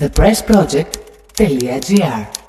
thepressproject.gr 0.00 2.39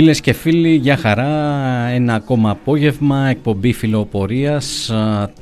Φίλες 0.00 0.20
και 0.20 0.32
φίλοι, 0.32 0.74
για 0.74 0.96
χαρά, 0.96 1.28
ένα 1.86 2.14
ακόμα 2.14 2.50
απόγευμα, 2.50 3.26
εκπομπή 3.28 3.72
φιλοπορίας 3.72 4.92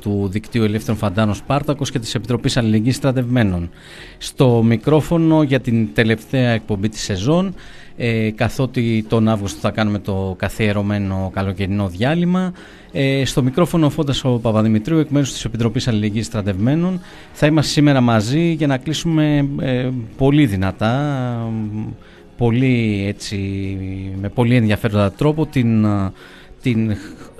του 0.01 0.27
Δικτύου 0.31 0.63
Ελεύθερων 0.63 0.97
Φαντάνων 0.97 1.35
Σπάρτακος 1.35 1.91
και 1.91 1.99
της 1.99 2.15
Επιτροπής 2.15 2.57
Αλληλεγγύης 2.57 2.95
Στρατευμένων. 2.95 3.69
Στο 4.17 4.63
μικρόφωνο 4.63 5.43
για 5.43 5.59
την 5.59 5.93
τελευταία 5.93 6.49
εκπομπή 6.49 6.89
της 6.89 7.01
σεζόν, 7.01 7.53
ε, 7.97 8.31
καθότι 8.31 9.05
τον 9.09 9.27
Αύγουστο 9.27 9.59
θα 9.59 9.71
κάνουμε 9.71 9.99
το 9.99 10.35
καθιερωμένο 10.37 11.31
καλοκαιρινό 11.33 11.87
διάλειμμα. 11.87 12.53
Ε, 12.91 13.25
στο 13.25 13.43
μικρόφωνο 13.43 13.85
ο 13.85 13.89
Φώντας 13.89 14.23
ο 14.23 14.29
Παπαδημητρίου, 14.29 14.97
εκ 14.97 15.09
μέρους 15.09 15.31
της 15.31 15.45
Επιτροπής 15.45 15.87
Αλληλεγγύης 15.87 16.25
Στρατευμένων. 16.25 17.01
Θα 17.31 17.47
είμαστε 17.47 17.71
σήμερα 17.71 18.01
μαζί 18.01 18.51
για 18.51 18.67
να 18.67 18.77
κλείσουμε 18.77 19.49
ε, 19.59 19.89
πολύ 20.17 20.45
δυνατά 20.45 20.93
πολύ, 22.39 23.05
έτσι, 23.07 23.37
με 24.21 24.29
πολύ 24.29 24.55
ενδιαφέροντα 24.55 25.11
τρόπο 25.11 25.45
την, 25.45 25.87
την 26.61 26.95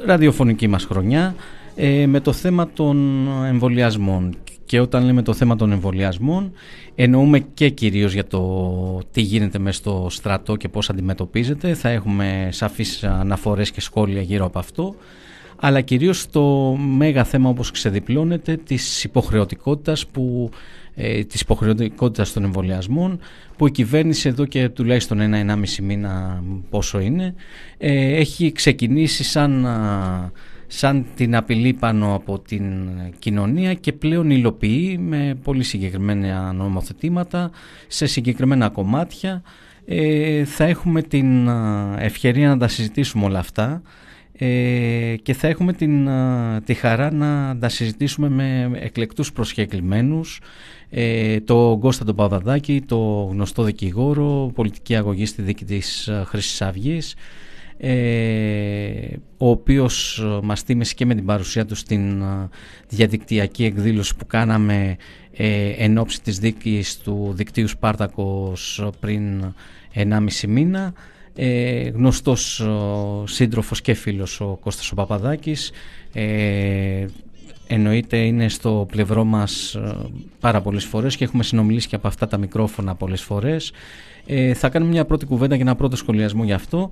ραδιοφωνική 0.05 0.67
μας 0.67 0.83
χρονιά 0.83 1.35
ε, 1.75 2.05
με 2.07 2.19
το 2.19 2.33
θέμα 2.33 2.69
των 2.73 3.27
εμβολιασμών. 3.45 4.35
Και 4.65 4.79
όταν 4.79 5.05
λέμε 5.05 5.21
το 5.21 5.33
θέμα 5.33 5.55
των 5.55 5.71
εμβολιασμών 5.71 6.51
εννοούμε 6.95 7.39
και 7.39 7.69
κυρίως 7.69 8.13
για 8.13 8.27
το 8.27 9.01
τι 9.11 9.21
γίνεται 9.21 9.59
μέσα 9.59 9.77
στο 9.77 10.07
στρατό 10.09 10.55
και 10.55 10.69
πώς 10.69 10.89
αντιμετωπίζεται. 10.89 11.73
Θα 11.73 11.89
έχουμε 11.89 12.49
σαφείς 12.51 13.03
αναφορές 13.03 13.71
και 13.71 13.81
σχόλια 13.81 14.21
γύρω 14.21 14.45
από 14.45 14.59
αυτό 14.59 14.95
αλλά 15.59 15.81
κυρίως 15.81 16.29
το 16.29 16.75
μέγα 16.97 17.23
θέμα 17.23 17.49
όπως 17.49 17.71
ξεδιπλώνεται 17.71 18.57
της 18.57 19.03
υποχρεωτικότητας 19.03 20.07
που 20.07 20.49
ε, 20.95 21.23
της 21.23 21.41
υποχρεωτικότητας 21.41 22.33
των 22.33 22.43
εμβολιασμών 22.43 23.19
που 23.57 23.67
η 23.67 23.71
κυβέρνηση 23.71 24.29
εδώ 24.29 24.45
και 24.45 24.69
τουλάχιστον 24.69 25.19
ένα-ενάμιση 25.19 25.81
μήνα 25.81 26.43
πόσο 26.69 26.99
είναι 26.99 27.33
ε, 27.77 28.15
έχει 28.15 28.51
ξεκινήσει 28.51 29.23
σαν, 29.23 29.67
σαν 30.67 31.05
την 31.15 31.35
απειλή 31.35 31.73
πάνω 31.73 32.13
από 32.13 32.39
την 32.39 32.89
κοινωνία 33.19 33.73
και 33.73 33.93
πλέον 33.93 34.29
υλοποιεί 34.29 34.99
με 35.01 35.37
πολύ 35.43 35.63
συγκεκριμένα 35.63 36.53
νομοθετήματα 36.53 37.51
σε 37.87 38.05
συγκεκριμένα 38.05 38.69
κομμάτια. 38.69 39.41
Ε, 39.85 40.45
θα 40.45 40.63
έχουμε 40.63 41.01
την 41.01 41.47
ευκαιρία 41.97 42.47
να 42.47 42.57
τα 42.57 42.67
συζητήσουμε 42.67 43.25
όλα 43.25 43.39
αυτά 43.39 43.81
ε, 44.41 45.15
και 45.23 45.33
θα 45.33 45.47
έχουμε 45.47 45.73
την, 45.73 46.09
τη 46.65 46.73
χαρά 46.73 47.11
να 47.11 47.57
τα 47.57 47.69
συζητήσουμε 47.69 48.29
με 48.29 48.71
εκλεκτούς 48.73 49.31
προσκεκλημένους 49.31 50.39
ε, 50.89 51.39
το 51.39 51.77
Κώστα 51.81 52.05
τον 52.05 52.15
Παβαδάκη, 52.15 52.81
το 52.87 53.29
γνωστό 53.31 53.63
δικηγόρο, 53.63 54.51
πολιτική 54.55 54.95
αγωγή 54.95 55.25
στη 55.25 55.41
δίκη 55.41 55.65
της 55.65 56.09
Χρυσής 56.25 56.61
Αυγής 56.61 57.15
ε, 57.81 59.17
ο 59.37 59.49
οποίος 59.49 60.25
μας 60.43 60.63
τίμησε 60.63 60.93
και 60.93 61.05
με 61.05 61.15
την 61.15 61.25
παρουσία 61.25 61.65
του 61.65 61.75
στην 61.75 62.23
διαδικτυακή 62.87 63.63
εκδήλωση 63.63 64.15
που 64.15 64.25
κάναμε 64.25 64.97
ε, 65.31 65.69
εν 65.77 65.97
ώψη 65.97 66.21
της 66.21 66.39
δίκης 66.39 66.97
του 66.97 67.31
δικτύου 67.35 67.67
Σπάρτακος 67.67 68.89
πριν 68.99 69.53
1,5 69.93 70.47
μήνα. 70.47 70.93
Ε, 71.35 71.89
γνωστός 71.89 72.63
σύντροφος 73.23 73.81
και 73.81 73.93
φίλος 73.93 74.41
ο 74.41 74.57
Κώστας 74.61 74.91
ο 74.91 74.95
Παπαδάκης 74.95 75.71
ε, 76.13 77.05
εννοείται 77.71 78.17
είναι 78.17 78.49
στο 78.49 78.85
πλευρό 78.91 79.23
μας 79.23 79.75
ε, 79.75 79.95
πάρα 80.39 80.61
πολλές 80.61 80.85
φορές 80.85 81.15
και 81.15 81.23
έχουμε 81.23 81.43
συνομιλήσει 81.43 81.87
και 81.87 81.95
από 81.95 82.07
αυτά 82.07 82.27
τα 82.27 82.37
μικρόφωνα 82.37 82.95
πολλές 82.95 83.21
φορές. 83.21 83.71
Ε, 84.25 84.53
θα 84.53 84.69
κάνουμε 84.69 84.91
μια 84.91 85.05
πρώτη 85.05 85.25
κουβέντα 85.25 85.55
και 85.55 85.61
ένα 85.61 85.75
πρώτο 85.75 85.95
σχολιασμό 85.95 86.43
γι' 86.43 86.53
αυτό 86.53 86.89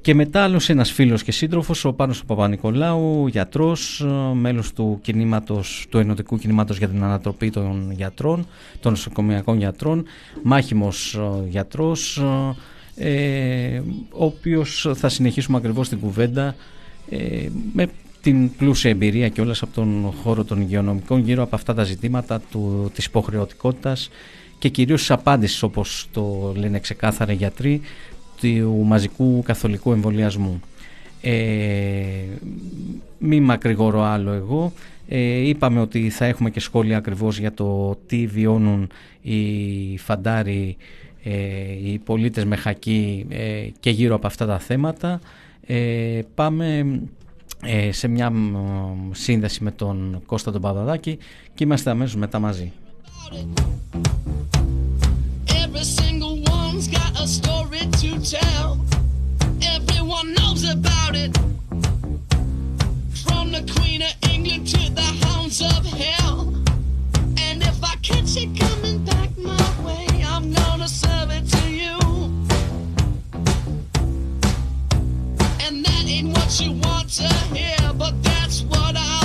και 0.00 0.14
μετά 0.14 0.42
άλλος 0.42 0.68
ένας 0.68 0.90
φίλος 0.92 1.22
και 1.22 1.32
σύντροφος, 1.32 1.84
ο 1.84 1.92
Πάνος 1.92 2.24
Παπα-Νικολάου, 2.24 3.26
γιατρός, 3.26 4.00
ε, 4.00 4.34
μέλος 4.34 4.72
του, 4.72 4.98
κινήματος, 5.02 5.86
του 5.88 5.98
Ενωτικού 5.98 6.38
Κινήματος 6.38 6.78
για 6.78 6.88
την 6.88 7.02
Ανατροπή 7.02 7.50
των 7.50 7.92
Γιατρών, 7.92 8.46
των 8.80 8.92
Νοσοκομιακών 8.92 9.58
Γιατρών, 9.58 10.04
μάχημος 10.42 11.14
ε, 11.14 11.48
γιατρός, 11.48 12.22
ε, 12.96 13.80
ο 14.10 14.24
οποίος 14.24 14.90
θα 14.94 15.08
συνεχίσουμε 15.08 15.56
ακριβώς 15.56 15.88
την 15.88 15.98
κουβέντα 15.98 16.54
ε, 17.10 17.48
με 17.72 17.88
την 18.22 18.56
πλούσια 18.56 18.90
εμπειρία 18.90 19.28
και 19.28 19.40
όλας 19.40 19.62
από 19.62 19.74
τον 19.74 20.12
χώρο 20.22 20.44
των 20.44 20.60
υγειονομικών 20.60 21.20
γύρω 21.20 21.42
από 21.42 21.54
αυτά 21.54 21.74
τα 21.74 21.84
ζητήματα 21.84 22.40
του, 22.50 22.90
της 22.94 23.04
υποχρεωτικότητας 23.04 24.10
και 24.58 24.68
κυρίως 24.68 25.00
της 25.00 25.10
απάντησης 25.10 25.62
όπως 25.62 26.08
το 26.12 26.52
λένε 26.56 26.78
ξεκάθαρα 26.78 27.32
οι 27.32 27.34
γιατροί 27.34 27.80
του 28.40 28.82
μαζικού 28.84 29.42
καθολικού 29.42 29.92
εμβολιασμού. 29.92 30.60
Ε, 31.20 31.34
μη 33.18 33.40
μακρηγορώ 33.40 34.02
άλλο 34.02 34.32
εγώ. 34.32 34.72
Ε, 35.08 35.48
είπαμε 35.48 35.80
ότι 35.80 36.10
θα 36.10 36.24
έχουμε 36.24 36.50
και 36.50 36.60
σχόλια 36.60 36.96
ακριβώς 36.96 37.38
για 37.38 37.52
το 37.52 37.98
τι 38.06 38.26
βιώνουν 38.26 38.88
οι 39.22 39.98
φαντάροι, 39.98 40.76
ε, 41.22 41.32
οι 41.84 41.98
πολίτες 41.98 42.44
με 42.44 42.56
χακί 42.56 43.26
ε, 43.28 43.66
και 43.80 43.90
γύρω 43.90 44.14
από 44.14 44.26
αυτά 44.26 44.46
τα 44.46 44.58
θέματα. 44.58 45.20
Ε, 45.66 46.20
πάμε 46.34 46.78
ε, 46.78 46.84
σε 47.90 48.08
μια 48.08 48.32
σύνδεση 49.10 49.64
με 49.64 49.70
τον 49.70 50.22
Κώστα 50.26 50.52
τον 50.52 50.60
Παπαδάκη 50.60 51.18
και 51.54 51.64
είμαστε 51.64 51.90
αμέσως 51.90 52.16
μετά 52.16 52.38
μαζί. 52.38 52.72
Every 55.46 55.84
single 55.84 56.36
one's 56.58 56.88
got 56.88 57.12
a 57.24 57.26
story 57.38 57.82
to 58.02 58.10
tell. 58.36 58.68
Everyone 59.76 60.28
knows 60.36 60.62
about 60.76 61.14
it. 61.24 61.32
From 63.24 63.44
the 63.56 63.62
Queen 63.74 64.00
of 64.10 64.14
England 64.32 64.66
to 64.74 64.82
the 65.00 65.08
hounds 65.24 65.58
of 65.72 65.80
hell. 66.04 66.38
And 67.46 67.56
if 67.70 67.78
I 67.92 67.94
catch 68.08 68.32
it 68.42 68.50
coming 68.62 68.98
back 69.10 69.30
my 69.50 69.68
way, 69.86 70.06
I'm 70.32 70.46
gonna 70.60 70.88
serve 70.88 71.30
it 71.38 71.44
to 71.56 71.62
you. 71.80 71.99
And 75.70 75.84
that 75.84 76.04
ain't 76.08 76.36
what 76.36 76.60
you 76.60 76.72
want 76.72 77.08
to 77.10 77.28
hear, 77.54 77.92
but 77.92 78.20
that's 78.24 78.62
what 78.62 78.96
I'll 78.96 79.19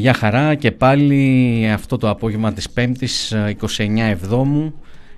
Ε, 0.00 0.02
για 0.02 0.14
χαρά 0.14 0.54
και 0.54 0.70
πάλι 0.70 1.70
αυτό 1.72 1.96
το 1.96 2.08
απόγευμα 2.08 2.52
της 2.52 2.68
5ης 2.76 3.34
29 3.76 4.10
Εβδόμου 4.10 4.74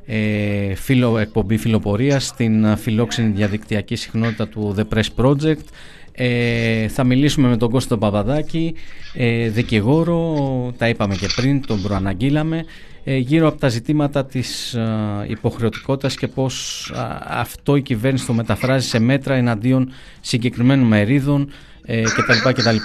ε, 0.06 0.74
φιλο, 0.74 1.18
εκπομπή 1.18 1.56
φιλοπορίας 1.56 2.26
στην 2.26 2.76
φιλόξενη 2.76 3.32
διαδικτυακή 3.32 3.96
συχνότητα 3.96 4.48
του 4.48 4.74
The 4.78 4.96
Press 4.96 5.24
Project 5.24 5.64
ε, 6.12 6.88
θα 6.88 7.04
μιλήσουμε 7.04 7.48
με 7.48 7.56
τον 7.56 7.70
Κώστο 7.70 7.98
Παπαδάκη 7.98 8.74
ε, 9.14 9.48
δικηγόρο, 9.48 10.36
τα 10.78 10.88
είπαμε 10.88 11.14
και 11.14 11.26
πριν, 11.36 11.66
τον 11.66 11.82
προαναγγείλαμε 11.82 12.64
ε, 13.04 13.16
γύρω 13.16 13.48
από 13.48 13.58
τα 13.58 13.68
ζητήματα 13.68 14.24
της 14.26 14.74
ε, 14.74 14.86
υποχρεωτικότητας 15.26 16.16
και 16.16 16.28
πώς 16.28 16.90
αυτό 17.28 17.76
η 17.76 17.82
κυβέρνηση 17.82 18.26
το 18.26 18.32
μεταφράζει 18.32 18.88
σε 18.88 18.98
μέτρα 18.98 19.34
εναντίον 19.34 19.90
συγκεκριμένων 20.20 20.86
μερίδων 20.86 21.50
ε, 21.84 22.02
κτλ. 22.02 22.48
κτλ. 22.52 22.76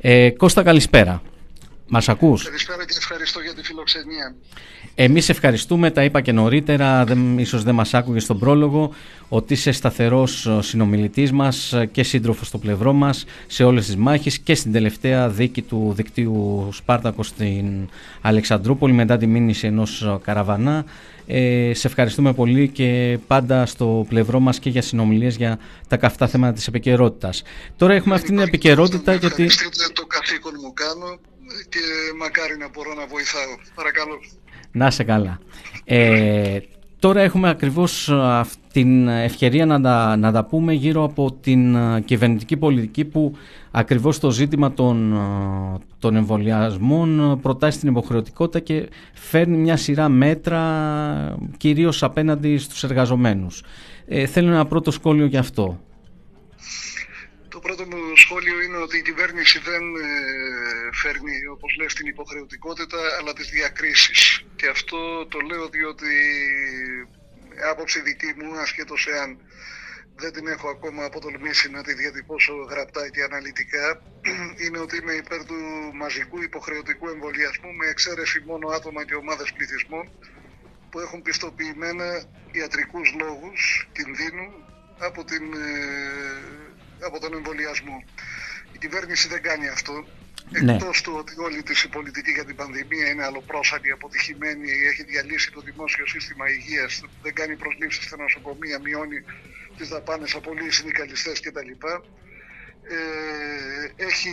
Ε, 0.00 0.30
Κώστα 0.30 0.62
καλησπέρα. 0.62 1.22
Μας 1.88 2.08
ακούς; 2.08 2.44
Καλησπέρα 2.44 2.84
και 2.84 2.94
ευχαριστώ 2.96 3.40
για 3.40 3.54
τη 3.54 3.62
φιλοξενία. 3.62 4.34
Εμείς 4.94 5.28
ευχαριστούμε, 5.28 5.90
τα 5.90 6.04
είπα 6.04 6.20
και 6.20 6.32
νωρίτερα, 6.32 7.04
δεν, 7.04 7.38
ίσως 7.38 7.62
δεν 7.62 7.74
μας 7.74 7.94
άκουγε 7.94 8.18
στον 8.18 8.38
πρόλογο, 8.38 8.94
ότι 9.28 9.52
είσαι 9.52 9.72
σταθερός 9.72 10.48
συνομιλητής 10.60 11.32
μας 11.32 11.74
και 11.92 12.02
σύντροφος 12.02 12.46
στο 12.46 12.58
πλευρό 12.58 12.92
μας 12.92 13.24
σε 13.46 13.64
όλες 13.64 13.86
τις 13.86 13.96
μάχες 13.96 14.38
και 14.38 14.54
στην 14.54 14.72
τελευταία 14.72 15.28
δίκη 15.28 15.62
του 15.62 15.92
δικτύου 15.96 16.68
Σπάρτακο 16.72 17.22
στην 17.22 17.88
Αλεξανδρούπολη 18.20 18.92
μετά 18.92 19.16
τη 19.16 19.26
μήνυση 19.26 19.66
ενός 19.66 20.18
καραβανά. 20.22 20.84
Ε, 21.26 21.70
σε 21.74 21.86
ευχαριστούμε 21.86 22.32
πολύ 22.32 22.68
και 22.68 23.18
πάντα 23.26 23.66
στο 23.66 24.06
πλευρό 24.08 24.40
μας 24.40 24.58
και 24.58 24.70
για 24.70 24.82
συνομιλίες 24.82 25.36
για 25.36 25.58
τα 25.88 25.96
καυτά 25.96 26.26
θέματα 26.26 26.52
της 26.52 26.66
επικαιρότητας. 26.66 27.42
Τώρα 27.76 27.94
έχουμε 27.94 28.14
αυτή 28.14 28.26
την 28.26 28.38
επικαιρότητα 28.38 29.14
γιατί... 29.14 29.46
το 29.92 30.06
καθήκον 30.06 30.52
μου 30.62 30.72
κάνω 30.72 31.18
και 31.68 31.78
μακάρι 32.18 32.56
να 32.56 32.68
μπορώ 32.68 32.94
να 32.94 33.06
βοηθάω. 33.06 33.54
Παρακαλώ. 33.74 34.18
Να 34.72 34.90
σε 34.90 35.04
καλά. 35.04 35.38
Ε, 35.84 36.58
τώρα 36.98 37.20
έχουμε 37.20 37.48
ακριβώς 37.48 38.12
την 38.72 39.08
ευκαιρία 39.08 39.66
να 39.66 39.80
τα, 39.80 40.16
να 40.16 40.32
τα 40.32 40.44
πούμε 40.44 40.72
γύρω 40.72 41.04
από 41.04 41.32
την 41.32 41.76
κυβερνητική 42.04 42.56
πολιτική 42.56 43.04
που 43.04 43.36
ακριβώς 43.70 44.18
το 44.18 44.30
ζήτημα 44.30 44.72
των, 44.72 45.18
των 45.98 46.16
εμβολιασμών 46.16 47.38
προτάσει 47.42 47.78
την 47.78 47.88
υποχρεωτικότητα 47.88 48.60
και 48.60 48.88
φέρνει 49.12 49.56
μια 49.56 49.76
σειρά 49.76 50.08
μέτρα 50.08 50.60
κυρίως 51.56 52.02
απέναντι 52.02 52.58
στους 52.58 52.84
εργαζομένους. 52.84 53.62
Ε, 54.06 54.26
θέλω 54.26 54.50
ένα 54.50 54.66
πρώτο 54.66 54.90
σχόλιο 54.90 55.26
γι' 55.26 55.36
αυτό. 55.36 55.80
Το 57.48 57.58
πρώτο 57.58 57.86
μου 57.86 58.16
σχόλιο 58.16 58.62
είναι 58.62 58.76
ότι 58.76 58.96
η 58.98 59.02
κυβέρνηση 59.02 59.58
δεν 59.58 59.82
ε, 59.96 60.08
φέρνει, 60.92 61.46
όπως 61.46 61.76
λες, 61.78 61.94
την 61.94 62.06
υποχρεωτικότητα, 62.06 62.98
αλλά 63.18 63.32
τις 63.32 63.48
διακρίσεις. 63.48 64.44
Και 64.56 64.68
αυτό 64.68 65.26
το 65.26 65.40
λέω 65.40 65.68
διότι 65.68 66.14
άποψη 67.70 68.00
δική 68.00 68.32
μου, 68.36 68.58
ασχέτως 68.58 69.06
εάν 69.06 69.38
δεν 70.16 70.32
την 70.32 70.46
έχω 70.46 70.68
ακόμα 70.68 71.04
αποτολμήσει 71.04 71.70
να 71.70 71.82
τη 71.82 71.94
διατυπώσω 71.94 72.54
γραπτά 72.70 73.08
και 73.08 73.22
αναλυτικά, 73.22 74.02
είναι 74.64 74.78
ότι 74.78 74.96
είμαι 74.96 75.12
υπέρ 75.12 75.44
του 75.44 75.60
μαζικού 75.94 76.42
υποχρεωτικού 76.42 77.08
εμβολιασμού 77.08 77.72
με 77.72 77.86
εξαίρεση 77.86 78.42
μόνο 78.46 78.68
άτομα 78.68 79.04
και 79.04 79.14
ομάδες 79.14 79.52
πληθυσμών 79.52 80.10
που 80.90 81.00
έχουν 81.00 81.22
πιστοποιημένα 81.22 82.24
ιατρικούς 82.52 83.14
λόγους 83.20 83.88
κινδύνου 83.92 84.48
από 84.98 85.24
την 85.24 85.52
ε, 85.52 86.75
από 87.00 87.20
τον 87.20 87.34
εμβολιασμό. 87.34 88.04
Η 88.72 88.78
κυβέρνηση 88.78 89.28
δεν 89.28 89.42
κάνει 89.42 89.68
αυτό. 89.68 90.06
Ναι. 90.50 90.72
Εκτός 90.72 91.02
του 91.02 91.12
ότι 91.16 91.34
όλη 91.38 91.62
της 91.62 91.82
η 91.82 91.88
πολιτική 91.88 92.30
για 92.30 92.44
την 92.44 92.56
πανδημία 92.56 93.08
είναι 93.10 93.24
αλλοπρόσαλη, 93.24 93.90
αποτυχημένη, 93.90 94.70
έχει 94.70 95.02
διαλύσει 95.04 95.52
το 95.52 95.60
δημόσιο 95.60 96.06
σύστημα 96.06 96.50
υγείας, 96.50 97.02
δεν 97.22 97.34
κάνει 97.34 97.56
προσλήψεις 97.56 98.04
στα 98.04 98.16
νοσοκομεία, 98.16 98.78
μειώνει 98.78 99.24
τις 99.76 99.88
δαπάνες, 99.88 100.34
απολύει 100.34 100.70
συνδικαλιστές 100.70 101.40
κτλ. 101.40 101.70
Ε, 102.88 104.04
έχει 104.04 104.30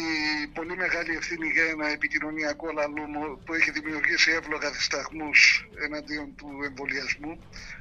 πολύ 0.53 0.75
μεγάλη 0.75 1.15
ευθύνη 1.15 1.47
για 1.47 1.63
ένα 1.63 1.87
επικοινωνιακό 1.87 2.71
λαλούμο 2.71 3.39
που 3.45 3.53
έχει 3.53 3.71
δημιουργήσει 3.71 4.31
εύλογα 4.31 4.71
δισταγμούς 4.71 5.67
εναντίον 5.85 6.35
του 6.35 6.47
εμβολιασμού 6.65 7.39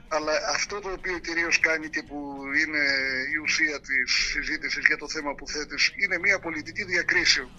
αλλά 0.09 0.33
αυτό 0.49 0.81
το 0.81 0.91
οποίο 0.93 1.19
κυρίως 1.19 1.61
κάνει 1.61 1.89
και 1.89 2.03
που 2.03 2.19
είναι 2.61 2.83
η 3.35 3.37
ουσία 3.45 3.81
της 3.81 4.13
συζήτησης 4.33 4.87
για 4.87 4.97
το 4.97 5.09
θέμα 5.09 5.35
που 5.35 5.49
θέτεις 5.49 5.93
είναι 5.97 6.19
μια 6.19 6.39
πολιτική 6.39 6.85
διακρίσεων. 6.85 7.51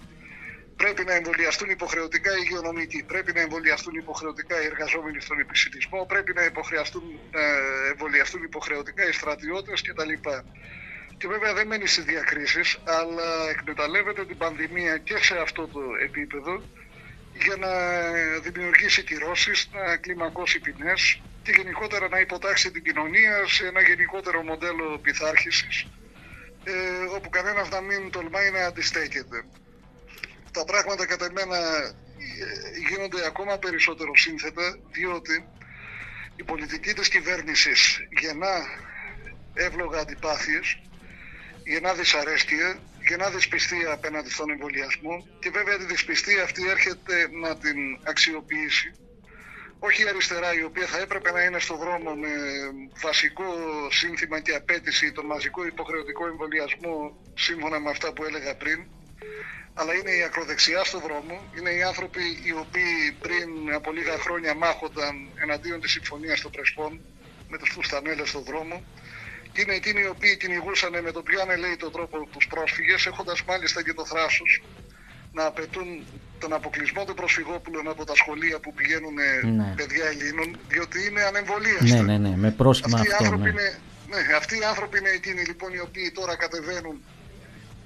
Πρέπει 0.76 1.04
να 1.04 1.14
εμβολιαστούν 1.14 1.70
υποχρεωτικά 1.70 2.32
οι 2.38 2.42
υγειονομικοί, 2.44 3.04
πρέπει 3.04 3.34
να 3.34 3.42
εμβολιαστούν 3.42 3.96
υποχρεωτικά 3.96 4.62
οι 4.62 4.66
εργαζόμενοι 4.66 5.22
στον 5.22 5.40
επισητισμό, 5.40 6.06
πρέπει 6.06 6.34
να 6.34 6.42
ε, 6.42 6.52
εμβολιαστούν 7.92 8.44
υποχρεωτικά 8.44 9.08
οι 9.08 9.12
στρατιώτες 9.12 9.82
κτλ. 9.82 10.14
Και 11.18 11.28
βέβαια 11.28 11.54
δεν 11.54 11.68
μένει 11.68 11.88
στις 11.88 12.04
διακρίσεις, 12.04 12.78
αλλά 12.84 13.50
εκμεταλλεύεται 13.50 14.26
την 14.26 14.38
πανδημία 14.38 14.98
και 14.98 15.18
σε 15.18 15.38
αυτό 15.38 15.68
το 15.68 15.80
επίπεδο 16.04 16.62
για 17.34 17.56
να 17.56 17.70
δημιουργήσει 18.40 19.04
κυρώσεις, 19.04 19.70
να 19.74 19.98
κλιμακώσει 19.98 20.60
ποινές 20.60 21.22
και 21.44 21.52
γενικότερα 21.58 22.08
να 22.08 22.20
υποτάξει 22.20 22.72
την 22.72 22.84
κοινωνία 22.84 23.48
σε 23.48 23.66
ένα 23.68 23.82
γενικότερο 23.82 24.44
μοντέλο 24.44 25.00
πειθάρχησης 25.02 25.86
ε, 26.64 26.74
όπου 27.16 27.30
κανένας 27.30 27.70
να 27.70 27.82
μην 27.82 28.12
τολμάει 28.12 28.52
να 28.52 28.66
αντιστέκεται. 28.66 29.44
Τα 30.52 30.64
πράγματα 30.64 31.06
κατά 31.06 31.32
μένα 31.32 31.58
ε, 31.58 31.94
γίνονται 32.90 33.26
ακόμα 33.26 33.58
περισσότερο 33.58 34.16
σύνθετα 34.16 34.78
διότι 34.92 35.46
η 36.36 36.44
πολιτική 36.44 36.94
της 36.94 37.08
κυβέρνησης 37.10 38.08
γεννά 38.22 38.56
εύλογα 39.54 40.00
αντιπάθειες, 40.00 40.82
γεννά 41.64 41.94
δυσαρέσκεια, 41.94 42.80
γεννά 43.08 43.30
δυσπιστία 43.30 43.92
απέναντι 43.92 44.30
στον 44.30 44.50
εμβολιασμό. 44.50 45.28
Και 45.40 45.50
βέβαια 45.50 45.78
τη 45.78 45.86
δυσπιστία 45.86 46.44
αυτή 46.44 46.70
έρχεται 46.70 47.30
να 47.32 47.58
την 47.58 47.78
αξιοποιήσει. 48.04 48.94
Όχι 49.80 50.04
η 50.04 50.08
αριστερά 50.08 50.54
η 50.54 50.64
οποία 50.64 50.88
θα 50.88 51.00
έπρεπε 51.00 51.32
να 51.32 51.44
είναι 51.44 51.60
στο 51.60 51.76
δρόμο 51.78 52.16
με 52.16 52.30
βασικό 53.02 53.44
σύνθημα 53.90 54.40
και 54.40 54.56
απέτηση 54.56 55.12
τον 55.12 55.26
μαζικό 55.26 55.66
υποχρεωτικό 55.66 56.28
εμβολιασμό 56.28 57.18
σύμφωνα 57.36 57.80
με 57.80 57.90
αυτά 57.90 58.14
που 58.14 58.24
έλεγα 58.24 58.56
πριν. 58.56 58.86
Αλλά 59.74 59.94
είναι 59.94 60.12
η 60.12 60.24
ακροδεξιά 60.24 60.84
στο 60.84 61.00
δρόμο, 61.00 61.52
είναι 61.58 61.70
οι 61.70 61.84
άνθρωποι 61.84 62.22
οι 62.44 62.52
οποίοι 62.52 63.12
πριν 63.20 63.74
από 63.74 63.92
λίγα 63.92 64.18
χρόνια 64.18 64.54
μάχονταν 64.56 65.30
εναντίον 65.36 65.82
της 65.82 65.92
συμφωνίας 65.92 66.42
των 66.42 66.52
Πρεσπών 66.52 67.02
με 67.50 67.58
τους 67.58 67.70
φουστανέλες 67.70 68.30
στο 68.30 68.40
δρόμο. 68.40 68.84
και 68.84 69.03
είναι 69.62 69.74
εκείνοι 69.74 70.02
οι 70.02 70.08
οποίοι 70.08 70.38
κυνηγούσαν 70.38 71.02
με 71.04 71.12
τον 71.12 71.24
πιο 71.24 71.42
ανελαίητο 71.42 71.90
τρόπο 71.90 72.28
τους 72.32 72.48
πρόσφυγες 72.48 73.06
έχοντας 73.06 73.44
μάλιστα 73.44 73.84
και 73.84 73.94
το 73.94 74.06
θράσος 74.06 74.64
να 75.34 75.46
απαιτούν 75.46 75.88
τον 76.40 76.54
αποκλεισμό 76.54 77.06
των 77.06 77.16
προσφυγόπουλων 77.16 77.88
από 77.88 78.06
τα 78.06 78.16
σχολεία 78.16 78.60
που 78.60 78.74
πηγαίνουν 78.74 79.14
ναι. 79.14 79.74
παιδιά 79.76 80.06
Ελλήνων, 80.06 80.60
διότι 80.68 81.08
είναι 81.08 81.22
ανεμβολίαστοι. 81.22 81.92
Ναι, 81.92 82.02
ναι, 82.02 82.18
ναι, 82.18 82.38
με 82.38 82.52
πρόσχημα 82.52 83.00
αυτοί 83.00 83.14
αυτό. 83.14 83.36
Ναι. 83.36 83.50
Είναι, 83.50 83.80
ναι, 84.10 84.36
αυτοί 84.38 84.56
οι 84.60 84.64
άνθρωποι 84.64 84.98
είναι 84.98 85.10
εκείνοι 85.10 85.42
λοιπόν 85.42 85.74
οι 85.74 85.80
οποίοι 85.80 86.12
τώρα 86.12 86.36
κατεβαίνουν 86.36 87.04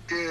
και 0.05 0.21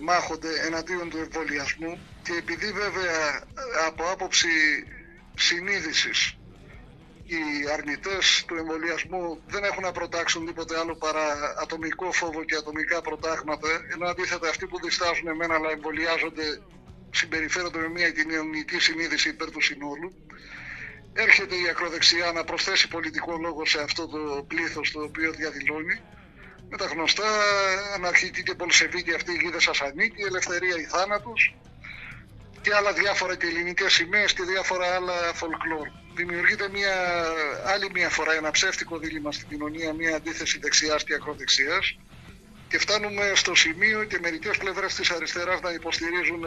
μάχονται 0.00 0.48
εναντίον 0.66 1.10
του 1.10 1.18
εμβολιασμού 1.18 1.98
και 2.22 2.32
επειδή 2.38 2.72
βέβαια 2.72 3.42
από 3.86 4.02
άποψη 4.10 4.48
συνείδησης 5.34 6.36
οι 7.34 7.70
αρνητές 7.72 8.44
του 8.46 8.54
εμβολιασμού 8.56 9.42
δεν 9.46 9.64
έχουν 9.64 9.82
να 9.82 9.92
προτάξουν 9.92 10.46
τίποτε 10.46 10.78
άλλο 10.78 10.94
παρά 10.96 11.54
ατομικό 11.62 12.12
φόβο 12.12 12.44
και 12.44 12.54
ατομικά 12.54 13.00
προτάγματα, 13.00 13.68
ενώ 13.92 14.06
αντίθετα 14.06 14.48
αυτοί 14.48 14.66
που 14.66 14.80
διστάζουν 14.80 15.28
εμένα 15.28 15.54
αλλά 15.54 15.70
εμβολιάζονται 15.70 16.44
συμπεριφέρονται 17.10 17.78
με 17.78 17.88
μια 17.88 18.10
κοινωνική 18.10 18.78
συνείδηση 18.78 19.28
υπέρ 19.28 19.50
του 19.50 19.60
συνόλου. 19.60 20.12
Έρχεται 21.12 21.54
η 21.54 21.68
ακροδεξιά 21.70 22.32
να 22.32 22.44
προσθέσει 22.44 22.88
πολιτικό 22.88 23.36
λόγο 23.40 23.66
σε 23.66 23.80
αυτό 23.82 24.08
το 24.08 24.44
πλήθος 24.48 24.90
το 24.90 25.00
οποίο 25.02 25.32
διαδηλώνει 25.32 26.00
με 26.70 26.76
τα 26.76 26.86
γνωστά 26.86 27.28
αναρχική 27.94 28.42
και 28.42 28.54
πολσεβίκη 28.54 29.14
αυτή 29.14 29.32
η 29.32 29.38
γίδα 29.42 29.60
Σασανίκη, 29.60 30.20
η 30.20 30.24
ελευθερία 30.24 30.76
ή 30.76 30.84
θάνατος 30.84 31.54
και 32.60 32.74
άλλα 32.74 32.92
διάφορα 32.92 33.36
και 33.36 33.46
ελληνικές 33.46 33.92
σημαίες 33.92 34.32
και 34.32 34.42
διάφορα 34.42 34.94
άλλα 34.94 35.32
folklore 35.32 35.99
δημιουργείται 36.14 36.68
μια, 36.68 36.94
άλλη 37.64 37.90
μια 37.92 38.08
φορά 38.08 38.32
ένα 38.34 38.50
ψεύτικο 38.50 38.98
δίλημα 38.98 39.32
στην 39.32 39.48
κοινωνία, 39.48 39.92
μια 39.92 40.16
αντίθεση 40.16 40.58
δεξιάς 40.58 41.04
και 41.04 41.14
ακροδεξιάς 41.14 41.96
και 42.68 42.78
φτάνουμε 42.78 43.32
στο 43.34 43.54
σημείο 43.54 44.04
και 44.04 44.18
μερικές 44.22 44.56
πλευρές 44.56 44.94
της 44.94 45.10
αριστεράς 45.10 45.60
να 45.60 45.70
υποστηρίζουν 45.70 46.40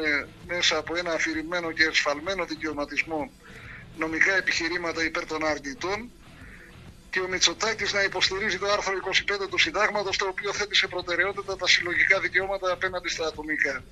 μέσα 0.47 0.77
από 0.77 0.95
ένα 0.95 1.11
αφηρημένο 1.11 1.71
και 1.71 1.83
εσφαλμένο 1.83 2.45
δικαιωματισμό 2.45 3.31
νομικά 3.97 4.35
επιχειρήματα 4.35 5.03
υπέρ 5.03 5.25
των 5.25 5.45
αρνητών 5.45 6.11
και 7.09 7.19
ο 7.19 7.27
Μητσοτάκης 7.27 7.93
να 7.93 8.03
υποστηρίζει 8.03 8.57
το 8.59 8.71
άρθρο 8.71 8.93
25 9.43 9.49
του 9.49 9.57
συντάγματος 9.57 10.17
το 10.17 10.27
οποίο 10.27 10.53
θέτει 10.53 10.75
σε 10.75 10.87
προτεραιότητα 10.87 11.55
τα 11.55 11.67
συλλογικά 11.67 12.19
δικαιώματα 12.19 12.71
απέναντι 12.71 13.09
στα 13.09 13.27
ατομικά. 13.27 13.83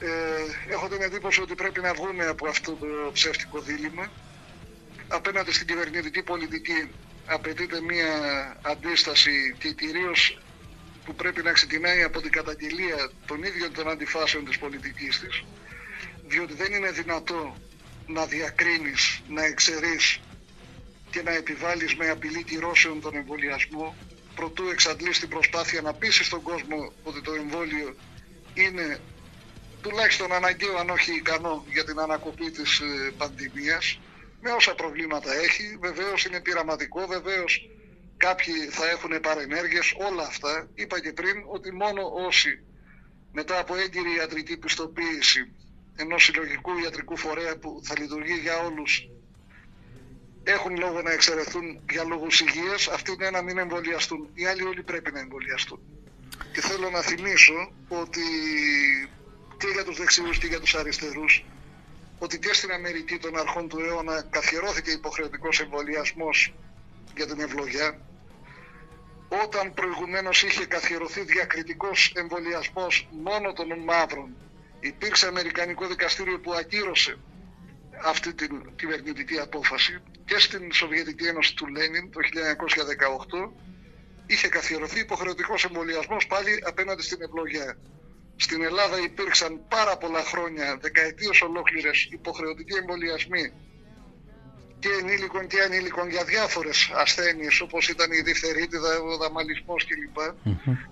Ε, 0.00 0.72
έχω 0.72 0.88
την 0.88 1.02
εντύπωση 1.02 1.40
ότι 1.40 1.54
πρέπει 1.54 1.80
να 1.80 1.94
βγούμε 1.94 2.26
από 2.26 2.48
αυτό 2.48 2.72
το 2.72 2.86
ψεύτικο 3.12 3.60
δίλημα 3.60 4.10
απέναντι 5.08 5.52
στην 5.52 5.66
κυβερνητική 5.66 6.22
πολιτική 6.22 6.90
απαιτείται 7.26 7.80
μια 7.80 8.12
αντίσταση 8.62 9.54
και 9.58 9.72
κυρίως 9.72 10.38
που 11.04 11.14
πρέπει 11.14 11.42
να 11.42 11.52
ξεκινάει 11.52 12.02
από 12.02 12.20
την 12.20 12.30
καταγγελία 12.30 13.10
των 13.26 13.42
ίδιων 13.42 13.72
των 13.72 13.88
αντιφάσεων 13.88 14.44
της 14.44 14.58
πολιτικής 14.58 15.20
της 15.20 15.44
διότι 16.26 16.54
δεν 16.54 16.72
είναι 16.72 16.90
δυνατό 16.90 17.56
να 18.06 18.26
διακρίνεις, 18.26 19.20
να 19.28 19.44
εξαιρείς 19.44 20.20
και 21.10 21.22
να 21.22 21.30
επιβάλλεις 21.30 21.94
με 21.96 22.08
απειλή 22.08 22.42
κυρώσεων 22.42 23.00
τον 23.00 23.16
εμβολιασμό 23.16 23.96
προτού 24.34 24.68
εξαντλείς 24.68 25.18
την 25.18 25.28
προσπάθεια 25.28 25.80
να 25.80 25.92
πείσει 25.94 26.30
τον 26.30 26.42
κόσμο 26.42 26.92
ότι 27.02 27.20
το 27.22 27.32
εμβόλιο 27.32 27.96
είναι 28.54 29.00
τουλάχιστον 29.82 30.32
αναγκαίο 30.32 30.76
αν 30.76 30.90
όχι 30.90 31.14
ικανό 31.14 31.64
για 31.72 31.84
την 31.84 31.98
ανακοπή 31.98 32.50
της 32.50 32.78
ε, 32.80 33.12
πανδημίας 33.18 33.98
με 34.40 34.50
όσα 34.50 34.74
προβλήματα 34.74 35.34
έχει. 35.34 35.76
Βεβαίως 35.80 36.24
είναι 36.24 36.40
πειραματικό, 36.40 37.06
βεβαίως 37.06 37.70
κάποιοι 38.16 38.54
θα 38.54 38.90
έχουν 38.90 39.20
παρενέργειες, 39.20 39.94
όλα 40.10 40.22
αυτά. 40.26 40.68
Είπα 40.74 41.00
και 41.00 41.12
πριν 41.12 41.44
ότι 41.46 41.72
μόνο 41.72 42.02
όσοι 42.26 42.64
μετά 43.32 43.58
από 43.58 43.76
έγκυρη 43.76 44.14
ιατρική 44.14 44.56
πιστοποίηση 44.56 45.52
ενός 45.96 46.24
συλλογικού 46.24 46.78
ιατρικού 46.78 47.16
φορέα 47.16 47.56
που 47.58 47.80
θα 47.84 47.94
λειτουργεί 47.98 48.34
για 48.34 48.58
όλους 48.58 49.08
έχουν 50.46 50.76
λόγο 50.78 51.02
να 51.02 51.12
εξαιρεθούν 51.12 51.80
για 51.90 52.04
λόγους 52.04 52.40
υγείας, 52.40 52.88
αυτοί 52.88 53.12
είναι 53.12 53.30
να 53.30 53.42
μην 53.42 53.58
εμβολιαστούν. 53.58 54.28
Οι 54.34 54.46
άλλοι 54.46 54.62
όλοι 54.62 54.82
πρέπει 54.82 55.12
να 55.12 55.20
εμβολιαστούν. 55.20 55.80
Και 56.52 56.60
θέλω 56.60 56.90
να 56.90 57.00
θυμίσω 57.02 57.72
ότι 57.88 58.20
και 59.56 59.66
για 59.72 59.84
τους 59.84 59.96
δεξιούς 59.96 60.38
και 60.38 60.46
για 60.46 60.60
τους 60.60 60.74
αριστερούς 60.74 61.44
ότι 62.18 62.38
και 62.38 62.52
στην 62.52 62.72
Αμερική 62.72 63.18
των 63.18 63.38
αρχών 63.38 63.68
του 63.68 63.80
αιώνα 63.80 64.22
καθιερώθηκε 64.30 64.90
υποχρεωτικός 64.90 65.60
εμβολιασμός 65.60 66.54
για 67.16 67.26
την 67.26 67.40
ευλογιά 67.40 68.00
όταν 69.28 69.74
προηγουμένως 69.74 70.42
είχε 70.42 70.66
καθιερωθεί 70.66 71.20
διακριτικός 71.20 72.12
εμβολιασμός 72.14 73.08
μόνο 73.10 73.52
των 73.52 73.78
μαύρων 73.84 74.36
υπήρξε 74.80 75.26
Αμερικανικό 75.26 75.86
δικαστήριο 75.86 76.40
που 76.40 76.52
ακύρωσε 76.52 77.18
αυτή 78.04 78.34
την 78.34 78.76
κυβερνητική 78.76 79.38
απόφαση 79.38 80.02
και 80.24 80.38
στην 80.38 80.72
Σοβιετική 80.72 81.26
Ένωση 81.26 81.54
του 81.54 81.66
Λένιν 81.66 82.10
το 82.10 82.20
1918 83.48 83.52
είχε 84.26 84.48
καθιερωθεί 84.48 85.00
υποχρεωτικός 85.00 85.64
εμβολιασμός 85.64 86.26
πάλι 86.26 86.62
απέναντι 86.66 87.02
στην 87.02 87.22
ευλογιά. 87.22 87.78
Στην 88.36 88.62
Ελλάδα 88.62 88.98
υπήρξαν 88.98 89.60
πάρα 89.68 89.96
πολλά 89.96 90.22
χρόνια, 90.22 90.78
δεκαετίες 90.80 91.40
ολόκληρες, 91.40 92.08
υποχρεωτικοί 92.10 92.74
εμβολιασμοί 92.76 93.52
και 94.78 94.88
ενήλικων 95.00 95.46
και 95.46 95.62
ανήλικων 95.62 96.08
για 96.10 96.24
διάφορες 96.24 96.90
ασθένειες 96.94 97.60
όπως 97.60 97.88
ήταν 97.88 98.12
η 98.12 98.20
διφθερίτιδα, 98.20 99.00
ο 99.00 99.16
δαμαλισμός 99.16 99.86
κλπ. 99.86 100.18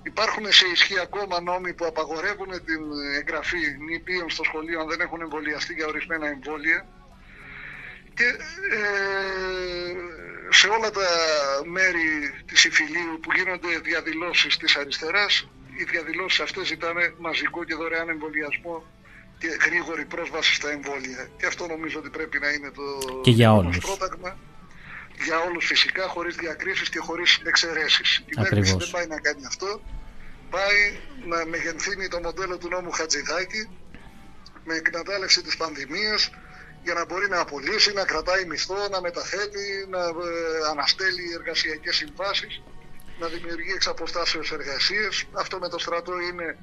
Υπάρχουν 0.03 0.53
σε 0.53 0.67
ισχύ 0.67 1.01
ακόμα 1.01 1.41
νόμοι 1.41 1.75
που 1.75 1.87
απαγορεύουν 1.87 2.51
την 2.65 2.83
εγγραφή 3.19 3.63
νηπίων 3.89 4.31
στο 4.31 4.45
σχολείο 4.45 4.81
αν 4.81 4.89
δεν 4.89 5.01
έχουν 5.01 5.21
εμβολιαστεί 5.21 5.73
για 5.75 5.87
ορισμένα 5.87 6.27
εμβόλια 6.29 6.87
και 8.15 8.25
ε, 8.25 8.85
σε 10.51 10.69
όλα 10.69 10.91
τα 10.91 11.09
μέρη 11.65 12.09
της 12.47 12.65
υφηλίου 12.65 13.21
που 13.23 13.33
γίνονται 13.33 13.79
διαδηλώσεις 13.79 14.57
της 14.57 14.77
αριστεράς 14.77 15.49
οι 15.79 15.85
διαδηλώσεις 15.85 16.41
αυτές 16.41 16.67
ζητάνε 16.67 17.15
μαζικό 17.19 17.65
και 17.65 17.75
δωρεάν 17.75 18.09
εμβολιασμό 18.09 18.85
και 19.39 19.49
γρήγορη 19.67 20.05
πρόσβαση 20.05 20.55
στα 20.55 20.71
εμβόλια. 20.71 21.29
Και 21.37 21.47
αυτό 21.47 21.67
νομίζω 21.67 21.99
ότι 21.99 22.11
πρέπει 22.11 22.39
να 22.39 22.49
είναι 22.49 22.71
το 22.71 23.21
και 23.21 23.31
για 23.31 23.55
όλους. 23.55 23.79
πρόταγμα. 23.79 24.39
Για 25.25 25.39
όλους 25.39 25.67
φυσικά, 25.67 26.09
χωρίς 26.09 26.37
διακρίσεις 26.37 26.89
και 26.89 26.99
χωρίς 26.99 27.41
εξαιρέσεις. 27.45 28.17
Η 28.17 28.35
κυβέρνηση 28.35 28.77
δεν 28.77 28.91
πάει 28.91 29.07
να 29.07 29.21
κάνει 29.21 29.47
αυτό. 29.47 29.81
Πάει 30.51 30.99
να 31.25 31.47
μεγενθύνει 31.47 32.09
το 32.09 32.21
μοντέλο 32.21 32.59
του 32.59 32.69
νόμου 32.69 32.91
Χατζηδάκη 32.91 33.69
με 34.65 34.75
εκμετάλλευση 34.75 35.43
της 35.43 35.57
πανδημίας 35.57 36.31
για 36.83 36.95
να 36.95 37.05
μπορεί 37.05 37.29
να 37.29 37.41
απολύσει, 37.41 37.93
να 37.93 38.05
κρατάει 38.05 38.45
μισθό, 38.45 38.89
να 38.91 39.01
μεταθέτει, 39.01 39.87
να 39.89 39.99
ε, 39.99 40.11
αναστέλει 40.71 41.33
εργασιακές 41.35 41.97
συμβάσεις 41.97 42.63
να 43.21 43.27
δημιουργεί 43.27 43.73
εξ 43.75 43.87
αποστάσεως 43.87 44.53
εργασίες. 44.53 45.25
Αυτό 45.33 45.59
με 45.59 45.69
το 45.69 45.79
στρατό 45.79 46.13
είναι 46.21 46.59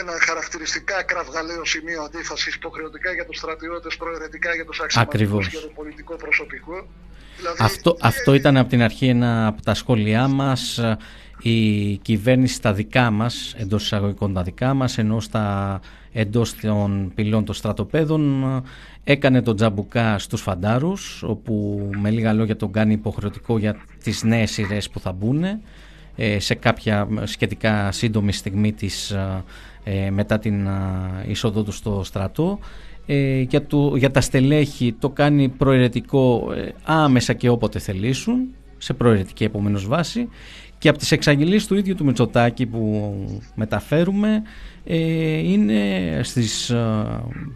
ένα 0.00 0.12
χαρακτηριστικά 0.20 1.02
κραυγαλαίο 1.02 1.64
σημείο 1.64 2.02
αντίφασης 2.02 2.54
υποχρεωτικά 2.54 3.12
για 3.12 3.26
τους 3.26 3.36
στρατιώτες, 3.36 3.96
προαιρετικά 3.96 4.54
για 4.54 4.64
τους 4.64 4.80
αξιωματικούς 4.80 5.48
και 5.48 5.58
το 5.58 5.72
πολιτικό 5.74 6.16
προσωπικό. 6.16 6.88
Δηλαδή, 7.36 7.58
αυτό, 7.60 7.90
ε, 7.90 8.06
αυτό 8.08 8.34
ήταν 8.34 8.56
από 8.56 8.68
την 8.68 8.82
αρχή 8.82 9.06
ένα 9.06 9.46
από 9.46 9.62
τα 9.62 9.74
σχόλιά 9.74 10.28
μας 10.28 10.80
η 11.42 11.96
κυβέρνηση 11.96 12.54
στα 12.54 12.72
δικά 12.72 13.10
μας, 13.10 13.54
εντός 13.58 13.84
εισαγωγικών 13.84 14.32
τα 14.32 14.42
δικά 14.42 14.74
μας, 14.74 14.98
ενώ 14.98 15.20
στα 15.20 15.80
εντός 16.12 16.54
των 16.54 17.12
πυλών 17.14 17.44
των 17.44 17.54
στρατοπέδων 17.54 18.44
έκανε 19.04 19.42
τον 19.42 19.56
τζαμπουκά 19.56 20.18
στους 20.18 20.40
φαντάρους, 20.40 21.22
όπου 21.22 21.88
με 22.00 22.10
λίγα 22.10 22.32
λόγια 22.32 22.56
τον 22.56 22.72
κάνει 22.72 22.92
υποχρεωτικό 22.92 23.58
για 23.58 23.76
τις 24.02 24.22
νέες 24.22 24.50
σειρές 24.50 24.90
που 24.90 25.00
θα 25.00 25.12
μπουν 25.12 25.44
ε, 26.16 26.38
σε 26.38 26.54
κάποια 26.54 27.08
σχετικά 27.24 27.92
σύντομη 27.92 28.32
στιγμή 28.32 28.72
της, 28.72 29.10
ε, 29.84 30.10
μετά 30.10 30.38
την 30.38 30.68
είσοδό 31.26 31.62
του 31.62 31.72
στο 31.72 32.00
στρατό. 32.04 32.58
Ε, 33.06 33.40
για, 33.40 33.66
το, 33.66 33.96
για 33.96 34.10
τα 34.10 34.20
στελέχη 34.20 34.94
το 34.98 35.08
κάνει 35.10 35.48
προαιρετικό 35.48 36.48
άμεσα 36.84 37.32
και 37.32 37.48
όποτε 37.48 37.78
θελήσουν, 37.78 38.48
σε 38.78 38.92
προαιρετική 38.92 39.44
επομένως 39.44 39.86
βάση 39.86 40.28
και 40.80 40.88
από 40.88 40.98
τις 40.98 41.12
εξαγγελίες 41.12 41.66
του 41.66 41.74
ίδιου 41.74 41.94
του 41.94 42.04
Μητσοτάκη 42.04 42.66
που 42.66 43.12
μεταφέρουμε 43.54 44.42
ε, 44.84 44.96
είναι 45.38 45.80
στις, 46.22 46.74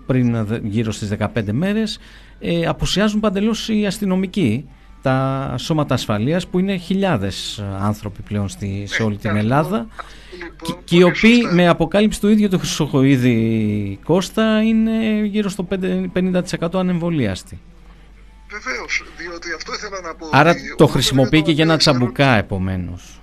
πριν 0.07 0.47
γύρω 0.63 0.93
στις 0.93 1.13
15 1.19 1.27
μέρες 1.53 1.99
ε, 2.39 2.67
απουσιάζουν 2.67 3.21
παντελώς 3.21 3.69
οι 3.69 3.87
αστυνομικοί 3.87 4.69
τα 5.03 5.55
σώματα 5.59 5.95
ασφαλείας 5.95 6.47
που 6.47 6.59
είναι 6.59 6.77
χιλιάδες 6.77 7.65
άνθρωποι 7.81 8.23
πλέον 8.23 8.49
στη, 8.49 8.85
σε 8.87 9.03
όλη 9.03 9.17
την 9.17 9.37
Ελλάδα 9.37 9.87
λοιπόν, 10.33 10.83
και, 10.85 10.97
οι 10.97 11.03
οποίοι 11.03 11.39
με 11.53 11.69
αποκάλυψη 11.69 12.21
του 12.21 12.29
ίδιου 12.29 12.49
του 12.49 12.59
Χρυσοχοίδη 12.59 13.99
Κώστα 14.05 14.63
είναι 14.63 15.25
γύρω 15.25 15.49
στο 15.49 15.67
50% 16.15 16.43
ανεμβολίαστοι. 16.73 17.61
Βεβαίως, 18.57 19.05
διότι 19.17 19.53
αυτό 19.53 19.75
ήθελα 19.75 20.01
να 20.01 20.15
πω. 20.15 20.29
Άρα 20.33 20.55
το 20.77 20.87
χρησιμοποιεί 20.87 21.43
και 21.43 21.53
για 21.53 21.65
ένα 21.65 21.77
τσαμπουκά, 21.77 22.37
επομένως. 22.37 23.21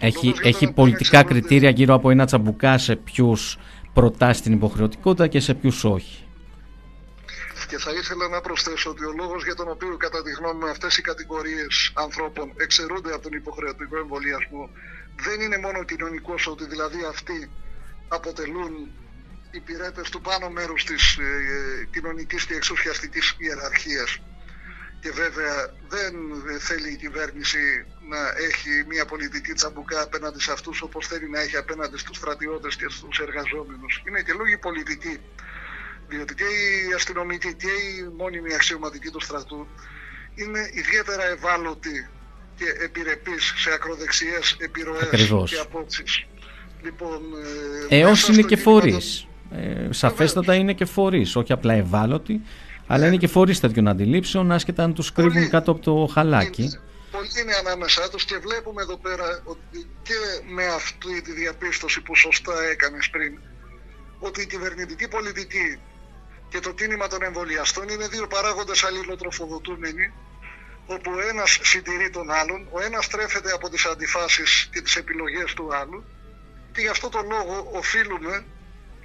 Έχει, 0.00 0.34
έχει 0.42 0.72
πολιτικά 0.72 1.22
κριτήρια 1.22 1.70
γύρω 1.70 1.94
από 1.94 2.10
ένα 2.10 2.26
τσαμπουκά 2.26 2.78
σε 2.78 2.96
ποιους 2.96 3.58
προτάσει 3.92 4.42
την 4.42 4.52
υποχρεωτικότητα 4.52 5.26
και 5.26 5.40
σε 5.40 5.54
ποιους 5.54 5.84
όχι. 5.84 6.26
Και 7.68 7.78
θα 7.78 7.90
ήθελα 7.92 8.28
να 8.28 8.40
προσθέσω 8.40 8.90
ότι 8.90 9.04
ο 9.04 9.12
λόγος 9.16 9.44
για 9.44 9.54
τον 9.54 9.68
οποίο 9.70 9.96
κατά 9.96 10.22
τη 10.22 10.30
γνώμη 10.30 10.58
μου 10.64 10.70
αυτές 10.70 10.96
οι 10.96 11.02
κατηγορίες 11.02 11.92
ανθρώπων 11.94 12.52
εξαιρούνται 12.56 13.12
από 13.12 13.22
τον 13.22 13.32
υποχρεωτικό 13.32 13.96
εμβολιασμό 13.98 14.70
δεν 15.16 15.40
είναι 15.40 15.58
μόνο 15.58 15.84
κοινωνικός, 15.84 16.46
ότι 16.46 16.64
δηλαδή 16.66 17.04
αυτοί 17.08 17.50
αποτελούν 18.08 18.72
υπηρέτες 19.50 20.10
του 20.10 20.20
πάνω 20.20 20.50
μέρους 20.50 20.84
της 20.84 21.16
ε, 21.16 21.22
ε 21.22 21.88
κοινωνικής 21.92 22.46
και 22.46 22.54
εξουσιαστικής 22.54 23.34
ιεραρχίας 23.38 24.18
και 25.02 25.10
βέβαια 25.10 25.54
δεν 25.94 26.12
θέλει 26.60 26.90
η 26.92 26.96
κυβέρνηση 26.96 27.62
να 28.12 28.20
έχει 28.48 28.70
μια 28.88 29.04
πολιτική 29.04 29.52
τσαμπουκά 29.52 30.02
απέναντι 30.02 30.40
σε 30.40 30.52
αυτούς 30.52 30.82
όπως 30.82 31.06
θέλει 31.06 31.30
να 31.30 31.40
έχει 31.40 31.56
απέναντι 31.56 31.98
στους 31.98 32.16
στρατιώτες 32.16 32.76
και 32.76 32.86
στους 32.88 33.18
εργαζόμενους. 33.18 34.02
Είναι 34.08 34.22
και 34.22 34.32
λόγοι 34.32 34.58
πολιτικοί. 34.58 35.16
Διότι 36.08 36.34
και 36.34 36.44
οι 36.44 36.92
αστυνομικοί 36.94 37.54
και 37.54 37.66
οι 37.66 38.12
μόνιμοι 38.16 38.54
αξιωματικοί 38.54 39.10
του 39.10 39.20
στρατού 39.20 39.66
είναι 40.34 40.70
ιδιαίτερα 40.72 41.24
ευάλωτοι 41.24 42.08
και 42.56 42.64
επιρρεπείς 42.84 43.52
σε 43.56 43.70
ακροδεξιές 43.72 44.56
επιρροές 44.58 45.08
και 45.50 45.58
απόψεις. 45.60 46.26
Λοιπόν, 46.82 47.20
ε, 47.88 47.98
Έως 47.98 48.28
είναι 48.28 48.42
και 48.42 48.56
φορείς. 48.56 49.26
Ε, 49.50 49.88
σαφέστατα 49.90 50.54
είναι 50.54 50.72
και 50.72 50.84
φορείς, 50.84 51.36
όχι 51.36 51.52
απλά 51.52 51.74
ευάλωτοι, 51.74 52.40
αλλά 52.86 53.06
είναι 53.06 53.16
και 53.16 53.26
φορείς 53.26 53.60
τέτοιων 53.60 53.88
αντιλήψεων, 53.88 54.52
άσχετα 54.52 54.82
αν 54.82 54.94
τους 54.94 55.12
κρύβουν 55.12 55.50
κάτω 55.50 55.70
από 55.70 55.80
το 55.80 56.12
χαλάκι. 56.12 56.78
Πολλοί 57.10 57.40
είναι 57.40 57.54
ανάμεσά 57.54 58.10
τους 58.10 58.24
και 58.24 58.38
βλέπουμε 58.38 58.82
εδώ 58.82 58.96
πέρα 58.96 59.40
ότι 59.44 59.86
και 60.02 60.20
με 60.54 60.66
αυτή 60.66 61.22
τη 61.22 61.32
διαπίστωση 61.32 62.00
που 62.00 62.16
σωστά 62.16 62.62
έκανες 62.70 63.10
πριν, 63.10 63.38
ότι 64.18 64.40
η 64.40 64.46
κυβερνητική 64.46 65.08
πολιτική 65.08 65.78
και 66.48 66.60
το 66.60 66.72
κίνημα 66.72 67.08
των 67.08 67.22
εμβολιαστών 67.22 67.88
είναι 67.88 68.06
δύο 68.06 68.26
παράγοντες 68.26 68.84
αλληλοτροφοδοτούμενοι, 68.84 70.12
όπου 70.86 71.10
ο 71.16 71.28
ένας 71.30 71.58
συντηρεί 71.62 72.10
τον 72.10 72.30
άλλον, 72.30 72.68
ο 72.70 72.82
ένας 72.82 73.08
τρέφεται 73.08 73.52
από 73.52 73.68
τις 73.68 73.84
αντιφάσεις 73.84 74.68
και 74.72 74.80
τις 74.80 74.96
επιλογές 74.96 75.54
του 75.54 75.74
άλλου, 75.74 76.04
και 76.72 76.80
γι' 76.80 76.88
αυτό 76.88 77.08
τον 77.08 77.26
λόγο 77.26 77.70
οφείλουμε 77.72 78.44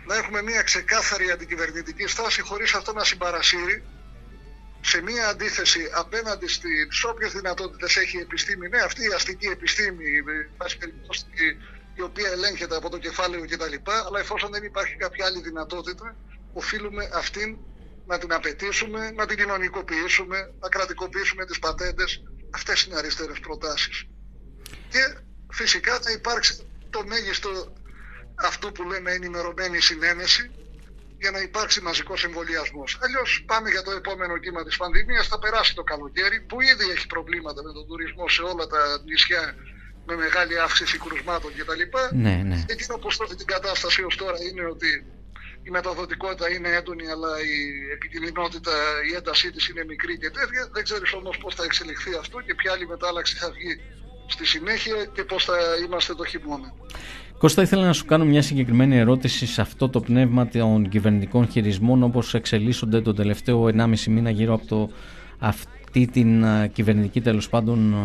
να 0.08 0.16
έχουμε 0.16 0.42
μια 0.42 0.62
ξεκάθαρη 0.62 1.32
αντικυβερνητική 1.32 2.08
στάση 2.08 2.42
χωρίς 2.42 2.74
αυτό 2.74 2.94
να 2.94 3.04
συμπαρασύρει 3.04 3.84
σε 4.82 5.02
μια 5.02 5.28
αντίθεση 5.28 5.90
απέναντι 5.94 6.48
στις 6.48 7.04
όποιες 7.04 7.32
δυνατότητες 7.32 7.96
έχει 7.96 8.18
η 8.18 8.20
επιστήμη, 8.22 8.68
ναι 8.70 8.80
αυτή 8.80 9.04
η 9.04 9.14
αστική 9.14 9.48
επιστήμη, 9.48 10.06
η 11.96 12.02
οποία 12.02 12.30
ελέγχεται 12.32 12.76
από 12.76 12.90
το 12.90 12.98
κεφάλαιο 12.98 13.42
κτλ. 13.42 13.76
Αλλά 14.08 14.20
εφόσον 14.20 14.52
δεν 14.52 14.64
υπάρχει 14.64 14.96
κάποια 14.96 15.26
άλλη 15.26 15.42
δυνατότητα, 15.42 16.16
οφείλουμε 16.54 17.10
αυτήν 17.14 17.58
να 18.06 18.18
την 18.18 18.34
απαιτήσουμε, 18.34 19.12
να 19.12 19.26
την 19.26 19.38
κοινωνικοποιήσουμε, 19.38 20.54
να 20.60 20.70
κρατικοποιήσουμε 20.70 21.46
τις 21.46 21.60
πατέντες. 21.60 22.24
Αυτές 22.52 22.84
είναι 22.84 22.98
αριστερές 22.98 23.40
προτάσεις. 23.40 24.06
Και 24.90 25.18
φυσικά 25.52 26.00
θα 26.00 26.12
υπάρξει 26.12 26.68
το 26.90 27.04
μέγιστο 27.06 27.74
αυτό 28.44 28.72
που 28.72 28.84
λέμε 28.84 29.12
ενημερωμένη 29.12 29.80
συνένεση 29.80 30.52
για 31.20 31.32
να 31.32 31.40
υπάρξει 31.40 31.82
μαζικός 31.82 32.24
εμβολιασμός. 32.24 32.98
Αλλιώς 33.02 33.44
πάμε 33.46 33.70
για 33.70 33.82
το 33.82 33.92
επόμενο 33.92 34.38
κύμα 34.38 34.64
της 34.64 34.78
πανδημίας, 34.78 35.28
θα 35.28 35.40
περάσει 35.40 35.76
το 35.76 35.84
καλοκαίρι, 35.84 36.42
που 36.42 36.62
ήδη 36.62 36.90
έχει 36.90 37.08
προβλήματα 37.08 37.64
με 37.64 37.72
τον 37.74 37.88
τουρισμό 37.88 38.30
σε 38.30 38.42
όλα 38.42 38.68
τα 38.68 39.02
νησιά 39.06 39.56
με 40.06 40.16
μεγάλη 40.16 40.60
αύξηση 40.60 40.98
κρουσμάτων 40.98 41.52
κτλ. 41.58 41.82
Ναι, 42.12 42.36
ναι. 42.46 42.64
Εκείνο 42.68 42.98
που 42.98 43.12
στόχει 43.12 43.36
την 43.36 43.46
κατάσταση 43.46 44.04
ως 44.04 44.16
τώρα 44.16 44.38
είναι 44.50 44.66
ότι 44.66 45.06
η 45.64 45.70
μεταδοτικότητα 45.70 46.52
είναι 46.52 46.70
έντονη, 46.70 47.08
αλλά 47.08 47.32
η 47.42 47.56
επικινδυνότητα, 47.92 48.72
η 49.10 49.16
έντασή 49.16 49.52
της 49.52 49.68
είναι 49.68 49.86
μικρή 49.86 50.18
και 50.18 50.30
τέτοια. 50.30 50.70
Δεν 50.74 50.84
ξέρεις 50.84 51.14
όμως 51.14 51.38
πώς 51.38 51.56
θα 51.56 51.64
εξελιχθεί 51.64 52.16
αυτό 52.16 52.42
και 52.42 52.56
ποια 52.56 52.72
άλλη 52.72 52.88
μετάλλαξη 52.88 53.36
θα 53.38 53.52
βγει 53.52 53.82
στη 54.28 54.46
συνέχεια 54.46 54.94
και 55.14 55.24
πώς 55.24 55.46
θα 55.46 55.54
είμαστε 55.86 56.16
το 56.16 56.26
χειμώνα. 56.26 56.74
Κώστα, 57.38 57.62
ήθελα 57.62 57.86
να 57.86 57.94
σου 57.94 58.06
κάνω 58.06 58.26
μια 58.26 58.42
συγκεκριμένη 58.42 58.98
ερώτηση 58.98 59.46
σε 59.46 59.62
αυτό 59.62 59.90
το 59.90 60.00
πνεύμα 60.00 60.48
των 60.48 60.90
κυβερνητικών 60.90 61.50
χειρισμών 61.50 62.04
όπως 62.04 62.34
εξελίσσονται 62.34 63.02
τον 63.02 63.16
τελευταίο 63.16 63.64
1,5 63.64 64.04
μήνα 64.08 64.30
γύρω 64.30 64.54
από 64.54 64.66
το, 64.66 64.90
αυτή 65.40 66.08
την 66.08 66.46
κυβερνητική 66.74 67.22
τέλος 67.22 67.50
πάντων 67.50 67.96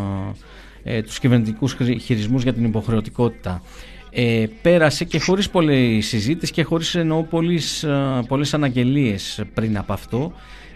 ε, 0.83 1.03
τους 1.03 1.19
κυβερνητικούς 1.19 1.77
χειρισμούς 2.01 2.43
για 2.43 2.53
την 2.53 2.65
υποχρεωτικότητα. 2.65 3.63
Ε, 4.11 4.47
πέρασε 4.63 5.05
και 5.05 5.19
χωρίς 5.19 5.51
πολλή 5.51 6.01
συζήτηση 6.01 6.53
και 6.53 6.63
χωρίς 6.63 6.95
εννοώ 6.95 7.23
πολλές, 7.23 7.87
πολλές 8.29 8.55
αναγγελίες 8.55 9.43
πριν 9.55 9.79
από 9.79 9.93
αυτό 9.93 10.33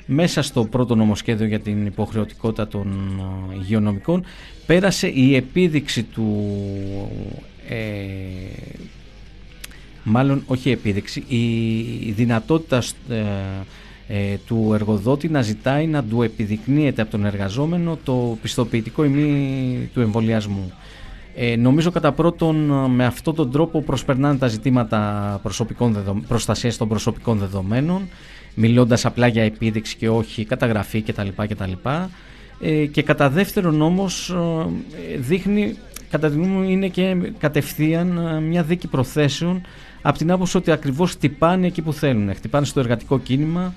μέσα 0.07 0.43
στο 0.43 0.65
πρώτο 0.65 0.95
νομοσχέδιο 0.95 1.47
για 1.47 1.61
την 1.61 1.87
υποχρεωτικότητα 1.87 2.69
των 2.69 3.21
υγειονομικών 3.61 4.25
πέρασε 4.67 5.09
η 5.09 5.37
επίδειξη 5.37 6.03
του 6.03 6.47
ε, 7.69 7.77
μάλλον 10.03 10.43
όχι 10.47 10.71
επίδειξη, 10.71 11.25
η 12.07 12.13
δυνατότητα 12.13 12.83
ε, 13.09 13.23
ε, 14.09 14.37
του 14.47 14.71
εργοδότη 14.75 15.29
να 15.29 15.43
ζητάει 15.43 15.87
να 15.87 16.05
του 16.05 16.23
επιδεικνύεται 16.23 17.03
από 17.03 17.11
τον 17.11 17.25
εργαζόμενο 17.25 17.99
το 18.05 18.39
πιστοποιητικό 18.43 19.05
ημί 19.05 19.91
του 19.95 20.01
εμβολιασμού. 20.01 20.73
Ε, 21.35 21.57
νομίζω 21.57 21.91
κατά 21.91 22.13
πρώτον 22.13 22.57
με 22.91 23.05
αυτόν 23.05 23.35
τον 23.35 23.51
τρόπο 23.51 23.83
προσπερνάνε 23.83 24.39
τα 24.39 24.47
ζητήματα 24.47 25.41
προσωπικών 25.43 25.93
δεδο... 25.93 26.21
προστασίας 26.29 26.77
των 26.77 26.89
προσωπικών 26.89 27.39
δεδομένων 27.39 28.09
μιλώντας 28.57 29.05
απλά 29.05 29.27
για 29.27 29.43
επίδειξη 29.43 29.97
και 29.97 30.09
όχι 30.09 30.45
καταγραφή 30.45 31.03
κτλ. 31.03 31.29
κτλ. 31.49 31.73
Ε, 32.61 32.87
και 32.87 33.03
κατά 33.03 33.31
δεύτερον 33.31 33.83
όμως 33.83 34.35
δείχνει 35.19 35.77
κατά 36.11 36.29
τη 36.29 36.35
γνώμη 36.35 36.53
μου 36.53 36.63
είναι 36.63 36.89
και 36.89 37.17
κατευθείαν 37.39 38.19
ε, 38.19 38.41
μια 38.41 38.63
δίκη 38.63 38.87
προθέσεων 38.87 39.61
από 40.03 40.19
την 40.19 40.31
άποψη 40.31 40.57
ότι 40.57 40.71
ακριβώς 40.71 41.11
χτυπάνε 41.11 41.67
εκεί 41.67 41.83
που 41.83 41.93
θέλουν. 41.93 42.35
Χτυπάνε 42.35 42.67
στο 42.67 42.81
εργατικό 42.81 43.19
κίνημα, 43.19 43.75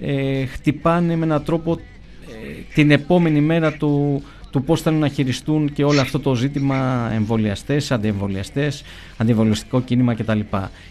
ε, 0.00 0.44
χτυπάνε 0.46 1.16
με 1.16 1.24
έναν 1.24 1.44
τρόπο 1.44 1.72
ε, 1.72 2.62
την 2.74 2.90
επόμενη 2.90 3.40
μέρα 3.40 3.72
του, 3.72 4.22
του 4.50 4.62
πώς 4.64 4.82
θέλουν 4.82 4.98
να 4.98 5.08
χειριστούν 5.08 5.72
και 5.72 5.84
όλο 5.84 6.00
αυτό 6.00 6.20
το 6.20 6.34
ζήτημα 6.34 7.10
εμβολιαστές, 7.14 7.90
αντιεμβολιαστές, 7.92 8.82
αντιεμβολιαστικό 9.16 9.80
κίνημα 9.80 10.14
κτλ. 10.14 10.40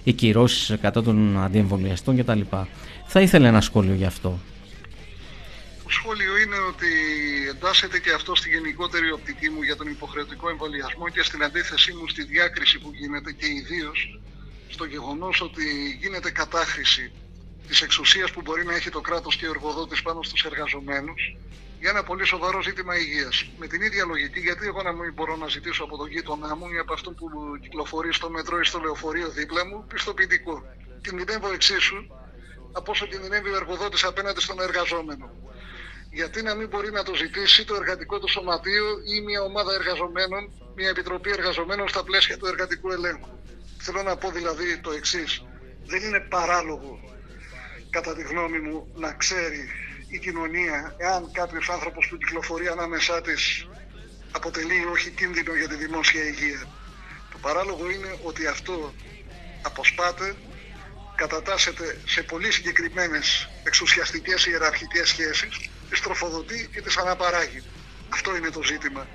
Οι 0.04 0.14
κυρώσεις 0.14 0.78
κατά 0.82 1.04
των 1.04 1.44
αντιεμβολιαστών 1.44 2.18
κτλ. 2.18 2.40
Θα 3.14 3.22
ήθελα 3.22 3.48
ένα 3.48 3.62
σχόλιο 3.62 3.94
γι' 3.94 4.06
αυτό 4.06 4.40
σχόλιο 5.92 6.38
είναι 6.38 6.60
ότι 6.72 6.92
εντάσσεται 7.50 8.00
και 8.00 8.12
αυτό 8.12 8.36
στη 8.36 8.50
γενικότερη 8.50 9.12
οπτική 9.12 9.50
μου 9.50 9.62
για 9.62 9.76
τον 9.76 9.88
υποχρεωτικό 9.88 10.50
εμβολιασμό 10.50 11.10
και 11.10 11.24
στην 11.24 11.44
αντίθεσή 11.44 11.94
μου 11.94 12.08
στη 12.08 12.24
διάκριση 12.24 12.80
που 12.80 12.92
γίνεται 12.94 13.32
και 13.32 13.46
ιδίως 13.46 14.20
στο 14.70 14.86
γεγονός 14.86 15.42
ότι 15.42 15.66
γίνεται 16.02 16.32
κατάχρηση 16.32 17.12
της 17.68 17.82
εξουσίας 17.82 18.32
που 18.32 18.42
μπορεί 18.42 18.66
να 18.66 18.76
έχει 18.76 18.90
το 18.90 19.02
κράτος 19.02 19.36
και 19.36 19.48
ο 19.48 19.50
εργοδότης 19.50 20.02
πάνω 20.02 20.24
στους 20.24 20.44
εργαζομένους 20.44 21.36
για 21.80 21.90
ένα 21.90 22.04
πολύ 22.04 22.26
σοβαρό 22.26 22.62
ζήτημα 22.62 22.98
υγείας. 22.98 23.50
Με 23.60 23.68
την 23.68 23.82
ίδια 23.82 24.06
λογική, 24.06 24.40
γιατί 24.40 24.66
εγώ 24.66 24.82
να 24.82 24.92
μην 24.92 25.14
μπορώ 25.14 25.36
να 25.36 25.48
ζητήσω 25.48 25.84
από 25.84 25.98
τον 25.98 26.08
γείτονά 26.10 26.56
μου 26.56 26.68
ή 26.76 26.78
από 26.78 26.94
αυτόν 26.94 27.16
που 27.16 27.28
κυκλοφορεί 27.62 28.14
στο 28.14 28.30
μετρό 28.30 28.60
ή 28.60 28.64
στο 28.64 28.80
λεωφορείο 28.80 29.30
δίπλα 29.30 29.66
μου 29.66 29.86
πιστοποιητικό. 29.88 30.64
Κινδυνεύω 31.02 31.52
εξίσου 31.52 32.00
από 32.72 32.92
όσο 32.92 33.06
κινδυνεύει 33.06 33.50
ο 33.50 33.56
εργοδότης 33.56 34.04
απέναντι 34.04 34.42
στον 34.42 34.60
εργαζόμενο. 34.62 35.32
Γιατί 36.12 36.42
να 36.42 36.56
μην 36.56 36.68
μπορεί 36.68 36.92
να 36.92 37.04
το 37.04 37.16
ζητήσει 37.16 37.66
το 37.66 37.76
εργατικό 37.76 38.20
του 38.20 38.28
σωματείο 38.28 38.88
ή 39.16 39.22
μια 39.22 39.42
ομάδα 39.42 39.74
εργαζομένων, 39.74 40.52
μια 40.76 40.90
επιτροπή 40.90 41.30
εργαζομένων 41.30 41.88
στα 41.88 42.04
πλαίσια 42.04 42.38
του 42.38 42.46
εργατικού 42.46 42.92
ελέγχου. 42.92 43.30
Θέλω 43.78 44.04
να 44.04 44.16
πω 44.18 44.32
δηλαδή 44.32 44.78
το 44.78 44.92
εξής. 44.92 45.44
Δεν 45.86 46.02
είναι 46.02 46.20
παράλογο, 46.20 47.00
κατά 47.90 48.16
τη 48.16 48.22
γνώμη 48.22 48.60
μου, 48.60 48.92
να 48.96 49.14
ξέρει 49.14 49.70
η 50.08 50.20
κοινωνία 50.20 50.96
εάν 50.98 51.32
κάποιος 51.32 51.70
άνθρωπος 51.70 52.08
που 52.08 52.18
κυκλοφορεί 52.18 52.68
ανάμεσά 52.68 53.22
της 53.22 53.68
αποτελεί 54.32 54.76
ή 54.76 54.86
όχι 54.92 55.10
κίνδυνο 55.10 55.56
για 55.56 55.68
τη 55.68 55.76
δημόσια 55.76 56.24
υγεία. 56.24 56.68
Το 57.32 57.38
παράλογο 57.42 57.90
είναι 57.90 58.20
ότι 58.24 58.48
αυτό 58.48 58.94
αποσπάται, 59.62 60.36
κατατάσσεται 61.16 61.98
σε 62.06 62.24
πολύ 62.24 62.52
συγκεκριμένες 62.52 63.50
εξουσιαστικές 63.64 64.46
ιεραρχικές 64.46 65.08
σχέσεις, 65.08 65.70
τις 65.90 66.02
τροφοδοτεί 66.02 66.70
και 66.74 66.82
τις 66.82 66.98
αναπαράγει. 66.98 67.64
Αυτό 68.10 68.36
είναι 68.36 68.50
το 68.50 68.64
ζήτημα. 68.64 69.08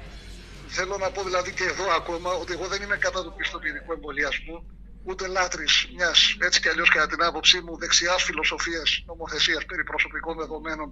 Θέλω 0.69 0.97
να 0.99 1.11
πω 1.11 1.23
δηλαδή 1.23 1.53
και 1.53 1.65
εδώ 1.65 1.91
ακόμα 1.91 2.31
ότι 2.33 2.53
εγώ 2.53 2.67
δεν 2.67 2.83
είμαι 2.83 2.97
κατά 2.97 3.23
του 3.23 3.35
πιστοποιητικού 3.37 3.93
εμβολιασμού, 3.93 4.57
ούτε 5.05 5.27
λάτρης 5.27 5.89
μιας 5.97 6.37
έτσι 6.41 6.61
κι 6.61 6.69
αλλιώς 6.69 6.89
κατά 6.89 7.07
την 7.07 7.23
άποψή 7.23 7.61
μου 7.61 7.79
δεξιάς 7.79 8.23
φιλοσοφίας 8.23 9.03
νομοθεσίας 9.07 9.65
περί 9.65 9.85
προσωπικών 9.85 10.37
δεδομένων, 10.37 10.89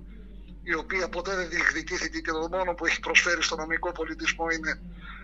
η 0.63 0.75
οποία 0.75 1.09
ποτέ 1.09 1.35
δεν 1.35 1.49
διεκδικήθηκε 1.49 2.19
και 2.19 2.31
το 2.31 2.49
μόνο 2.51 2.75
που 2.75 2.87
έχει 2.87 3.01
προσφέρει 3.01 3.43
στο 3.43 3.57
νομικό 3.57 3.93
πολιτισμό 3.93 4.51
είναι 4.51 4.81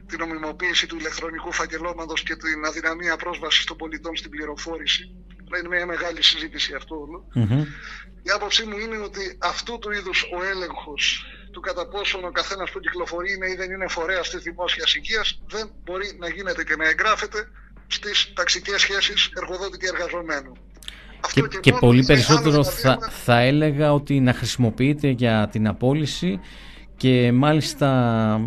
την 0.06 0.18
νομιμοποίηση 0.18 0.86
του 0.86 0.96
ηλεκτρονικού 0.96 1.52
φακελώματος 1.52 2.22
και 2.22 2.36
την 2.36 2.64
αδυναμία 2.64 3.16
πρόσβασης 3.16 3.64
των 3.64 3.76
πολιτών 3.76 4.16
στην 4.16 4.30
πληροφόρηση. 4.30 5.14
Είναι 5.58 5.68
μια 5.76 5.86
μεγάλη 5.86 6.22
συζήτηση 6.22 6.74
αυτό 6.74 6.96
Η 8.22 8.30
άποψή 8.34 8.64
μου 8.66 8.78
είναι 8.78 8.98
ότι 8.98 9.36
αυτού 9.38 9.78
του 9.78 9.90
είδους 9.90 10.22
ο 10.22 10.44
έλεγχος 10.52 11.24
του 11.52 11.60
κατά 11.60 11.88
πόσον 11.88 12.24
ο 12.24 12.30
καθένας 12.30 12.70
που 12.70 12.80
κυκλοφορεί 12.80 13.32
είναι 13.32 13.48
ή 13.50 13.54
δεν 13.54 13.70
είναι 13.70 13.88
φορέας 13.88 14.30
της 14.30 14.42
δημόσιας 14.42 14.94
υγείας 14.94 15.42
δεν 15.48 15.70
μπορεί 15.84 16.16
να 16.18 16.28
γίνεται 16.28 16.64
και 16.64 16.76
να 16.76 16.88
εγγράφεται 16.88 17.48
στις 17.86 18.32
ταξικές 18.34 18.80
σχέσεις 18.80 19.30
εργοδότη 19.36 19.78
και 19.78 19.86
εργαζομένου. 19.94 20.52
Και, 21.32 21.40
και, 21.40 21.58
και 21.60 21.72
πολύ 21.72 22.04
περισσότερο 22.04 22.64
θα, 22.64 22.98
θα 23.24 23.38
έλεγα 23.38 23.92
ότι 23.92 24.20
να 24.20 24.32
χρησιμοποιείται 24.32 25.08
για 25.08 25.48
την 25.52 25.68
απόλυση 25.68 26.40
και 26.96 27.32
μάλιστα 27.32 27.88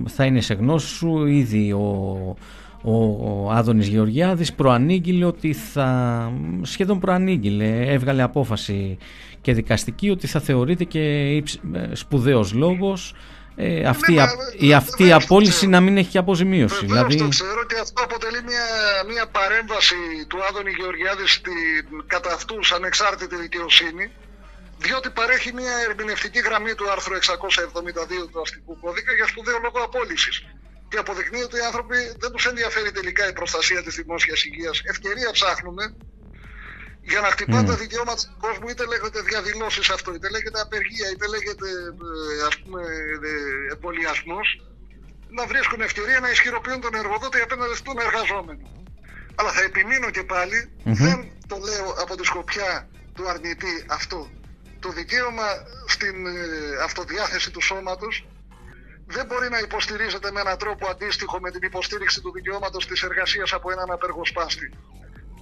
θα 0.07 0.25
είναι 0.25 0.41
σε 0.41 0.53
γνώση 0.53 0.87
σου 0.87 1.25
ήδη 1.25 1.71
ο, 1.71 2.37
ο, 2.83 2.93
ο 2.93 3.49
Άδωνης 3.51 3.87
Γεωργιάδης 3.87 4.53
προανήγγειλε 4.53 5.25
ότι 5.25 5.53
θα 5.53 6.31
σχεδόν 6.61 6.99
προανήγγειλε 6.99 7.91
έβγαλε 7.91 8.21
απόφαση 8.21 8.97
και 9.41 9.53
δικαστική 9.53 10.09
ότι 10.09 10.27
θα 10.27 10.39
θεωρείται 10.39 10.83
και 10.83 11.43
σπουδαίος 11.93 12.53
λόγος 12.53 13.15
ε, 13.55 13.85
αυτή, 13.85 14.13
ναι, 14.13 14.23
η 14.57 14.73
αυτή 14.73 15.03
η 15.07 15.11
απόλυση 15.11 15.67
να 15.67 15.79
μην 15.79 15.97
έχει 15.97 16.17
αποζημίωση. 16.17 16.85
Βεβαίως 16.85 17.07
δηλαδή... 17.07 17.17
το 17.17 17.27
ξέρω 17.27 17.65
και 17.65 17.77
αυτό 17.81 18.03
αποτελεί 18.03 18.41
μια, 18.43 18.67
μια 19.11 19.25
παρέμβαση 19.27 19.95
του 20.27 20.37
Άδωνη 20.49 20.71
Γεωργιάδη 20.79 21.27
στην 21.27 21.85
κατά 22.07 22.33
αυτούς 22.33 22.71
ανεξάρτητη 22.71 23.35
δικαιοσύνη 23.35 24.11
διότι 24.77 25.09
παρέχει 25.09 25.53
μια 25.53 25.73
ερμηνευτική 25.89 26.39
γραμμή 26.39 26.73
του 26.77 26.91
άρθρου 26.91 27.15
672 27.15 27.19
του 28.31 28.41
αστικού 28.41 28.79
κώδικα 28.79 29.11
για 29.13 29.27
σπουδαίο 29.27 29.57
λόγο 29.65 29.79
απόλυσης. 29.87 30.35
Και 30.93 30.99
αποδεικνύει 30.99 31.43
ότι 31.49 31.57
οι 31.57 31.65
άνθρωποι 31.69 31.97
δεν 32.21 32.31
τους 32.31 32.45
ενδιαφέρει 32.45 32.91
τελικά 32.91 33.23
η 33.29 33.33
προστασία 33.39 33.83
της 33.83 33.95
δημόσιας 33.95 34.39
υγείας. 34.43 34.81
Ευκαιρία 34.93 35.29
ψάχνουμε 35.31 35.83
για 37.11 37.19
να 37.21 37.29
χτυπά 37.33 37.59
mm. 37.61 37.65
τα 37.65 37.75
δικαιώματα 37.83 38.21
του 38.29 38.37
κόσμου, 38.45 38.67
είτε 38.69 38.83
λέγεται 38.85 39.21
διαδηλώσεις 39.31 39.89
αυτό, 39.89 40.13
είτε 40.13 40.29
λέγεται 40.29 40.59
απεργία, 40.61 41.07
είτε 41.13 41.25
λέγεται 41.35 41.69
ε, 42.39 42.45
ας 42.49 42.55
πούμε 42.59 42.81
ε, 43.29 43.73
εμβολιασμός, 43.73 44.47
να 45.37 45.43
βρίσκουν 45.51 45.81
ευκαιρία 45.81 46.19
να 46.19 46.29
ισχυροποιούν 46.29 46.81
τον 46.81 46.93
εργοδότη 47.01 47.39
απέναντι 47.45 47.75
στον 47.75 47.97
εργαζόμενο. 48.05 48.65
Αλλά 49.35 49.51
θα 49.51 49.61
επιμείνω 49.69 50.09
και 50.15 50.23
παλι 50.23 50.61
δεν 50.83 51.17
το 51.47 51.57
λέω 51.67 51.87
από 52.03 52.13
τη 52.17 52.23
σκοπιά 52.31 52.89
του 53.15 53.29
αρνητή 53.29 53.75
αυτό. 53.87 54.29
Το 54.79 54.89
δικαίωμα 54.89 55.47
στην 55.87 56.15
ε, 56.25 56.31
αυτοδιάθεση 56.87 57.51
του 57.51 57.61
σώματος 57.61 58.13
δεν 59.05 59.25
μπορεί 59.25 59.49
να 59.49 59.59
υποστηρίζεται 59.59 60.31
με 60.31 60.39
έναν 60.39 60.57
τρόπο 60.57 60.87
αντίστοιχο 60.87 61.39
με 61.39 61.51
την 61.51 61.61
υποστήριξη 61.63 62.21
του 62.21 62.31
δικαιώματος 62.31 62.87
της 62.87 63.03
εργασίας 63.03 63.53
από 63.53 63.71
έναν 63.71 63.91
απεργοσπάστη 63.91 64.71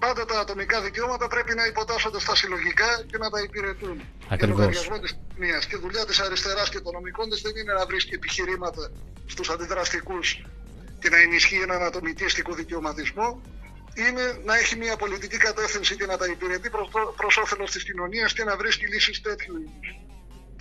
πάντα 0.03 0.25
τα 0.25 0.37
ατομικά 0.39 0.77
δικαιώματα 0.87 1.25
πρέπει 1.27 1.53
να 1.59 1.65
υποτάσσονται 1.71 2.19
στα 2.25 2.35
συλλογικά 2.35 2.89
και 3.09 3.17
να 3.23 3.29
τα 3.33 3.39
υπηρετούν. 3.47 3.95
Ακριβώς. 4.01 4.39
Και 4.39 4.45
λογαριασμό 4.45 4.97
της 5.03 5.11
κοινωνίας. 5.17 5.65
Και 5.69 5.77
δουλειά 5.83 6.03
της 6.05 6.19
αριστεράς 6.25 6.69
και 6.73 6.79
των 6.85 6.93
νομικών 6.97 7.25
της 7.29 7.41
δεν 7.45 7.53
είναι 7.59 7.73
να 7.79 7.85
βρίσκει 7.85 8.13
επιχειρήματα 8.13 8.83
στους 9.33 9.49
αντιδραστικούς 9.53 10.27
και 11.01 11.09
να 11.13 11.17
ενισχύει 11.25 11.61
έναν 11.67 11.81
ατομικίστικο 11.89 12.51
δικαιωματισμό. 12.61 13.27
Είναι 14.03 14.25
να 14.47 14.53
έχει 14.61 14.75
μια 14.83 14.95
πολιτική 15.03 15.37
κατεύθυνση 15.37 15.95
και 15.99 16.05
να 16.11 16.17
τα 16.17 16.25
υπηρετεί 16.35 16.69
προς 17.19 17.37
όφελος 17.43 17.71
της 17.71 17.83
κοινωνίας 17.83 18.33
και 18.33 18.43
να 18.43 18.53
βρίσκει 18.57 18.85
λύσεις 18.93 19.21
τέτοιου 19.21 19.55
είδους. 19.61 19.87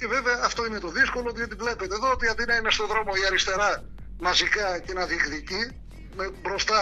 Και 0.00 0.06
βέβαια 0.06 0.36
αυτό 0.44 0.66
είναι 0.66 0.78
το 0.78 0.90
δύσκολο, 0.98 1.32
διότι 1.32 1.54
βλέπετε 1.54 1.94
εδώ 1.94 2.10
ότι 2.10 2.26
αντί 2.28 2.44
να 2.46 2.54
είναι 2.56 2.70
στον 2.70 2.86
δρόμο 2.86 3.12
η 3.22 3.26
αριστερά 3.26 3.84
μαζικά 4.20 4.78
και 4.84 4.92
να 4.92 5.04
διεκδικεί, 5.06 5.62
με 6.16 6.30
μπροστά 6.42 6.80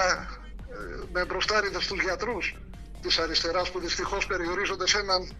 με 1.13 1.25
μπροστάριδες 1.25 1.85
στους 1.85 2.01
γιατρούς 2.03 2.57
της 3.03 3.19
αριστεράς 3.19 3.71
που 3.71 3.79
δυστυχώς 3.81 4.27
περιορίζονται 4.27 4.87
σε 4.87 4.99
έναν 4.99 5.33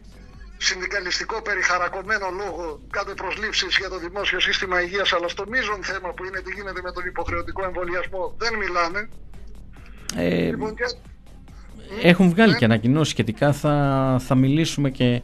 συνδικαλιστικό 0.57 1.43
περιχαρακωμένο 1.43 2.29
λόγο 2.31 2.81
κάτω 2.91 3.15
προσλήψεις 3.15 3.77
για 3.77 3.89
το 3.89 3.99
δημόσιο 3.99 4.41
σύστημα 4.41 4.83
υγείας 4.83 5.13
αλλά 5.13 5.29
στο 5.29 5.45
μείζον 5.49 5.83
θέμα 5.83 6.13
που 6.15 6.25
είναι 6.25 6.41
τι 6.41 6.53
γίνεται 6.55 6.81
με 6.83 6.93
τον 6.93 7.07
υποχρεωτικό 7.07 7.65
εμβολιασμό 7.65 8.35
δεν 8.39 8.55
μιλάνε. 8.55 9.09
Ε, 10.17 10.45
λοιπόν, 10.45 10.75
Έχουν 12.03 12.31
βγάλει 12.31 12.53
ναι. 12.53 12.59
και 12.59 12.65
ανακοινώσεις 12.65 13.13
σχετικά 13.13 13.53
θα, 13.53 14.17
θα 14.27 14.35
μιλήσουμε 14.35 14.91
και 14.91 15.23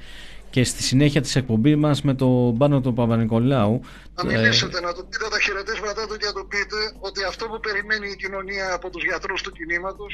και 0.55 0.65
στη 0.65 0.83
συνέχεια 0.83 1.21
της 1.21 1.37
εκπομπής 1.37 1.77
μας 1.77 2.03
με 2.03 2.15
τον 2.15 2.59
Πάνο 2.59 2.81
του 2.81 2.93
Παπα-Νικολάου. 2.99 3.81
Να 4.15 4.25
μιλήσετε, 4.25 4.81
να 4.81 4.93
του 4.95 5.07
πείτε 5.11 5.27
τα 5.35 5.41
χαιρετίσματά 5.41 6.03
του 6.09 6.17
και 6.21 6.27
να 6.27 6.33
του 6.39 6.47
πείτε 6.53 6.79
ότι 7.09 7.21
αυτό 7.31 7.45
που 7.51 7.59
περιμένει 7.67 8.09
η 8.15 8.17
κοινωνία 8.23 8.67
από 8.79 8.87
τους 8.91 9.05
γιατρούς 9.05 9.41
του 9.43 9.53
κινήματος 9.59 10.13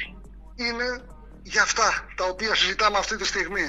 είναι 0.67 0.89
για 1.43 1.63
αυτά 1.63 1.89
τα 2.19 2.25
οποία 2.33 2.55
συζητάμε 2.55 2.97
αυτή 2.99 3.17
τη 3.17 3.27
στιγμή. 3.33 3.67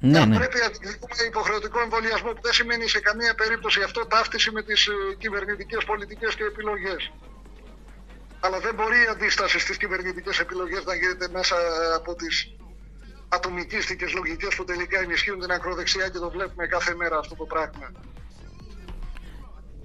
Ναι, 0.00 0.24
ναι. 0.24 0.36
Πρέπει 0.40 0.58
να 0.64 0.68
δούμε 0.74 1.22
υποχρεωτικό 1.32 1.78
εμβολιασμό 1.86 2.30
που 2.36 2.42
δεν 2.46 2.52
σημαίνει 2.52 2.86
σε 2.94 3.00
καμία 3.00 3.34
περίπτωση 3.34 3.80
αυτό 3.88 4.00
ταύτιση 4.06 4.50
με 4.56 4.62
τις 4.62 4.80
ε, 4.86 4.92
κυβερνητικές 5.22 5.84
πολιτικές 5.84 6.34
και 6.34 6.44
επιλογές. 6.52 7.02
Αλλά 8.44 8.58
δεν 8.64 8.74
μπορεί 8.74 8.98
η 9.06 9.08
αντίσταση 9.14 9.58
στις 9.58 9.76
κυβερνητικές 9.76 10.36
επιλογές 10.44 10.82
να 10.84 10.94
γίνεται 10.94 11.28
μέσα 11.38 11.56
από 11.98 12.14
τις 12.14 12.34
ατομικίστικες 13.28 14.12
λογικές 14.12 14.54
που 14.54 14.64
τελικά 14.64 15.00
ενισχύουν 15.00 15.40
την 15.40 15.50
ακροδεξιά 15.50 16.08
και 16.08 16.18
το 16.18 16.30
βλέπουμε 16.30 16.66
κάθε 16.66 16.94
μέρα 16.94 17.18
αυτό 17.18 17.34
το 17.34 17.44
πράγμα. 17.44 17.92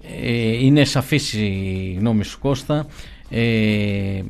Ε, 0.02 0.64
είναι 0.64 0.84
σαφής 0.84 1.32
η 1.32 1.96
γνώμη 1.98 2.24
σου 2.24 2.38
Κώστα. 2.38 2.86
Ε, 3.32 4.22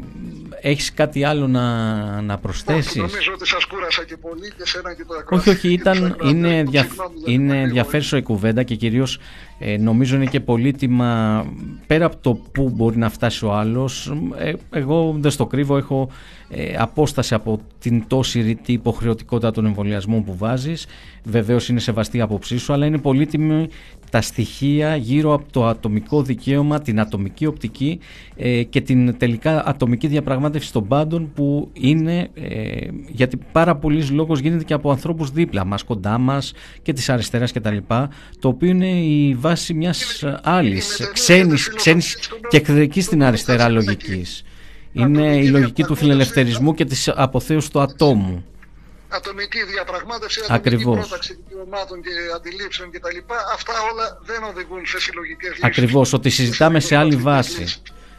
έχεις 0.60 0.94
κάτι 0.94 1.24
άλλο 1.24 1.46
να, 1.46 2.20
να 2.20 2.38
προσθέσεις; 2.38 2.90
Όχι, 2.90 2.98
νομίζω 3.00 3.32
ότι 3.34 3.46
σας 3.46 3.64
κούρασα 3.64 4.04
και 4.04 4.16
πολύ 4.16 4.52
και 4.56 4.66
σένα 4.66 4.94
και 4.94 5.04
το 5.04 5.36
όχι 5.36 5.50
όχι 5.50 5.72
ήταν, 5.72 6.16
είναι, 6.22 6.62
δια, 6.62 6.86
είναι 7.26 7.60
ενδιαφέρουσα 7.60 8.16
η 8.16 8.22
κουβέντα 8.22 8.62
και 8.62 8.74
κυρίως 8.74 9.18
ε, 9.58 9.76
νομίζω 9.76 10.16
είναι 10.16 10.26
και 10.26 10.40
πολύτιμα 10.40 11.44
πέρα 11.86 12.04
από 12.04 12.16
το 12.20 12.34
που 12.34 12.70
μπορεί 12.70 12.96
να 12.96 13.10
φτάσει 13.10 13.44
ο 13.44 13.52
άλλος 13.52 14.12
ε, 14.38 14.52
εγώ 14.70 15.16
δεν 15.18 15.30
στο 15.30 15.46
κρύβω 15.46 15.76
έχω 15.76 16.10
ε, 16.52 16.74
απόσταση 16.78 17.34
από 17.34 17.60
την 17.78 18.04
τόση 18.06 18.40
ρητή 18.40 18.72
υποχρεωτικότητα 18.72 19.50
των 19.50 19.66
εμβολιασμών 19.66 20.24
που 20.24 20.36
βάζεις. 20.36 20.86
Βεβαίως 21.24 21.68
είναι 21.68 21.80
σεβαστή 21.80 22.16
η 22.16 22.20
άποψή 22.20 22.58
σου 22.58 22.72
αλλά 22.72 22.86
είναι 22.86 22.98
πολύτιμη 22.98 23.68
τα 24.10 24.20
στοιχεία 24.20 24.96
γύρω 24.96 25.34
από 25.34 25.44
το 25.52 25.66
ατομικό 25.66 26.22
δικαίωμα, 26.22 26.80
την 26.80 27.00
ατομική 27.00 27.46
οπτική 27.46 27.98
ε, 28.36 28.62
και 28.62 28.80
την 28.80 29.16
τελικά 29.18 29.66
ατομική 29.66 30.06
διαπραγμάτευση 30.06 30.72
των 30.72 30.86
πάντων 30.86 31.30
που 31.34 31.70
είναι, 31.72 32.28
ε, 32.34 32.86
γιατί 33.08 33.38
πάρα 33.52 33.76
πολλοί 33.76 34.04
λόγος 34.04 34.40
γίνεται 34.40 34.64
και 34.64 34.74
από 34.74 34.90
ανθρώπους 34.90 35.30
δίπλα 35.30 35.64
μας, 35.64 35.82
κοντά 35.82 36.18
μας 36.18 36.52
και 36.82 36.92
της 36.92 37.08
αριστεράς 37.08 37.52
κτλ. 37.52 37.76
Το 38.38 38.48
οποίο 38.48 38.68
είναι 38.68 38.90
η 38.90 39.34
βάση 39.34 39.74
μιας 39.74 40.24
άλλης, 40.42 41.10
ξένης, 41.12 41.68
ξένης 41.68 42.16
και 42.48 42.56
εκδρικής 42.56 43.04
στην 43.04 43.22
αριστερά 43.22 43.68
λογικής. 43.68 44.44
Είναι 44.92 45.36
η 45.36 45.48
λογική 45.48 45.82
του 45.82 45.94
φιλελευθερισμού 45.94 46.74
και 46.74 46.84
της 46.84 47.08
αποθέωσης 47.08 47.70
του 47.70 47.80
ατόμου. 47.80 48.44
Ατομική 49.10 49.64
διαπραγμάτευση, 49.64 50.40
ατομική 50.44 50.68
Ακριβώς. 50.68 50.98
πρόταξη 50.98 51.38
δικαιωμάτων 51.42 52.02
και 52.02 52.10
αντιλήψεων 52.36 52.90
κτλ. 52.90 53.18
Αυτά 53.54 53.72
όλα 53.92 54.18
δεν 54.22 54.42
οδηγούν 54.42 54.86
σε 54.86 55.00
συλλογικές 55.00 55.48
λύσεις. 55.48 55.64
Ακριβώς, 55.64 56.12
ότι 56.12 56.30
συζητάμε 56.30 56.80
σε 56.80 56.96
άλλη 56.96 57.16
βάση. 57.16 57.64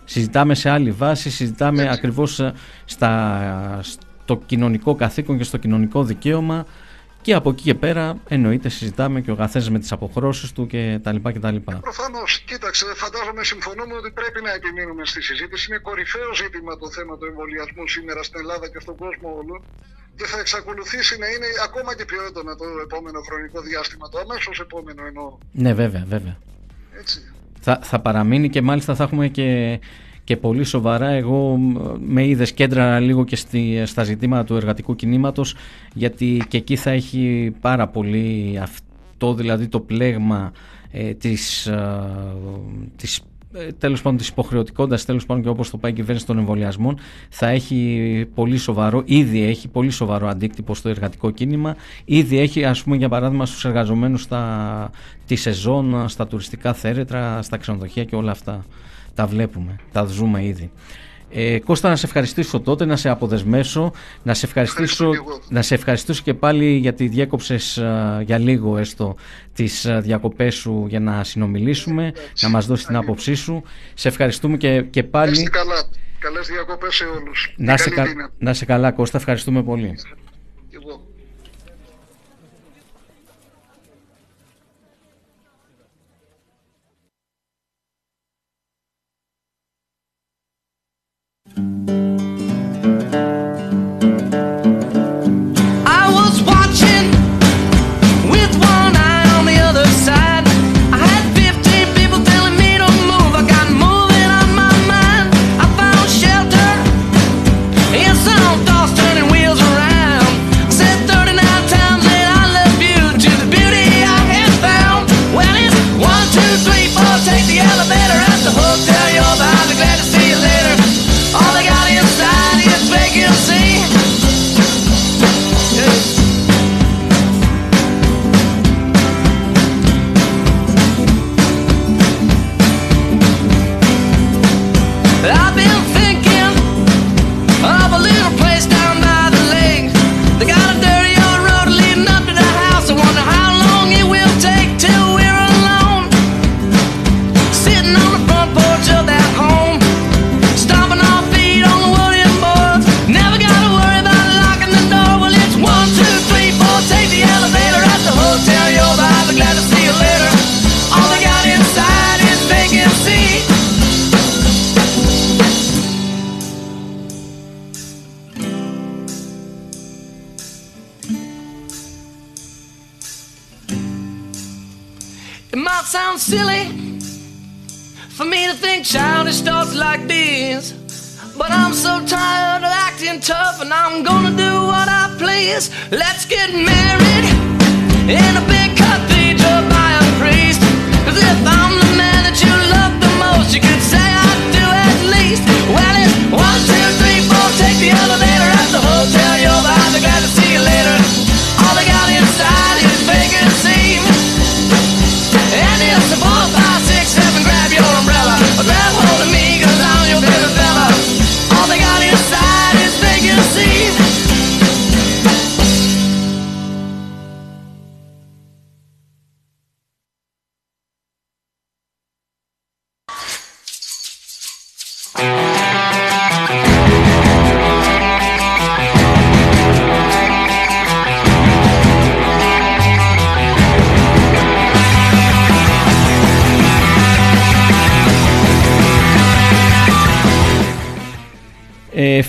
Συζητάμε 0.06 0.56
σε 0.56 0.69
άλλη 0.69 0.91
βάση, 0.91 1.30
συζητάμε 1.30 1.82
Έτσι. 1.82 1.93
ακριβώς 1.93 2.39
ε, 2.39 2.54
στα, 2.86 3.80
στο 4.23 4.41
κοινωνικό 4.45 4.95
καθήκον 4.95 5.38
και 5.38 5.43
στο 5.43 5.58
κοινωνικό 5.58 6.04
δικαίωμα 6.04 6.65
και 7.22 7.34
από 7.34 7.50
εκεί 7.50 7.64
και 7.64 7.76
πέρα 7.76 8.18
εννοείται 8.28 8.70
συζητάμε 8.70 9.22
και 9.22 9.32
ο 9.32 9.36
καθένας 9.36 9.70
με 9.70 9.80
τις 9.80 9.92
αποχρώσεις 9.92 10.52
του 10.52 10.68
και 10.68 11.00
τα 11.04 11.12
λοιπά 11.12 11.32
και 11.32 11.40
τα 11.40 11.52
λοιπά. 11.52 11.74
Προφανώς, 11.82 12.40
κοίταξε, 12.40 12.86
φαντάζομαι 12.96 13.44
συμφωνούμε 13.44 13.94
ότι 13.94 14.12
πρέπει 14.12 14.42
να 14.42 14.54
επιμείνουμε 14.54 15.06
στη 15.06 15.22
συζήτηση. 15.22 15.68
Είναι 15.70 15.80
κορυφαίο 15.80 16.34
ζήτημα 16.36 16.78
το 16.78 16.90
θέμα 16.92 17.18
του 17.18 17.26
εμβολιασμού 17.26 17.88
σήμερα 17.88 18.24
στην 18.24 18.40
Ελλάδα 18.40 18.70
και 18.70 18.80
στον 18.80 18.96
κόσμο 18.96 19.30
όλο. 19.40 19.64
Και 20.16 20.26
θα 20.26 20.40
εξακολουθήσει 20.40 21.18
να 21.18 21.28
είναι 21.28 21.46
ακόμα 21.64 21.96
και 21.96 22.06
πιο 22.06 22.26
έντονα 22.28 22.56
το 22.56 22.66
επόμενο 22.84 23.20
χρονικό 23.22 23.62
διάστημα, 23.62 24.10
το 24.10 24.20
αμέσως 24.20 24.60
επόμενο 24.60 25.06
εννοώ. 25.06 25.38
Ναι 25.52 25.74
βέβαια, 25.74 26.04
βέβαια. 26.08 26.38
Έτσι. 27.00 27.34
Θα, 27.60 27.80
θα 27.84 28.00
παραμείνει 28.00 28.50
και 28.50 28.62
μάλιστα 28.62 28.96
θα 28.96 29.04
έχουμε 29.04 29.28
και, 29.28 29.80
και 30.32 30.38
πολύ 30.38 30.63
σοβαρά. 30.63 31.10
Εγώ 31.10 31.56
μ, 31.56 31.78
με 32.00 32.28
είδες 32.28 32.52
κέντρα 32.52 33.00
λίγο 33.00 33.24
και 33.24 33.36
στη, 33.36 33.84
στα 33.86 34.04
ζητήματα 34.04 34.44
του 34.44 34.56
εργατικού 34.56 34.96
κινήματος 34.96 35.56
γιατί 35.94 36.44
και 36.48 36.58
εκεί 36.58 36.76
θα 36.76 36.89
έχει 36.89 37.54
πάρα 37.62 37.88
πολύ 37.88 38.60
αυτό 38.62 39.34
δηλαδή 39.34 39.67
το 39.67 39.80
πλέγμα 39.80 40.52
ε, 40.91 41.13
της, 41.13 41.67
ε, 41.67 42.00
της 42.96 43.22
ε, 43.54 43.67
τέλος 43.72 44.02
πάντων 44.02 44.17
της 44.17 44.28
υποχρεωτικότητας 44.28 45.06
τέλος 45.06 45.26
πάντων 45.26 45.44
και 45.44 45.50
όπως 45.50 45.70
το 45.70 45.78
πάει 45.78 45.91
η 45.91 45.96
κυβέρνηση 45.96 46.26
των 46.26 46.38
εμβολιασμών 46.38 46.98
θα 47.30 47.48
έχει 47.48 48.26
πολύ 48.34 48.58
σοβαρό, 48.58 49.02
ήδη 49.06 49.41
έχει 49.41 49.67
πολύ 49.67 49.89
σοβαρό 49.89 50.28
αντίκτυπο 50.28 50.76
στο 50.76 50.89
εργατικό 50.89 51.32
κίνημα 51.32 51.76
ήδη 52.06 52.39
έχει 52.39 52.65
ας 52.65 52.84
πούμε 52.84 52.96
για 52.96 53.10
παράδειγμα 53.10 53.46
στους 53.46 53.65
εργαζομένους 53.65 54.22
στα, 54.22 54.89
τη 55.26 55.36
σεζόν, 55.36 56.10
στα 56.10 56.28
τουριστικά 56.28 56.74
θέρετρα, 56.74 57.41
στα 57.41 57.58
ξενοδοχεία 57.58 58.04
και 58.04 58.15
όλα 58.15 58.32
αυτά 58.32 58.65
τα 59.15 59.26
βλέπουμε, 59.28 59.76
τα 59.91 60.04
ζούμε 60.06 60.45
ήδη. 60.45 60.71
Ε, 61.34 61.60
Κώστα 61.60 61.89
να 61.89 61.95
σε 61.95 62.06
ευχαριστήσω 62.06 62.60
τότε, 62.60 62.86
να 62.86 62.95
σε 62.95 63.10
αποδεσμέσω, 63.10 63.91
να 64.24 64.34
σε 64.34 64.45
ευχαριστήσω, 64.45 65.04
Ευχαριστώ 65.10 65.10
και 65.12 65.17
εγώ. 65.39 65.39
να 65.50 65.62
σε 65.62 65.74
ευχαριστήσω 65.76 66.21
και 66.24 66.34
πάλι 66.34 66.76
γιατί 66.76 67.08
διέκοψες 67.08 67.78
α, 67.78 68.21
για 68.26 68.38
λίγο 68.38 68.78
έστω 68.78 69.15
τις 69.54 69.86
α, 69.86 70.02
διακοπές 70.02 70.56
σου 70.56 70.86
για 70.89 71.00
να 71.00 71.24
συνομιλήσουμε, 71.24 72.04
Εντάξει. 72.08 72.45
να 72.45 72.52
μας 72.52 72.65
δώσεις 72.65 72.86
την 72.86 72.95
άποψή 72.95 73.34
σου. 73.34 73.63
Σε 73.93 74.08
ευχαριστούμε 74.08 74.58
και, 74.58 74.82
και 74.82 75.04
πάλι. 75.04 75.32
Είστε 75.32 75.50
καλά. 75.50 75.84
Καλές 76.19 76.47
διακοπές 76.47 76.95
σε 76.95 77.04
όλους. 77.04 77.54
Να 77.58 77.78
σε, 77.78 77.84
Καλή 77.89 77.95
κα- 77.95 78.04
δύναμη. 78.06 78.30
να 78.38 78.54
σε 78.54 78.65
καλά 78.65 78.91
Κώστα, 78.91 79.17
ευχαριστούμε 79.17 79.63
πολύ. 79.63 79.95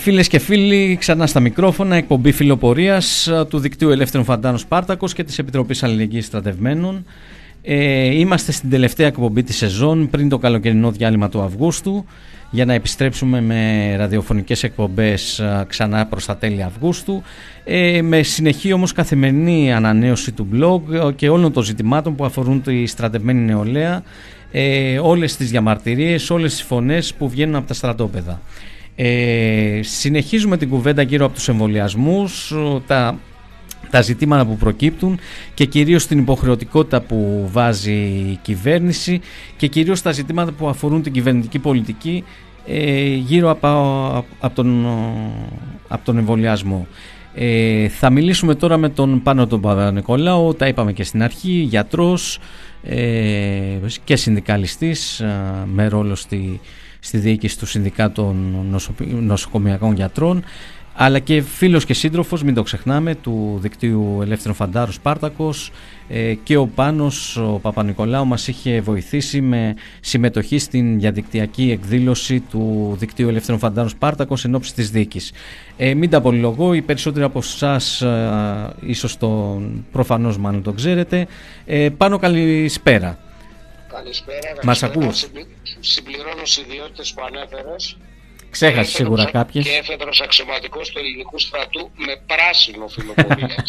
Ε, 0.03 0.05
φίλες 0.05 0.27
και 0.27 0.39
φίλοι, 0.39 0.97
ξανά 0.99 1.27
στα 1.27 1.39
μικρόφωνα, 1.39 1.95
εκπομπή 1.95 2.31
φιλοπορίας 2.31 3.27
α, 3.27 3.47
του 3.47 3.59
Δικτύου 3.59 3.89
Ελεύθερων 3.89 4.25
Φαντάνων 4.25 4.57
Σπάρτακος 4.57 5.13
και 5.13 5.23
της 5.23 5.39
Επιτροπής 5.39 5.83
Αλληλεγγύης 5.83 6.25
Στρατευμένων. 6.25 7.05
Ε, 7.61 8.19
είμαστε 8.19 8.51
στην 8.51 8.69
τελευταία 8.69 9.07
εκπομπή 9.07 9.43
της 9.43 9.57
σεζόν 9.57 10.09
πριν 10.09 10.29
το 10.29 10.37
καλοκαιρινό 10.37 10.91
διάλειμμα 10.91 11.29
του 11.29 11.41
Αυγούστου 11.41 12.05
για 12.51 12.65
να 12.65 12.73
επιστρέψουμε 12.73 13.41
με 13.41 13.93
ραδιοφωνικές 13.95 14.63
εκπομπές 14.63 15.39
α, 15.39 15.65
ξανά 15.67 16.05
προς 16.05 16.25
τα 16.25 16.37
τέλη 16.37 16.63
Αυγούστου 16.63 17.23
ε, 17.63 18.01
με 18.01 18.23
συνεχή 18.23 18.73
όμως 18.73 18.91
καθημερινή 18.91 19.73
ανανέωση 19.73 20.31
του 20.31 20.47
blog 20.53 20.93
ε, 20.93 21.11
και 21.11 21.29
όλων 21.29 21.53
των 21.53 21.63
ζητημάτων 21.63 22.15
που 22.15 22.25
αφορούν 22.25 22.61
τη 22.61 22.85
στρατευμένη 22.85 23.39
νεολαία 23.39 24.03
ε, 24.51 24.99
όλες 24.99 25.35
τις 25.35 25.49
διαμαρτυρίες, 25.49 26.29
όλες 26.29 26.51
τις 26.51 26.61
φωνές 26.61 27.13
που 27.13 27.29
βγαίνουν 27.29 27.55
από 27.55 27.67
τα 27.67 27.73
στρατόπεδα. 27.73 28.41
Ε, 28.95 29.79
συνεχίζουμε 29.81 30.57
την 30.57 30.69
κουβέντα 30.69 31.01
γύρω 31.01 31.25
από 31.25 31.33
τους 31.33 31.47
εμβολιασμούς, 31.47 32.53
τα, 32.87 33.19
τα 33.89 34.01
ζητήματα 34.01 34.45
που 34.45 34.57
προκύπτουν 34.57 35.19
και 35.53 35.65
κυρίως 35.65 36.07
την 36.07 36.19
υποχρεωτικότητα 36.19 37.01
που 37.01 37.49
βάζει 37.51 37.93
η 38.31 38.39
κυβέρνηση 38.41 39.21
και 39.57 39.67
κυρίως 39.67 40.01
τα 40.01 40.11
ζητήματα 40.11 40.51
που 40.51 40.67
αφορούν 40.67 41.01
την 41.01 41.11
κυβερνητική 41.11 41.59
πολιτική 41.59 42.23
ε, 42.67 43.05
γύρω 43.05 43.49
από, 43.49 43.67
από, 44.39 44.55
τον, 44.55 44.85
από 45.87 46.05
τον 46.05 46.17
εμβολιασμό. 46.17 46.87
Ε, 47.35 47.87
θα 47.87 48.09
μιλήσουμε 48.09 48.55
τώρα 48.55 48.77
με 48.77 48.89
τον 48.89 49.21
Πάνο 49.23 49.47
τον 49.47 49.61
Παπα-Νικολάου, 49.61 50.55
τα 50.57 50.67
είπαμε 50.67 50.93
και 50.93 51.03
στην 51.03 51.23
αρχή, 51.23 51.51
γιατρός 51.51 52.39
ε, 52.83 53.77
και 54.03 54.15
συνδικαλιστής 54.15 55.19
ε, 55.19 55.41
με 55.73 55.87
ρόλο 55.87 56.15
στη, 56.15 56.59
στη 57.03 57.17
διοίκηση 57.17 57.59
του 57.59 57.65
Συνδικάτων 57.65 58.55
Νοσοκομιακών 59.21 59.95
Γιατρών 59.95 60.43
αλλά 60.95 61.19
και 61.19 61.41
φίλος 61.41 61.85
και 61.85 61.93
σύντροφος, 61.93 62.43
μην 62.43 62.53
το 62.53 62.63
ξεχνάμε, 62.63 63.15
του 63.15 63.57
δικτύου 63.61 64.19
Ελεύθερων 64.21 64.55
Φαντάρου 64.55 64.91
Σπάρτακος 64.91 65.71
ε, 66.09 66.33
και 66.33 66.57
ο 66.57 66.67
Πάνος, 66.67 67.37
ο 67.37 67.59
Παπα-Νικολάου 67.61 68.25
μας 68.25 68.47
είχε 68.47 68.81
βοηθήσει 68.81 69.41
με 69.41 69.75
συμμετοχή 69.99 70.57
στην 70.57 70.99
διαδικτυακή 70.99 71.71
εκδήλωση 71.71 72.39
του 72.39 72.95
δικτύου 72.99 73.27
Ελεύθερων 73.27 73.59
Φαντάρου 73.59 73.89
Σπάρτακος 73.89 74.45
εν 74.45 74.55
ώψη 74.55 74.73
της 74.73 74.89
δίκης. 74.89 75.31
Ε, 75.77 75.93
μην 75.93 76.09
τα 76.09 76.17
απολυλογώ, 76.17 76.73
οι 76.73 76.81
περισσότεροι 76.81 77.25
από 77.25 77.39
εσάς 77.39 78.01
ε, 78.01 78.73
ίσως 78.79 79.17
το 79.17 79.61
προφανώς 79.91 80.37
μάλλον 80.37 80.63
το 80.63 80.71
ξέρετε. 80.71 81.27
Ε, 81.65 81.89
πάνω 81.89 82.17
καλησπέρα. 82.17 83.17
Καλησπέρα. 83.87 84.53
Μας 84.63 84.83
ακούς; 84.83 85.27
Συμπληρώνω 85.85 86.43
ιδιότητες 86.65 87.13
που 87.13 87.23
ανέφερες 87.23 87.97
Ξέχασε 88.53 88.91
σίγουρα 88.91 89.25
κάποιες. 89.25 89.65
Και 89.65 89.75
έφεδρος 89.75 90.21
αξιωματικός 90.21 90.89
του 90.89 90.99
ελληνικού 90.99 91.39
στρατού 91.39 91.91
με 91.95 92.13
πράσινο 92.25 92.87
φιλοπορία. 92.87 93.63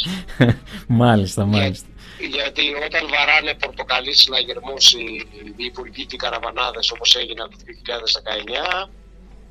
μάλιστα, 1.02 1.44
μάλιστα. 1.54 1.86
Για, 2.18 2.28
γιατί 2.28 2.62
όταν 2.86 3.08
βαράνε 3.08 3.54
πορτοκαλί 3.54 4.14
συναγερμού 4.14 4.76
οι 5.56 5.64
υπουργοί 5.64 6.06
και 6.06 6.14
οι 6.14 6.22
καραβανάδες 6.24 6.90
όπως 6.90 7.16
έγινε 7.16 7.42
το 7.42 7.56
2019, 8.86 8.90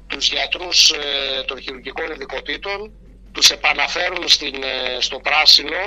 τους 0.08 0.30
γιατρούς 0.32 0.90
ε, 0.90 1.44
των 1.48 1.62
χειρουργικών 1.62 2.12
ειδικοτήτων 2.12 2.92
τους 3.32 3.50
επαναφέρουν 3.50 4.28
στην, 4.28 4.56
ε, 4.64 4.98
στο 5.00 5.20
πράσινο, 5.20 5.82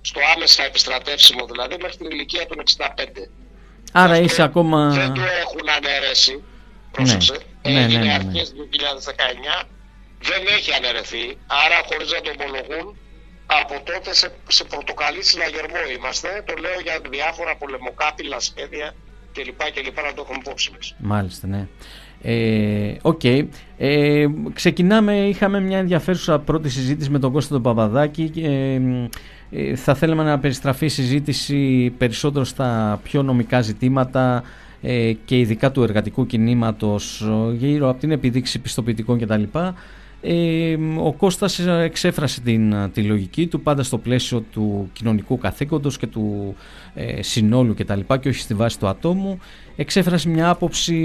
στο 0.00 0.20
άμεσα 0.34 0.64
επιστρατεύσιμο 0.64 1.46
δηλαδή, 1.46 1.76
μέχρι 1.82 1.96
την 1.96 2.10
ηλικία 2.10 2.46
των 2.46 2.58
65. 2.60 3.28
Άρα 3.92 4.18
είσαι 4.18 4.42
ακόμα. 4.42 4.90
Δεν 4.90 5.12
το 5.12 5.20
έχουν 5.20 5.68
αναιρέσει. 5.76 6.42
Πρόσεξε. 6.90 7.32
Ναι 7.32 7.38
ναι, 7.70 7.80
έγινε 7.80 7.98
ναι, 7.98 8.04
ναι, 8.04 8.12
αρχές 8.12 8.52
του 8.52 8.68
2019 9.62 9.66
δεν 10.18 10.42
έχει 10.56 10.72
αναιρεθεί 10.72 11.24
άρα 11.46 11.78
χωρίς 11.88 12.12
να 12.12 12.20
το 12.20 12.30
ομολογούν 12.36 12.96
από 13.46 13.74
τότε 13.84 14.14
σε, 14.14 14.32
σε 14.48 14.64
πρωτοκαλή 14.64 15.22
συναγερμό 15.22 15.80
είμαστε 15.96 16.42
το 16.46 16.54
λέω 16.60 16.80
για 16.82 17.00
διάφορα 17.10 17.56
πολεμοκάπηλα 17.56 18.40
σχέδια 18.40 18.94
κλπ. 19.32 19.60
κλπ. 19.74 19.96
να 19.96 20.12
το 20.14 20.20
έχουμε 20.24 20.38
υπόψη 20.44 20.70
μας. 20.74 20.94
Μάλιστα 20.98 21.46
ναι. 21.46 21.68
Ε, 22.24 22.96
okay. 23.02 23.46
ε, 23.78 24.26
ξεκινάμε, 24.52 25.14
είχαμε 25.28 25.60
μια 25.60 25.78
ενδιαφέρουσα 25.78 26.38
πρώτη 26.38 26.68
συζήτηση 26.68 27.10
με 27.10 27.18
τον 27.18 27.32
Κώστα 27.32 27.52
τον 27.52 27.62
Παπαδάκη 27.62 28.32
ε, 28.36 28.74
ε, 28.74 29.08
θα 29.74 29.94
θέλαμε 29.94 30.22
να 30.22 30.38
περιστραφεί 30.38 30.84
η 30.84 30.88
συζήτηση 30.88 31.90
περισσότερο 31.98 32.44
στα 32.44 33.00
πιο 33.02 33.22
νομικά 33.22 33.60
ζητήματα 33.60 34.42
ε, 34.82 35.12
και 35.24 35.38
ειδικά 35.38 35.70
του 35.70 35.82
εργατικού 35.82 36.26
κινήματος 36.26 37.20
ε, 37.20 37.54
γύρω 37.56 37.88
από 37.88 38.00
την 38.00 38.10
επιδείξη 38.10 38.58
πιστοποιητικών 38.58 39.18
κτλ. 39.18 39.42
Ε, 40.24 40.76
ο 41.02 41.12
Κώστας 41.12 41.58
εξέφρασε 41.58 42.40
την, 42.40 42.74
τη 42.92 43.02
λογική 43.02 43.46
του 43.46 43.60
πάντα 43.60 43.82
στο 43.82 43.98
πλαίσιο 43.98 44.40
του 44.40 44.90
κοινωνικού 44.92 45.38
καθήκοντος 45.38 45.98
και 45.98 46.06
του 46.06 46.54
ε, 46.94 47.22
συνόλου 47.22 47.74
κτλ. 47.74 48.00
Και, 48.00 48.16
και 48.20 48.28
όχι 48.28 48.40
στη 48.40 48.54
βάση 48.54 48.78
του 48.78 48.86
ατόμου. 48.86 49.38
Εξέφρασε 49.76 50.28
μια 50.28 50.48
άποψη 50.48 50.96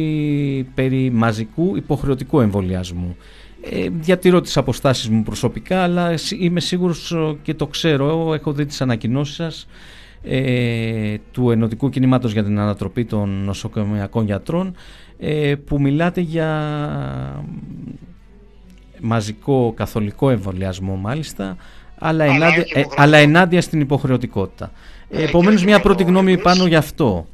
περί 0.75 1.11
μαζικού 1.11 1.75
υποχρεωτικού 1.75 2.39
εμβολιασμού 2.39 3.15
ε, 3.71 3.89
διατηρώ 3.89 4.41
τις 4.41 4.57
αποστάσεις 4.57 5.09
μου 5.09 5.23
προσωπικά 5.23 5.83
αλλά 5.83 6.13
είμαι 6.39 6.59
σίγουρος 6.59 7.15
και 7.41 7.53
το 7.53 7.67
ξέρω 7.67 8.33
έχω 8.33 8.53
δει 8.53 8.65
τις 8.65 8.81
ανακοινώσεις 8.81 9.35
σας 9.35 9.67
ε, 10.23 11.15
του 11.31 11.51
Ενωτικού 11.51 11.89
Κινήματος 11.89 12.31
για 12.31 12.43
την 12.43 12.59
Ανατροπή 12.59 13.05
των 13.05 13.29
Νοσοκομιακών 13.43 14.25
Γιατρών 14.25 14.75
ε, 15.19 15.55
που 15.55 15.81
μιλάτε 15.81 16.21
για 16.21 17.45
μαζικό 18.99 19.73
καθολικό 19.75 20.29
εμβολιασμό 20.29 20.95
μάλιστα 20.95 21.57
αλλά, 21.99 22.23
αλλά, 22.23 22.35
ενάντια, 22.35 22.65
ε, 22.73 22.83
αλλά 22.95 23.17
ενάντια 23.17 23.61
στην 23.61 23.81
υποχρεωτικότητα. 23.81 24.71
Ε, 25.09 25.23
Επομένως 25.23 25.63
μια 25.63 25.79
πρώτη 25.79 26.03
γνώμη 26.03 26.31
εμείς, 26.31 26.43
πάνω 26.43 26.65
γι' 26.65 26.75
αυτό. 26.75 27.27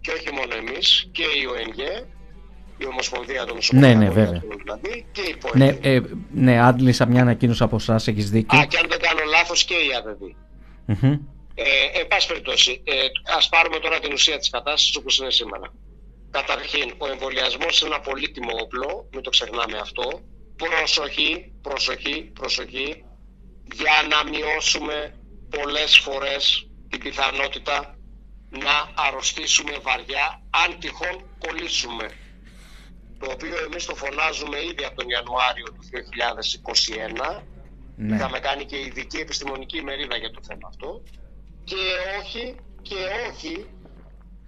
Και 0.00 0.10
όχι 0.10 0.28
μόνο 0.32 0.68
εμείς 0.68 1.08
και 1.12 1.22
η 1.22 1.46
ΟΕΝΓΕ 1.46 2.06
η 2.78 2.86
Ομοσπονδία 2.86 3.44
των 3.44 3.58
Ναι, 3.72 3.94
ναι, 3.94 4.10
βέβαια. 4.10 4.42
Δηλαδή, 4.56 5.06
και 5.12 5.20
η 5.20 5.36
ναι, 5.54 5.78
ε, 5.80 6.00
ναι, 6.30 6.60
άντλησα 6.60 7.06
μια 7.06 7.20
ανακοίνωση 7.20 7.62
από 7.62 7.76
εσάς, 7.76 8.06
έχεις 8.06 8.30
δίκιο. 8.30 8.58
Α, 8.58 8.64
και 8.64 8.78
αν 8.78 8.86
δεν 8.88 9.00
κάνω 9.00 9.20
λάθος 9.30 9.64
και 9.64 9.74
η 9.74 9.88
ΑΔΔ. 9.98 10.22
Mm-hmm. 10.88 11.18
Ε, 11.54 12.00
εν 12.00 12.06
πάση 12.06 12.26
περιπτώσει, 12.26 12.82
ε, 12.84 12.94
ας 13.36 13.48
πάρουμε 13.48 13.78
τώρα 13.78 13.98
την 13.98 14.12
ουσία 14.12 14.38
της 14.38 14.50
κατάστασης 14.50 14.96
όπως 14.96 15.18
είναι 15.18 15.30
σήμερα. 15.30 15.72
Καταρχήν, 16.30 16.94
ο 16.98 17.06
εμβολιασμός 17.06 17.80
είναι 17.80 17.94
ένα 17.94 18.00
πολύτιμο 18.00 18.50
όπλο, 18.62 19.08
μην 19.12 19.22
το 19.22 19.30
ξεχνάμε 19.30 19.78
αυτό. 19.78 20.20
Προσοχή, 20.56 21.52
προσοχή, 21.62 22.30
προσοχή, 22.34 23.04
για 23.74 23.96
να 24.10 24.30
μειώσουμε 24.30 25.14
πολλές 25.50 25.98
φορές 25.98 26.68
την 26.88 27.00
πιθανότητα 27.00 27.98
να 28.50 29.04
αρρωστήσουμε 29.06 29.72
βαριά 29.82 30.42
αν 30.50 30.78
τυχόν 30.78 31.16
κολλήσουμε. 31.38 32.10
Το 33.18 33.30
οποίο 33.30 33.56
εμείς 33.64 33.84
το 33.84 33.94
φωνάζουμε 33.94 34.58
ήδη 34.70 34.84
από 34.84 34.96
τον 34.96 35.08
Ιανουάριο 35.08 35.64
του 35.64 35.82
2021. 37.38 37.42
Ναι. 37.96 38.16
Είχαμε 38.16 38.38
κάνει 38.38 38.64
και 38.64 38.78
ειδική 38.78 39.16
επιστημονική 39.16 39.82
μερίδα 39.82 40.16
για 40.16 40.30
το 40.30 40.40
θέμα 40.42 40.68
αυτό 40.68 41.02
και 41.64 41.76
όχι, 42.20 42.54
και 42.82 42.94
όχι 43.28 43.66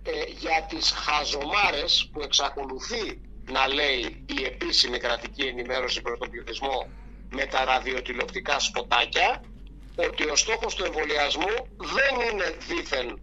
ε, 0.03 0.11
για 0.39 0.67
τις 0.69 0.91
χαζομάρες 0.91 2.09
που 2.13 2.21
εξακολουθεί 2.21 3.21
να 3.51 3.69
λέει 3.69 4.25
η 4.39 4.45
επίσημη 4.45 4.99
κρατική 4.99 5.43
ενημέρωση 5.43 6.03
προς 6.03 6.19
τον 6.19 6.31
πληθυσμό 6.31 6.89
με 7.31 7.47
τα 7.47 7.65
ραδιοτηλεοπτικά 7.65 8.59
σποτάκια 8.59 9.43
ότι 9.97 10.31
ο 10.31 10.37
στόχος 10.37 10.75
του 10.75 10.85
εμβολιασμού 10.85 11.55
δεν 11.77 12.31
είναι 12.31 12.57
δήθεν 12.69 13.21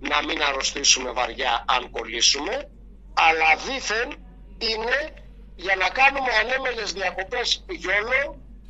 να 0.00 0.24
μην 0.24 0.42
αρρωστήσουμε 0.42 1.10
βαριά 1.10 1.64
αν 1.66 1.90
κολλήσουμε 1.90 2.70
αλλά 3.14 3.56
δήθεν 3.66 4.23
είναι 4.58 4.98
για 5.56 5.76
να 5.82 5.88
κάνουμε 5.98 6.30
ανέμελες 6.42 6.92
διακοπές 6.92 7.64
γιόλο 7.80 8.20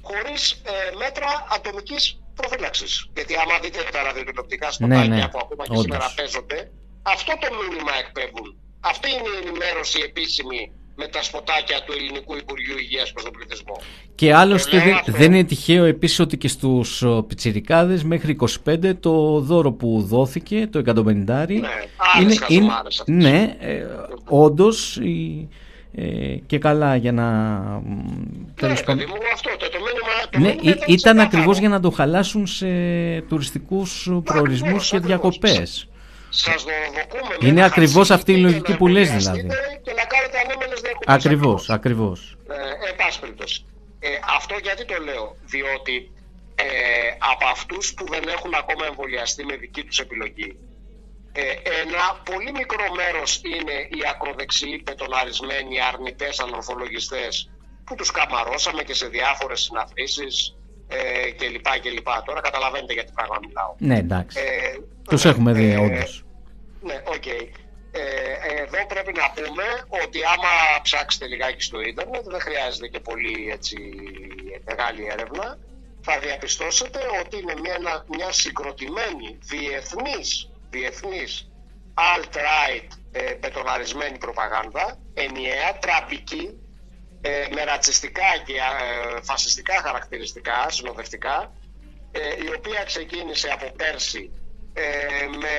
χωρίς 0.09 0.42
ε, 0.53 0.97
μέτρα 1.03 1.31
ατομικής 1.57 2.03
προφύλαξης. 2.38 2.92
Γιατί 3.16 3.33
άμα 3.42 3.59
δείτε 3.62 3.81
τα 3.94 4.03
ραδιοτηλεοπτικά 4.03 4.70
σποτάκια 4.70 5.09
ναι, 5.09 5.16
ναι. 5.16 5.29
που 5.29 5.38
ακόμα 5.44 5.62
και 5.66 5.77
σήμερα 5.85 6.12
παίζονται, 6.16 6.59
αυτό 7.03 7.33
το 7.42 7.49
μήνυμα 7.59 7.92
εκπέμπουν. 8.03 8.49
Αυτή 8.81 9.09
είναι 9.16 9.31
η 9.35 9.38
ενημέρωση 9.42 9.99
επίσημη 10.09 10.73
με 10.97 11.07
τα 11.09 11.23
σποτάκια 11.23 11.83
του 11.85 11.92
Ελληνικού 11.92 12.37
Υπουργείου 12.37 12.79
Υγείας 12.79 13.12
προς 13.12 13.25
τον 13.25 13.33
πληθυσμό. 13.33 13.77
Και 14.14 14.35
άλλωστε 14.35 14.79
δεν, 14.79 15.01
δεν 15.07 15.33
είναι 15.33 15.44
τυχαίο 15.44 15.85
επίσης 15.85 16.18
ότι 16.18 16.37
και 16.37 16.49
στους 16.49 17.05
πιτσιρικάδες 17.27 18.05
μέχρι 18.05 18.37
25 18.66 18.92
το 19.01 19.40
δώρο 19.40 19.73
που 19.73 20.03
δόθηκε, 20.03 20.68
το 20.73 20.83
150 20.87 21.05
ναι, 21.05 21.44
είναι, 21.47 22.37
είναι, 22.49 22.73
ναι, 23.07 23.57
ε, 23.59 23.87
όντως 24.29 24.97
η, 24.97 25.49
ε, 25.96 26.37
και 26.46 26.59
καλά 26.59 26.96
για 26.96 27.12
να. 27.12 27.50
Ναι, 28.61 28.72
αυτό, 28.72 28.94
το, 29.59 29.68
το 29.68 29.78
μήνυμα, 29.78 30.28
το 30.30 30.38
ναι, 30.38 30.54
ήταν, 30.62 30.85
ήταν 30.87 31.20
ακριβώς 31.20 31.59
για 31.59 31.68
να 31.68 31.80
το 31.80 31.90
χαλάσουν 31.90 32.46
σε 32.46 32.66
τουριστικούς 33.28 34.11
προορισμούς 34.24 34.90
και 34.90 34.98
διακοπές. 34.98 35.88
Είναι 37.40 37.64
ακριβώς 37.64 38.11
αυτή 38.11 38.33
η 38.33 38.37
λογική 38.37 38.76
που 38.76 38.87
λες 38.87 39.11
δηλαδή. 39.11 39.46
Και 39.83 39.92
να 39.92 40.04
κάνετε 40.04 40.38
ανέμενες 40.44 40.80
Ακριβώς, 41.07 41.70
ακριβώς. 41.70 42.37
Ε, 42.48 44.09
ε, 44.09 44.18
αυτό 44.37 44.54
γιατί 44.62 44.85
το 44.85 44.94
λέω, 45.04 45.37
διότι 45.44 46.11
ε, 46.54 46.64
από 47.18 47.46
αυτούς 47.52 47.94
που 47.94 48.04
δεν 48.11 48.22
έχουν 48.28 48.54
ακόμα 48.54 48.87
εμβολιαστεί 48.87 49.44
με 49.44 49.57
δική 49.57 49.85
τους 49.85 49.98
επιλογή 49.98 50.48
ε, 50.50 50.73
ένα 51.83 52.20
πολύ 52.31 52.53
μικρό 52.53 52.85
μέρος 52.94 53.40
είναι 53.44 53.73
οι 53.73 54.01
ακροδεξιοί 54.11 54.79
πετοναρισμένοι 54.79 55.81
αρνητές 55.81 56.40
ανορθολογιστές 56.40 57.50
που 57.85 57.94
τους 57.94 58.11
καμαρώσαμε 58.11 58.83
και 58.83 58.94
σε 58.94 59.06
διάφορες 59.06 59.61
συναθρήσεις 59.61 60.56
ε, 60.88 61.31
και 61.31 61.48
λοιπά 61.48 61.79
και 61.79 61.90
λοιπά. 61.90 62.23
Τώρα 62.27 62.40
καταλαβαίνετε 62.40 62.92
γιατί 62.92 63.13
πράγμα 63.15 63.38
μιλάω. 63.46 63.75
Ναι, 63.79 63.98
εντάξει. 63.98 64.38
Ε, 64.40 64.79
τους 65.08 65.25
έχουμε 65.25 65.52
δει 65.52 65.73
ε, 65.73 65.79
όντως. 65.79 66.25
Ναι, 66.83 67.02
ok. 67.06 67.23
Okay. 67.25 67.48
Ε, 67.96 68.63
εδώ 68.63 68.87
πρέπει 68.87 69.13
να 69.13 69.31
πούμε 69.35 69.65
ότι 70.04 70.19
άμα 70.25 70.81
ψάξετε 70.83 71.27
λιγάκι 71.27 71.63
στο 71.63 71.81
ίντερνετ, 71.81 72.25
δεν 72.25 72.40
χρειάζεται 72.40 72.88
και 72.88 73.00
πολύ 73.00 73.50
έτσι, 73.50 73.77
μεγάλη 74.65 75.06
έρευνα, 75.11 75.58
θα 76.00 76.19
διαπιστώσετε 76.19 76.98
ότι 77.21 77.37
είναι 77.40 77.54
μια, 77.61 78.04
μια 78.17 78.33
συγκροτημένη 78.33 79.38
διεθνής 79.40 80.50
διεθνής 80.75 81.48
alt-right 81.94 82.88
ε, 83.12 83.20
μπετοναρισμένη 83.21 84.19
προπαγάνδα, 84.18 84.98
ενιαία, 85.14 85.79
τραμπική, 85.81 86.58
ε, 87.20 87.46
με 87.54 87.64
ρατσιστικά 87.64 88.31
και 88.46 88.52
ε, 88.52 89.22
φασιστικά 89.22 89.75
χαρακτηριστικά, 89.87 90.70
συνοδευτικά, 90.70 91.52
η 92.46 92.54
οποία 92.56 92.83
ξεκίνησε 92.85 93.48
από 93.48 93.70
πέρσι 93.77 94.31
με 95.40 95.56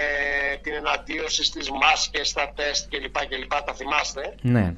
την 0.62 0.74
εναντίωση 0.74 1.44
στις 1.44 1.70
μάσκες, 1.72 2.28
στα 2.28 2.54
τεστ 2.56 2.90
κλπ. 2.90 3.18
κλπ 3.28 3.54
τα 3.66 3.74
θυμάστε. 3.74 4.36
Ναι. 4.42 4.74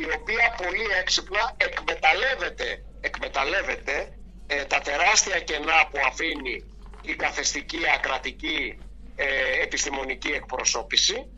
η 0.00 0.04
οποία 0.18 0.54
πολύ 0.56 0.86
έξυπνα 1.00 1.54
εκμεταλλεύεται, 1.56 2.84
εκμεταλλεύεται 3.00 4.18
τα 4.66 4.78
τεράστια 4.80 5.40
κενά 5.40 5.88
που 5.90 5.98
αφήνει 6.06 6.64
η 7.02 7.14
καθεστική 7.14 7.78
ακρατική 7.94 8.78
επιστημονική 9.62 10.28
εκπροσώπηση 10.28 11.28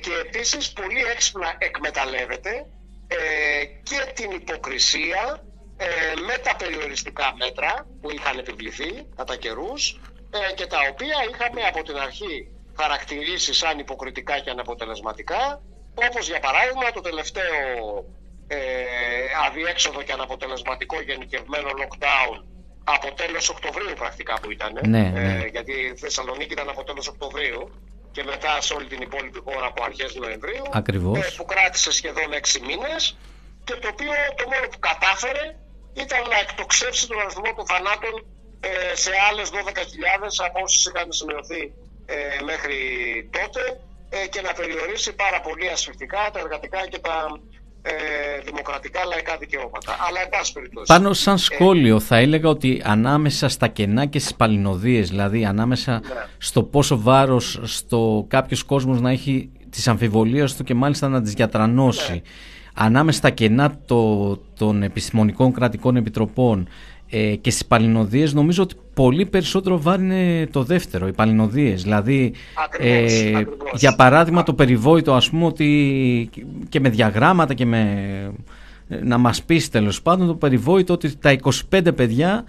και 0.00 0.10
επίσης 0.26 0.72
πολύ 0.72 1.02
έξυπνα 1.14 1.54
εκμεταλλεύεται 1.58 2.66
και 3.82 4.12
την 4.14 4.30
υποκρισία 4.30 5.42
ε, 5.82 6.20
με 6.26 6.38
τα 6.38 6.56
περιοριστικά 6.56 7.34
μέτρα 7.38 7.86
που 8.00 8.10
είχαν 8.10 8.38
επιβληθεί 8.38 9.06
κατά 9.16 9.36
καιρούς 9.36 10.00
ε, 10.30 10.54
και 10.54 10.66
τα 10.66 10.78
οποία 10.90 11.16
είχαμε 11.30 11.62
από 11.62 11.82
την 11.82 11.96
αρχή 11.96 12.48
χαρακτηρίσει 12.80 13.52
σαν 13.54 13.78
υποκριτικά 13.78 14.38
και 14.38 14.50
αναποτελεσματικά 14.50 15.62
όπως 15.94 16.28
για 16.28 16.40
παράδειγμα 16.40 16.90
το 16.90 17.00
τελευταίο 17.00 18.04
ε, 18.46 18.58
αδιέξοδο 19.46 20.02
και 20.02 20.12
αναποτελεσματικό 20.12 21.00
γενικευμένο 21.00 21.68
lockdown 21.80 22.44
από 22.94 23.14
τέλος 23.14 23.48
Οκτωβρίου 23.48 23.94
πρακτικά 24.02 24.34
που 24.42 24.50
ήταν 24.50 24.72
ναι, 24.86 25.02
ναι. 25.02 25.42
Ε, 25.42 25.46
γιατί 25.46 25.72
η 25.72 25.96
Θεσσαλονίκη 25.96 26.52
ήταν 26.52 26.68
από 26.68 26.84
τέλος 26.84 27.08
Οκτωβρίου 27.08 27.70
και 28.12 28.22
μετά 28.24 28.60
σε 28.60 28.74
όλη 28.74 28.86
την 28.86 29.00
υπόλοιπη 29.00 29.40
χώρα 29.44 29.66
από 29.66 29.84
αρχές 29.84 30.14
Νοεμβρίου 30.14 30.64
Ακριβώς. 30.70 31.34
που 31.36 31.44
κράτησε 31.44 31.92
σχεδόν 31.92 32.28
6 32.32 32.60
μήνες 32.68 33.16
και 33.64 33.74
το 33.82 33.88
οποίο 33.92 34.12
το 34.38 34.44
μόνο 34.52 34.66
που 34.72 34.78
κατάφερε 34.78 35.44
ήταν 35.92 36.20
να 36.32 36.38
εκτοξεύσει 36.44 37.08
τον 37.08 37.20
αριθμό 37.20 37.50
των 37.56 37.66
θανάτων 37.66 38.14
ε, 38.60 38.94
σε 39.04 39.10
άλλες 39.28 39.48
12.000 39.52 39.56
από 40.46 40.58
όσες 40.62 40.84
είχαν 40.86 41.12
σημειωθεί 41.12 41.62
ε, 42.06 42.16
μέχρι 42.44 42.78
τότε 43.36 43.80
ε, 44.08 44.26
και 44.26 44.40
να 44.40 44.52
περιορίσει 44.52 45.12
πάρα 45.14 45.40
πολύ 45.40 45.68
ασφυκτικά 45.68 46.30
τα 46.32 46.38
εργατικά 46.38 46.88
και 46.88 46.98
τα 46.98 47.16
ε, 47.28 47.59
δημοκρατικά 48.44 49.04
λαϊκά 49.04 49.36
δικαιώματα. 49.36 49.96
Αλλά 50.08 50.20
εν 50.20 50.28
πάση 50.28 50.52
περιπτώσει. 50.52 50.86
Πάνω 50.86 51.12
σαν 51.12 51.38
σχόλιο 51.38 52.00
θα 52.00 52.16
έλεγα 52.16 52.48
ότι 52.48 52.82
ανάμεσα 52.84 53.48
στα 53.48 53.68
κενά 53.68 54.06
και 54.06 54.18
στις 54.18 54.34
παλινοδίες, 54.34 55.08
δηλαδή 55.08 55.44
ανάμεσα 55.44 55.92
ναι. 55.92 56.00
στο 56.38 56.62
πόσο 56.62 57.00
βάρος 57.00 57.60
στο 57.62 58.24
κάποιος 58.28 58.62
κόσμος 58.62 59.00
να 59.00 59.10
έχει 59.10 59.50
τις 59.70 59.88
αμφιβολίες 59.88 60.56
του 60.56 60.64
και 60.64 60.74
μάλιστα 60.74 61.08
να 61.08 61.22
τις 61.22 61.32
διατρανώσει. 61.32 62.12
Ναι 62.12 62.20
ανάμεσα 62.74 63.18
στα 63.18 63.30
κενά 63.30 63.78
το, 63.86 64.36
των 64.36 64.82
επιστημονικών 64.82 65.52
κρατικών 65.52 65.96
επιτροπών 65.96 66.68
ε, 67.10 67.34
και 67.34 67.50
στις 67.50 67.66
παλινοδίες 67.66 68.32
νομίζω 68.32 68.62
ότι 68.62 68.74
πολύ 68.94 69.26
περισσότερο 69.26 69.80
βάρη 69.80 70.02
είναι 70.02 70.46
το 70.46 70.62
δεύτερο, 70.62 71.06
οι 71.06 71.12
παλινοδίες. 71.12 71.82
Δηλαδή, 71.82 72.32
ε, 72.78 73.42
για 73.74 73.94
παράδειγμα 73.94 74.42
το 74.42 74.54
περιβόητο 74.54 75.14
ας 75.14 75.30
πούμε 75.30 75.44
ότι 75.44 76.30
και 76.68 76.80
με 76.80 76.88
διαγράμματα 76.88 77.54
και 77.54 77.66
με... 77.66 78.32
Να 79.02 79.18
μας 79.18 79.42
πεις 79.42 79.68
τέλος 79.68 80.02
πάντων 80.02 80.26
το 80.26 80.34
περιβόητο 80.34 80.92
ότι 80.92 81.16
τα 81.16 81.36
25 81.70 81.94
παιδιά 81.96 82.44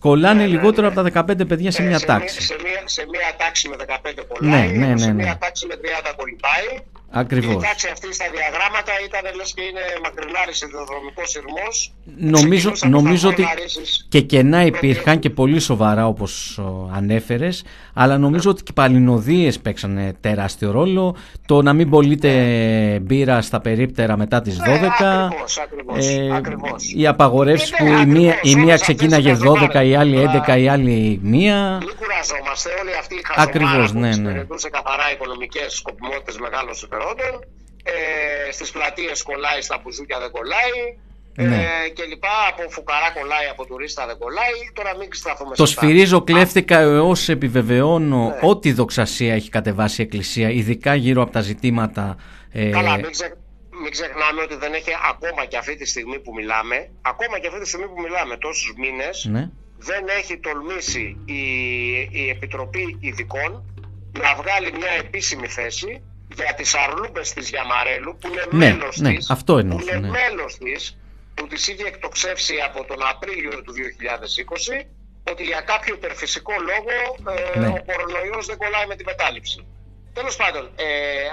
κολλάνε 0.00 0.40
ναι, 0.40 0.46
ναι 0.46 0.52
λιγότερο 0.52 0.88
ναι, 0.88 1.00
από 1.00 1.10
τα 1.10 1.24
15 1.42 1.48
παιδιά 1.48 1.70
σε 1.70 1.82
ε, 1.82 1.86
μια 1.86 2.00
τάξη. 2.00 2.42
Σε 2.42 2.56
μια, 2.62 2.82
σε 2.84 3.06
μια 3.10 3.36
τάξη 3.38 3.68
με 3.68 3.76
15 3.78 4.10
κολλάει, 4.28 4.68
ναι, 4.68 4.86
ναι, 4.86 4.92
ναι, 4.92 4.98
σε 4.98 5.12
μια 5.12 5.38
τάξη 5.38 5.66
με 5.66 5.74
30 5.74 6.12
κολλάει 6.16 6.82
Ακριβώς. 7.12 7.62
Η 7.62 7.66
τάξη 7.66 7.88
αυτή 7.92 8.14
στα 8.14 8.24
διαγράμματα 8.32 8.92
ήταν 9.06 9.36
λες 9.36 9.52
και 9.54 9.62
είναι 9.62 9.80
μακρινάρη 10.04 10.52
ιδεοδρομικό 10.66 11.26
σειρμός. 11.26 11.92
Νομίζω, 12.16 12.72
νομίζω 12.88 13.28
ότι 13.28 13.46
και 14.08 14.20
κενά 14.20 14.64
υπήρχαν 14.64 15.18
και 15.18 15.30
πολύ 15.30 15.60
σοβαρά 15.60 16.06
όπως 16.06 16.60
ανέφερες, 16.94 17.64
αλλά 17.94 18.18
νομίζω 18.18 18.50
ότι 18.50 18.62
και 18.62 18.70
οι 18.70 18.74
παλινοδίες 18.74 19.58
παίξανε 19.58 20.12
τεράστιο 20.20 20.70
ρόλο. 20.70 21.16
Το 21.46 21.62
να 21.62 21.72
μην 21.72 21.90
πωλείτε 21.90 22.30
μπύρα 23.02 23.42
στα 23.42 23.60
περίπτερα 23.60 24.16
μετά 24.16 24.40
τις 24.40 24.58
12. 24.58 25.28
Ναι, 25.94 26.04
ε, 26.04 26.34
ακριβώς, 26.34 26.92
Οι 26.96 27.06
απαγορεύσεις 27.06 27.70
που 27.70 27.86
η 27.86 28.06
μία, 28.06 28.38
η 28.42 28.54
μία 28.54 28.76
ξεκίναγε 28.76 29.34
12, 29.34 29.84
η 29.84 29.94
άλλη 29.94 30.16
11, 30.16 30.58
η 30.58 30.68
άλλη 30.68 31.20
1. 31.22 31.78
Μην 31.78 31.96
κουραζόμαστε. 31.98 32.70
Όλοι 32.80 32.94
αυτοί 32.98 33.14
οι 33.14 33.22
Ακριβώς, 33.36 33.92
ναι, 33.92 34.16
ναι. 34.16 34.46
σε 34.54 34.70
καθαρά 34.70 35.12
οικονομικές 35.12 35.74
σκοπιμότητες 35.74 36.38
μεγάλων 36.38 36.74
συμφερόντων. 37.00 37.44
Ε, 37.84 38.52
Στις 38.52 38.70
πλατείες 38.70 39.22
κολλάει, 39.22 39.60
στα 39.60 39.80
μπουζούκια 39.82 40.18
δεν 40.18 40.30
κολλάει. 40.30 40.98
Ε, 41.36 41.42
ναι. 41.42 41.56
Ε, 41.56 41.88
και 41.88 42.04
λοιπά, 42.04 42.28
από 42.48 42.70
φουκαρά 42.70 43.10
κολλάει, 43.18 43.46
από 43.46 43.66
τουρίστα 43.66 44.06
δεν 44.06 44.18
κολλάει. 44.18 44.54
Τώρα 44.72 44.96
μην 44.96 45.08
σταθούμε 45.12 45.54
Το 45.54 45.66
σφυρίζω, 45.66 46.22
κλέφτηκα 46.22 46.78
έω 46.78 47.12
επιβεβαιώνω 47.26 48.24
ναι. 48.28 48.48
ό,τι 48.48 48.72
δοξασία 48.72 49.34
έχει 49.34 49.48
κατεβάσει 49.48 50.00
η 50.00 50.04
Εκκλησία, 50.04 50.48
ειδικά 50.50 50.94
γύρω 50.94 51.22
από 51.22 51.32
τα 51.32 51.40
ζητήματα. 51.40 52.16
Ε... 52.52 52.70
Καλά, 52.70 52.96
μην, 52.96 53.10
ξε... 53.10 53.36
μην 53.82 53.90
ξεχνάμε 53.90 54.42
ότι 54.42 54.56
δεν 54.56 54.72
έχει 54.72 54.90
ακόμα 55.10 55.44
και 55.44 55.56
αυτή 55.56 55.76
τη 55.76 55.86
στιγμή 55.86 56.18
που 56.18 56.32
μιλάμε, 56.34 56.90
ακόμα 57.02 57.38
και 57.38 57.46
αυτή 57.46 57.60
τη 57.60 57.68
στιγμή 57.68 57.86
που 57.86 58.00
μιλάμε, 58.00 58.36
τόσους 58.36 58.74
μήνες, 58.78 59.28
ναι. 59.30 59.50
δεν 59.78 60.04
έχει 60.18 60.38
τολμήσει 60.38 61.16
η, 61.24 61.42
η 62.10 62.28
Επιτροπή 62.28 62.96
Ειδικών 63.00 63.50
να 64.18 64.34
βγάλει 64.34 64.72
μια 64.78 64.92
επίσημη 64.98 65.46
θέση 65.46 66.02
για 66.34 66.54
τις 66.54 66.74
αρλούμπες 66.74 67.32
της 67.32 67.48
Γιαμαρέλου 67.48 68.16
που 68.20 68.28
είναι 68.28 68.46
ναι, 68.50 68.74
μέλος 68.74 68.96
ναι, 68.98 69.14
της, 69.14 69.30
αυτό 69.30 69.58
εννοούσα, 69.58 69.84
που 69.84 69.96
είναι 69.96 70.08
ναι. 70.08 70.18
μέλος 70.18 70.58
της, 70.58 70.98
που 71.34 71.46
της 71.46 71.68
είχε 71.68 71.86
εκτοξεύσει 71.86 72.54
από 72.68 72.84
τον 72.84 72.96
Απρίλιο 73.10 73.62
του 73.62 73.72
2020 74.82 74.86
ότι 75.30 75.42
για 75.44 75.60
κάποιο 75.60 75.94
υπερφυσικό 75.94 76.52
λόγο 76.70 76.96
ε, 77.54 77.58
Ναι. 77.58 77.66
ο 77.66 77.84
κορονοϊός 77.86 78.46
δεν 78.46 78.56
κολλάει 78.56 78.86
με 78.86 78.96
την 78.96 79.06
μετάληψη. 79.08 79.66
Τέλος 80.12 80.36
πάντων, 80.36 80.70
ε, 80.76 80.86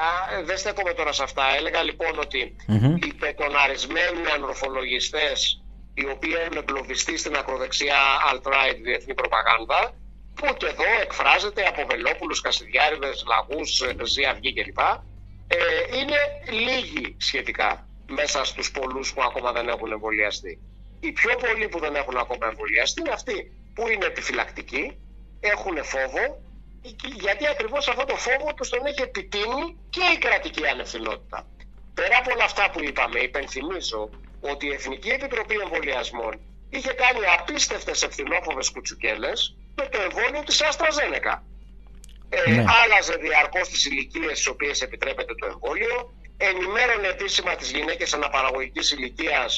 α, 0.10 0.44
δεν 0.44 0.58
στέκομαι 0.58 0.94
τώρα 0.94 1.12
σε 1.12 1.24
αυτά. 1.24 1.44
Έλεγα 1.58 1.84
λοιπόν 1.84 2.20
ότι 2.20 2.56
Μμμ. 2.68 2.96
οι 2.96 3.14
πετοναρισμένοι 3.14 4.22
ανορθολογιστές 4.36 5.62
οι 5.94 6.06
οποίοι 6.14 6.34
έχουν 6.44 6.58
εγκλωβιστεί 6.58 7.18
στην 7.18 7.36
ακροδεξιά 7.36 8.02
alt-right 8.32 8.78
διεθνή 8.84 9.14
προπαγάνδα 9.14 9.94
που 10.38 10.54
και 10.58 10.66
εδώ 10.66 10.84
εκφράζεται 11.02 11.64
από 11.68 11.86
Βελόπουλους, 11.90 12.42
Κασιδιάριδες, 12.42 13.26
Λαγούς, 13.28 13.84
Ζή 14.04 14.24
Αυγή 14.26 14.54
κλπ. 14.54 14.80
Ε, 15.48 15.58
είναι 15.98 16.20
λίγοι 16.50 17.16
σχετικά 17.18 17.88
μέσα 18.08 18.44
στους 18.44 18.72
πολλούς 18.72 19.14
που 19.14 19.22
ακόμα 19.24 19.52
δεν 19.52 19.68
έχουν 19.68 19.92
εμβολιαστεί. 19.92 20.60
Οι 21.00 21.12
πιο 21.12 21.36
πολλοί 21.36 21.68
που 21.68 21.80
δεν 21.80 21.96
έχουν 21.96 22.18
ακόμα 22.18 22.48
εμβολιαστεί 22.48 23.02
είναι 23.02 23.12
αυτοί 23.12 23.52
που 23.74 23.88
είναι 23.88 24.06
επιφυλακτικοί, 24.06 24.98
έχουν 25.40 25.84
φόβο, 25.84 26.42
γιατί 27.16 27.48
ακριβώς 27.48 27.88
αυτό 27.88 28.06
το 28.06 28.16
φόβο 28.16 28.54
τους 28.54 28.70
τον 28.70 28.86
έχει 28.86 29.02
επιτείνει 29.02 29.78
και 29.90 30.04
η 30.16 30.18
κρατική 30.18 30.68
ανευθυνότητα. 30.68 31.48
Πέρα 31.94 32.18
από 32.18 32.32
όλα 32.34 32.44
αυτά 32.44 32.70
που 32.72 32.84
είπαμε, 32.84 33.20
υπενθυμίζω 33.20 34.10
ότι 34.42 34.66
η 34.66 34.74
Εθνική 34.74 35.10
Επιτροπή 35.10 35.56
Εμβολιασμών 35.56 36.40
είχε 36.70 36.94
κάνει 36.94 37.26
απίστευτες 37.40 38.04
ευθυνόφοβες 38.04 38.70
κουτσουκέλες 38.70 39.58
με 39.80 39.86
το 39.94 39.98
εμβόλιο 40.08 40.42
της 40.48 40.58
AstraZeneca. 40.70 41.34
Ε, 42.30 42.50
Ναι. 42.52 42.64
Άλλαζε 42.82 43.16
διαρκώς 43.26 43.66
τις 43.70 43.86
ηλικίες 43.86 44.32
στις 44.40 44.48
οποίες 44.48 44.82
επιτρέπεται 44.82 45.34
το 45.42 45.46
εμβόλιο. 45.54 45.96
Ενημέρωνε 46.38 47.08
επίσημα 47.16 47.56
τις 47.56 47.70
γυναίκες 47.72 48.14
αναπαραγωγικής 48.14 48.92
ηλικίας 48.92 49.50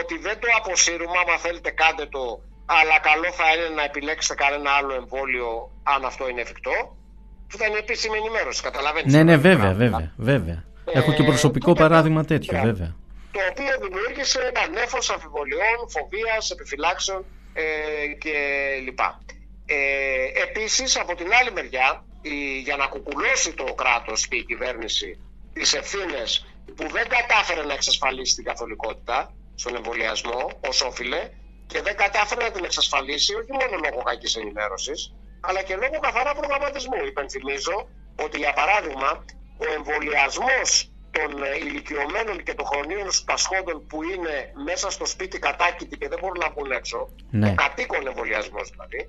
ότι 0.00 0.18
δεν 0.26 0.36
το 0.40 0.48
αποσύρουμε. 0.58 1.16
Άμα 1.24 1.36
θέλετε, 1.38 1.70
κάντε 1.70 2.06
το. 2.06 2.22
Αλλά 2.78 2.96
καλό 3.08 3.32
θα 3.32 3.46
είναι 3.54 3.68
να 3.78 3.84
επιλέξετε 3.84 4.34
κανένα 4.42 4.70
άλλο 4.78 4.92
εμβόλιο, 4.94 5.70
αν 5.82 6.04
αυτό 6.04 6.28
είναι 6.28 6.40
εφικτό. 6.40 6.76
Αυτό 7.48 7.64
ήταν 7.64 7.74
η 7.74 7.78
επίσημη 7.78 8.16
ενημέρωση. 8.16 8.62
Καταλαβαίνετε. 8.62 9.10
Ναι, 9.16 9.22
ναι, 9.22 9.36
βέβαια, 9.36 9.72
βέβαια, 9.72 10.12
βέβαια. 10.16 10.64
Έχω 10.92 11.12
και 11.12 11.22
προσωπικό 11.22 11.66
τότε- 11.72 11.80
παράδειγμα 11.88 12.24
τέτοιο, 12.24 12.52
Ναι. 12.58 12.64
βέβαια. 12.64 12.94
Το 13.32 13.40
οποίο 13.50 13.72
δημιούργησε 13.88 14.38
ένα 14.54 14.68
νέφος 14.68 15.10
αμφιβολιών, 15.10 15.76
φοβίας, 15.94 16.50
επιφυλάξεων 16.50 17.24
ε, 17.52 17.62
και 18.18 18.34
λοιπά. 18.84 19.20
Ε, 19.72 20.42
επίσης, 20.42 20.98
από 20.98 21.14
την 21.14 21.28
άλλη 21.40 21.52
μεριά, 21.52 22.04
η, 22.22 22.58
για 22.66 22.76
να 22.76 22.86
κουκουλώσει 22.86 23.52
το 23.54 23.64
κράτος 23.64 24.26
και 24.28 24.36
η 24.36 24.44
κυβέρνηση 24.44 25.18
τις 25.52 25.74
ευθύνες 25.74 26.46
που 26.76 26.88
δεν 26.88 27.08
κατάφερε 27.08 27.62
να 27.62 27.72
εξασφαλίσει 27.72 28.34
την 28.34 28.44
καθολικότητα 28.44 29.34
στον 29.54 29.74
εμβολιασμό 29.74 30.50
ως 30.68 30.82
όφιλε 30.82 31.30
και 31.66 31.82
δεν 31.82 31.96
κατάφερε 31.96 32.42
να 32.44 32.50
την 32.50 32.64
εξασφαλίσει 32.64 33.34
όχι 33.34 33.52
μόνο 33.52 33.74
λόγω 33.84 34.02
κακής 34.02 34.36
ενημέρωσης 34.36 35.14
αλλά 35.40 35.62
και 35.62 35.74
λόγω 35.76 35.98
καθαρά 36.00 36.34
προγραμματισμού. 36.34 37.04
Υπενθυμίζω 37.06 37.88
ότι 38.24 38.38
για 38.38 38.52
παράδειγμα 38.52 39.24
ο 39.58 39.64
εμβολιασμός 39.76 40.90
των 41.10 41.42
ε, 41.42 41.56
ηλικιωμένων 41.56 42.42
και 42.42 42.54
των 42.54 42.66
χρονίων 42.66 43.08
πασχόντων 43.24 43.86
που 43.86 44.02
είναι 44.02 44.52
μέσα 44.64 44.90
στο 44.90 45.06
σπίτι 45.06 45.38
κατάκητοι 45.38 45.96
και 45.98 46.08
δεν 46.08 46.18
μπορούν 46.20 46.38
να 46.38 46.50
βγουν 46.50 46.70
έξω, 46.70 47.08
Ναι. 47.30 47.48
ο 47.48 47.54
κατοίκον 47.54 48.06
εμβολιασμός 48.06 48.70
δηλαδή, 48.70 49.00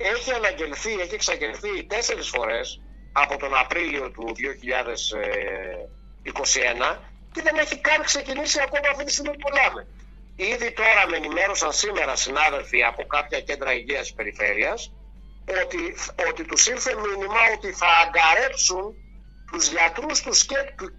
έχει 0.00 0.32
αναγγελθεί, 0.32 0.92
έχει 0.92 1.14
εξαγγελθεί 1.14 1.84
τέσσερις 1.84 2.28
φορές 2.28 2.80
από 3.12 3.36
τον 3.36 3.56
Απρίλιο 3.56 4.10
του 4.10 4.34
2021 6.92 6.96
και 7.32 7.42
δεν 7.42 7.56
έχει 7.56 7.76
καν 7.78 8.02
ξεκινήσει 8.04 8.60
ακόμα 8.62 8.88
αυτή 8.90 9.04
τη 9.04 9.12
στιγμή 9.12 9.30
που 9.30 9.48
μιλάμε. 9.52 9.86
Ήδη 10.36 10.72
τώρα 10.72 11.08
με 11.08 11.16
ενημέρωσαν 11.16 11.72
σήμερα 11.72 12.16
συνάδελφοι 12.16 12.82
από 12.82 13.06
κάποια 13.06 13.40
κέντρα 13.40 13.72
υγείας 13.72 14.12
περιφέρειας 14.12 14.92
ότι, 15.64 15.94
ότι 16.28 16.44
τους 16.44 16.66
ήρθε 16.66 16.94
μήνυμα 16.94 17.40
ότι 17.56 17.72
θα 17.72 17.86
αγκαρέψουν 17.86 18.94
τους 19.52 19.68
γιατρούς 19.68 20.22
τους 20.22 20.44
και, 20.46 20.56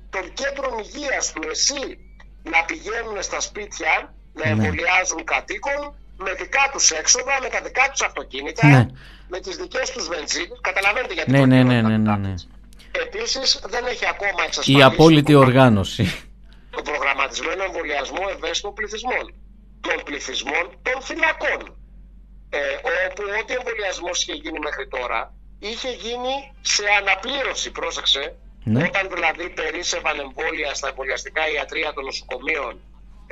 των 0.10 0.34
κέντρων 0.34 0.80
υγείας 0.80 1.32
του 1.32 1.42
ΕΣΥ 1.50 1.98
να 2.44 2.64
πηγαίνουν 2.66 3.22
στα 3.22 3.40
σπίτια 3.40 4.14
να 4.34 4.46
ναι. 4.46 4.52
εμβολιάζουν 4.52 5.24
κατοίκων 5.24 5.96
με 6.26 6.34
δικά 6.34 6.70
τους 6.72 6.92
έξοδα, 6.92 7.34
με 7.42 7.50
τα 7.50 7.62
δικά 7.62 7.90
τους 7.92 8.02
αυτοκίνητα, 8.02 8.68
ναι. 8.68 8.86
με 9.28 9.40
τις 9.40 9.56
δικές 9.56 9.92
τους 9.92 10.08
βενζίνες. 10.08 10.60
Καταλαβαίνετε 10.62 11.14
γιατί 11.14 11.32
ναι, 11.32 11.40
το 11.40 11.46
ναι, 11.46 11.64
ναι, 11.64 11.82
ναι, 11.82 11.98
ναι, 11.98 12.16
ναι. 12.16 12.34
Επίσης 12.92 13.62
δεν 13.66 13.86
έχει 13.86 14.06
ακόμα 14.08 14.44
εξασφαλίσει 14.46 14.80
η 14.80 14.84
απόλυτη 14.84 15.34
οργάνωση 15.36 16.06
το 16.76 16.82
προγραμματισμένο 16.82 17.64
εμβολιασμό 17.64 18.24
ευαίσθητων 18.36 18.74
πληθυσμών 18.74 19.26
των 19.82 19.98
πληθυσμών 20.06 20.66
των 20.82 20.98
φυλακών 21.08 21.60
ε, 22.50 22.60
όπου 23.08 23.24
ό,τι 23.40 23.54
εμβολιασμός 23.54 24.16
είχε 24.22 24.34
γίνει 24.34 24.60
μέχρι 24.68 24.88
τώρα 24.88 25.20
είχε 25.60 25.92
γίνει 26.06 26.36
σε 26.62 26.84
αναπλήρωση, 27.00 27.72
πρόσεξε 27.72 28.24
ναι. 28.64 28.84
όταν 28.84 29.04
δηλαδή 29.14 29.50
περίσευαν 29.50 30.20
εμβόλια 30.20 30.74
στα 30.74 30.88
εμβολιαστικά 30.88 31.42
ιατρία 31.56 31.94
των 31.94 32.04
νοσοκομείων 32.04 32.74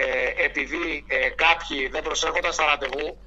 ε, 0.05 0.43
επειδή 0.45 1.05
ε, 1.07 1.29
κάποιοι 1.29 1.87
δεν 1.87 2.01
προσέχονταν 2.03 2.53
στα 2.53 2.65
ραντεβού 2.65 3.17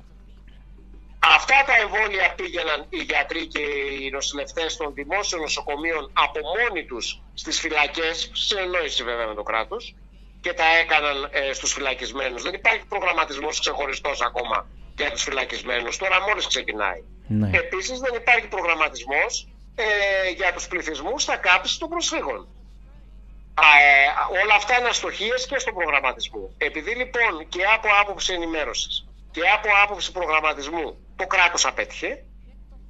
Αυτά 1.24 1.54
τα 1.66 1.74
εμβόλια 1.82 2.34
πήγαιναν 2.36 2.86
οι 2.88 3.02
γιατροί 3.10 3.46
και 3.46 3.60
οι 4.00 4.10
νοσηλευτές 4.10 4.76
των 4.76 4.94
δημόσιων 4.94 5.40
νοσοκομείων 5.40 6.10
από 6.12 6.38
μόνοι 6.52 6.84
τους 6.84 7.22
στις 7.34 7.60
φυλακές, 7.60 8.30
σε 8.32 8.58
εννόηση 8.58 9.02
βέβαια 9.04 9.26
με 9.26 9.34
το 9.34 9.42
κράτος, 9.42 9.94
και 10.40 10.52
τα 10.52 10.64
έκαναν 10.80 11.28
ε, 11.30 11.52
στους 11.52 11.72
φυλακισμένους. 11.72 12.42
Δεν 12.42 12.54
υπάρχει 12.54 12.84
προγραμματισμός 12.86 13.60
ξεχωριστός 13.60 14.20
ακόμα 14.20 14.66
για 14.96 15.10
τους 15.10 15.22
φυλακισμένους. 15.22 15.96
Τώρα 15.96 16.20
μόλις 16.28 16.46
ξεκινάει. 16.46 17.02
Ναι. 17.28 17.50
Επίσης 17.52 17.98
δεν 17.98 18.14
υπάρχει 18.14 18.48
προγραμματισμός 18.48 19.48
ε, 19.74 19.84
για 20.30 20.52
τους 20.52 20.66
πληθυσμούς 20.68 21.22
στα 21.22 21.36
κάψη 21.36 21.78
των 21.78 21.88
προσφύγων. 21.88 22.48
Ε, 23.60 24.40
όλα 24.42 24.54
αυτά 24.54 24.78
είναι 24.78 24.88
αστοχίες 24.88 25.46
και 25.46 25.58
στον 25.58 25.74
προγραμματισμό. 25.74 26.54
Επειδή 26.58 26.94
λοιπόν 26.94 27.48
και 27.48 27.62
από 27.74 27.88
άποψη 28.00 28.32
ενημέρωσης 28.32 29.06
και 29.30 29.40
από 29.56 29.68
άποψη 29.82 30.12
προγραμματισμού 30.12 30.96
το 31.16 31.26
κράτος 31.26 31.66
απέτυχε 31.66 32.24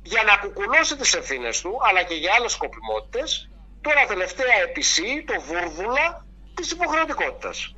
για 0.03 0.23
να 0.23 0.37
κουκουλώσει 0.37 0.97
τις 0.97 1.15
ευθύνες 1.15 1.61
του 1.61 1.79
αλλά 1.89 2.03
και 2.03 2.15
για 2.15 2.33
άλλες 2.37 2.53
σκοπιμότητες 2.53 3.51
τώρα 3.81 4.07
τελευταία 4.07 4.57
επισή 4.69 5.25
το 5.27 5.41
βούρβουλα 5.41 6.27
της 6.55 6.71
υποχρεωτικότητας 6.71 7.75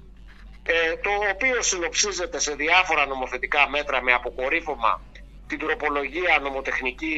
ε, 0.63 0.97
το 0.97 1.11
οποίο 1.33 1.63
συνοψίζεται 1.63 2.39
σε 2.39 2.55
διάφορα 2.55 3.07
νομοθετικά 3.07 3.69
μέτρα 3.69 4.03
με 4.03 4.13
αποκορύφωμα 4.13 5.03
την 5.47 5.59
τροπολογία 5.59 6.39
νομοτεχνική 6.43 7.15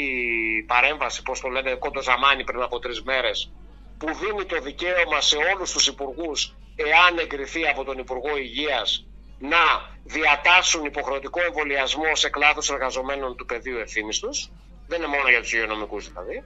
παρέμβαση, 0.66 1.22
πώς 1.22 1.40
το 1.40 1.48
λένε, 1.48 1.74
κόντο 1.74 2.02
ζαμάνι 2.02 2.44
πριν 2.44 2.62
από 2.62 2.78
τρεις 2.78 3.02
μέρες, 3.02 3.52
που 3.98 4.06
δίνει 4.14 4.44
το 4.44 4.60
δικαίωμα 4.60 5.20
σε 5.20 5.36
όλους 5.54 5.72
τους 5.72 5.86
υπουργούς, 5.86 6.56
εάν 6.76 7.18
εγκριθεί 7.18 7.68
από 7.68 7.84
τον 7.84 7.98
Υπουργό 7.98 8.36
Υγείας, 8.36 9.06
να 9.38 9.64
διατάσσουν 10.04 10.84
υποχρεωτικό 10.84 11.40
εμβολιασμό 11.42 12.14
σε 12.14 12.30
κλάδους 12.30 12.70
εργαζομένων 12.70 13.36
του 13.36 13.46
πεδίου 13.46 13.78
ευθύνης 13.78 14.18
τους. 14.18 14.50
Δεν 14.86 14.98
είναι 14.98 15.16
μόνο 15.16 15.28
για 15.28 15.40
τους 15.40 15.52
υγειονομικούς 15.52 16.08
δηλαδή. 16.08 16.44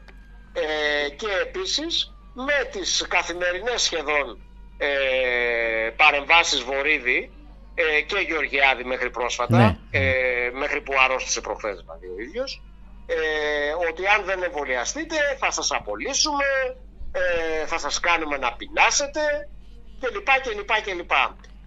Ε, 0.52 1.10
και 1.10 1.28
επίσης 1.42 2.14
με 2.34 2.68
τις 2.72 3.06
καθημερινές 3.08 3.82
σχεδόν 3.82 4.40
ε, 4.78 5.90
παρεμβάσεις 5.96 6.60
Βορύδη 6.62 7.30
ε, 7.74 8.00
και 8.00 8.18
Γεωργιάδη 8.18 8.84
μέχρι 8.84 9.10
πρόσφατα, 9.10 9.58
ναι. 9.58 9.78
ε, 9.90 10.50
μέχρι 10.52 10.80
που 10.80 10.92
αρρώστησε 11.04 11.40
προχθές 11.40 11.76
δηλαδή 11.80 12.06
ο 12.06 12.20
ίδιος, 12.20 12.62
ε, 13.06 13.88
ότι 13.88 14.06
αν 14.06 14.24
δεν 14.24 14.42
εμβολιαστείτε 14.42 15.16
θα 15.38 15.50
σας 15.50 15.72
απολύσουμε, 15.72 16.44
ε, 17.12 17.66
θα 17.66 17.78
σας 17.78 18.00
κάνουμε 18.00 18.36
να 18.36 18.52
πεινάσετε 18.52 19.20
κλπ. 20.00 20.28
και 20.82 20.92
κλπ. 20.92 21.10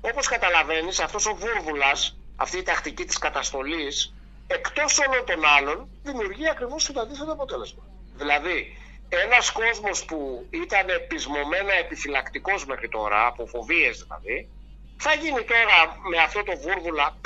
Όπως 0.01 0.27
καταλαβαίνεις 0.27 0.99
αυτός 0.99 1.25
ο 1.25 1.35
βούρβουλας, 1.35 2.17
αυτή 2.35 2.57
η 2.57 2.63
τακτική 2.63 3.05
της 3.05 3.17
καταστολής, 3.17 4.13
εκτός 4.47 4.99
όλων 4.99 5.25
των 5.25 5.45
άλλων, 5.45 5.89
δημιουργεί 6.03 6.49
ακριβώς 6.49 6.91
το 6.93 6.99
αντίθετο 6.99 7.31
αποτέλεσμα. 7.31 7.83
Δηλαδή, 8.15 8.77
ένας 9.09 9.51
κόσμος 9.51 10.05
που 10.05 10.47
ήταν 10.49 10.85
πεισμωμένα 11.07 11.73
επιφυλακτικός 11.73 12.65
μέχρι 12.65 12.89
τώρα, 12.89 13.25
από 13.25 13.45
φοβίες 13.45 14.03
δηλαδή, 14.03 14.49
θα 14.97 15.13
γίνει 15.13 15.43
τώρα 15.43 15.97
με 16.09 16.17
αυτό 16.17 16.43
το 16.43 16.57
βούρβουλα 16.57 17.17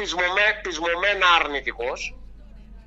πεισμωμένα 0.61 1.27
αρνητικός, 1.39 2.15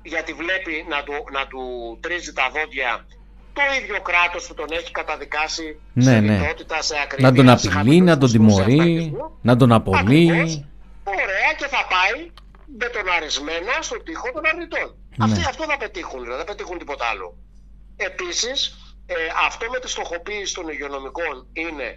γιατί 0.03 0.33
βλέπει 0.33 0.85
να 0.89 1.03
του, 1.03 1.13
να 1.31 1.47
του 1.47 1.61
τρίζει 2.01 2.33
τα 2.33 2.49
δόντια 2.49 3.05
το 3.53 3.61
ίδιο 3.81 4.01
κράτος 4.01 4.47
που 4.47 4.53
τον 4.53 4.67
έχει 4.71 4.91
καταδικάσει 4.91 5.79
ναι, 5.93 6.03
σε 6.03 6.19
ναι. 6.19 6.37
σε 6.79 6.95
ακρίβεια. 7.03 7.29
Να 7.29 7.35
τον 7.35 7.49
απειλεί, 7.49 8.01
να 8.01 8.17
τον 8.17 8.31
τιμωρεί, 8.31 9.13
να 9.41 9.55
τον 9.55 9.71
απολύει. 9.71 10.65
Ωραία 11.03 11.51
και 11.57 11.67
θα 11.67 11.81
πάει 11.93 12.31
μπετοναρισμένα 12.65 13.73
στο 13.81 14.03
τοίχο 14.03 14.31
των 14.33 14.43
αρνητών. 14.51 14.95
Ναι. 15.15 15.25
Αυτοί 15.25 15.39
αυτό 15.51 15.63
θα 15.63 15.77
πετύχουν, 15.77 16.19
δηλαδή, 16.21 16.37
δεν 16.37 16.45
θα 16.45 16.51
πετύχουν 16.51 16.77
τίποτα 16.77 17.05
άλλο. 17.05 17.37
Επίσης, 17.95 18.57
ε, 19.05 19.15
αυτό 19.47 19.69
με 19.69 19.79
τη 19.79 19.89
στοχοποίηση 19.89 20.53
των 20.53 20.67
υγειονομικών 20.67 21.47
είναι 21.53 21.89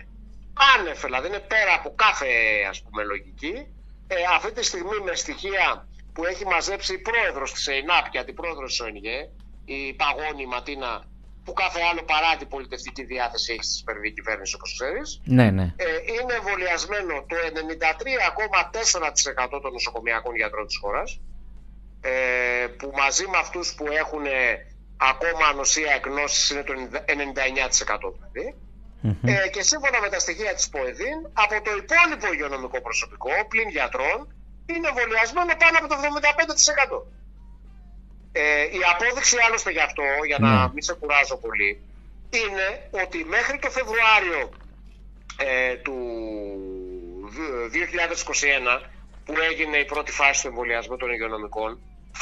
άνευ, 0.74 0.98
δηλαδή 1.04 1.26
είναι 1.28 1.44
πέρα 1.52 1.72
από 1.78 1.94
κάθε 1.94 2.26
ας 2.70 2.82
πούμε 2.82 3.02
λογική. 3.02 3.54
Ε, 4.06 4.14
αυτή 4.36 4.52
τη 4.52 4.64
στιγμή 4.64 4.98
με 5.04 5.14
στοιχεία 5.14 5.88
που 6.12 6.24
έχει 6.24 6.44
μαζέψει 6.44 6.92
η 6.94 6.98
πρόεδρος 6.98 7.52
της 7.52 7.66
ΕΙΝΑΠ 7.66 8.08
και 8.10 8.18
αντιπρόεδρος 8.18 8.70
της 8.70 8.80
ΟΝΓΕ, 8.80 9.18
η 9.64 9.94
Παγώνη 9.94 10.46
Ματίνα 10.46 11.04
που 11.44 11.52
κάθε 11.52 11.80
άλλο 11.90 12.02
παρά 12.12 12.36
την 12.36 12.48
πολιτευτική 12.48 13.04
διάθεση 13.04 13.52
έχεις 13.52 13.66
στη 13.66 13.76
Σπερδή 13.76 14.10
κυβέρνηση, 14.12 14.54
όπως 14.54 14.70
ξέρεις. 14.78 15.20
Ναι, 15.24 15.50
ναι. 15.50 15.66
Ε, 15.76 15.86
είναι 16.14 16.34
εμβολιασμένο 16.40 17.14
το 17.30 17.36
93,4% 19.54 19.60
των 19.62 19.72
νοσοκομιακών 19.72 20.34
γιατρών 20.36 20.66
της 20.66 20.78
χώρας. 20.82 21.20
Ε, 22.00 22.66
που 22.78 22.92
μαζί 23.02 23.26
με 23.32 23.38
αυτούς 23.38 23.74
που 23.74 23.84
έχουν 24.02 24.26
ακόμα 25.12 25.46
ανοσία 25.52 25.92
εκνόσης 25.98 26.50
είναι 26.50 26.62
το 26.62 26.72
99% 26.72 28.12
δηλαδη 28.16 28.54
Ε, 29.24 29.48
και 29.54 29.62
σύμφωνα 29.62 29.98
με 30.00 30.08
τα 30.08 30.18
στοιχεία 30.18 30.54
της 30.54 30.68
ΠΟΕΔΗΝ, 30.68 31.18
από 31.44 31.54
το 31.66 31.72
υπόλοιπο 31.82 32.26
υγειονομικό 32.32 32.78
προσωπικό, 32.86 33.32
πλην 33.48 33.68
γιατρών, 33.68 34.18
είναι 34.72 34.88
εμβολιασμένο 34.92 35.52
πάνω 35.62 35.76
από 35.80 35.88
το 35.90 35.96
75%. 36.00 36.98
Ε, 38.36 38.62
η 38.78 38.80
απόδειξη 38.92 39.36
άλλωστε 39.46 39.70
γι' 39.70 39.86
αυτό, 39.88 40.02
για 40.26 40.38
να 40.40 40.50
ναι. 40.50 40.70
μην 40.72 40.82
σε 40.82 40.94
κουράζω 40.94 41.36
πολύ, 41.36 41.70
είναι 42.42 42.68
ότι 43.02 43.18
μέχρι 43.24 43.58
το 43.58 43.70
Φεβρουάριο 43.70 44.42
ε, 45.36 45.74
του 45.84 45.96
2021 48.78 48.82
που 49.24 49.34
έγινε 49.50 49.76
η 49.76 49.84
πρώτη 49.84 50.12
φάση 50.12 50.42
του 50.42 50.48
εμβολιασμού 50.48 50.96
των 50.96 51.10
υγειονομικών, 51.10 51.70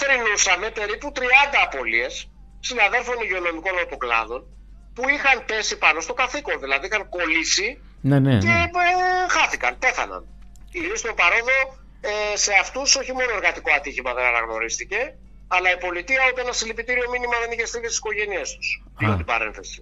θρυνούσαμε 0.00 0.70
περίπου 0.70 1.12
30 1.16 1.22
απολίες 1.66 2.28
συναδέλφων 2.60 3.16
υγειονομικών 3.24 3.78
autoκλάδων 3.78 4.40
που 4.94 5.08
είχαν 5.08 5.44
πέσει 5.44 5.78
πάνω 5.78 6.00
στο 6.00 6.12
καθήκον, 6.12 6.60
δηλαδή 6.60 6.86
είχαν 6.86 7.08
κολλήσει 7.08 7.80
ναι, 8.00 8.18
ναι, 8.18 8.38
και 8.38 8.48
ε, 8.48 9.28
χάθηκαν, 9.28 9.78
πέθαναν. 9.78 10.26
Ιδίω 10.70 10.96
στον 10.96 11.14
παρόδο 11.14 11.56
ε, 12.00 12.36
σε 12.36 12.52
αυτούς 12.60 12.96
όχι 12.96 13.12
μόνο 13.12 13.30
εργατικό 13.34 13.72
ατύχημα 13.72 14.14
δεν 14.14 14.24
αναγνωρίστηκε, 14.24 15.16
αλλά 15.54 15.68
η 15.76 15.78
πολιτεία 15.86 16.22
ούτε 16.28 16.40
ένα 16.40 16.52
συλληπιτήριο 16.52 17.06
μήνυμα 17.12 17.36
δεν 17.42 17.50
είχε 17.52 17.66
στείλει 17.66 17.88
στις 17.90 17.98
οικογένειές 18.02 18.48
τους. 18.54 18.68
Κλείνω 18.96 19.16
την 19.16 19.28
παρένθεση. 19.32 19.80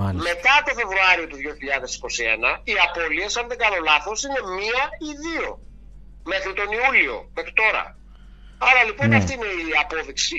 Μάλιστα. 0.00 0.28
Μετά 0.28 0.54
το 0.66 0.72
Φεβρουάριο 0.78 1.26
του 1.30 1.38
2021, 1.44 2.60
οι 2.68 2.74
απώλειες, 2.86 3.36
αν 3.40 3.46
δεν 3.50 3.58
κάνω 3.62 3.78
λάθος, 3.90 4.18
είναι 4.24 4.40
μία 4.58 4.82
ή 5.08 5.10
δύο. 5.24 5.48
Μέχρι 6.32 6.52
τον 6.58 6.68
Ιούλιο, 6.76 7.16
μέχρι 7.36 7.52
τώρα. 7.62 7.84
Άρα 8.68 8.80
λοιπόν 8.88 9.08
ναι. 9.08 9.16
αυτή 9.20 9.32
είναι 9.36 9.50
η 9.70 9.72
απόδειξη 9.82 10.36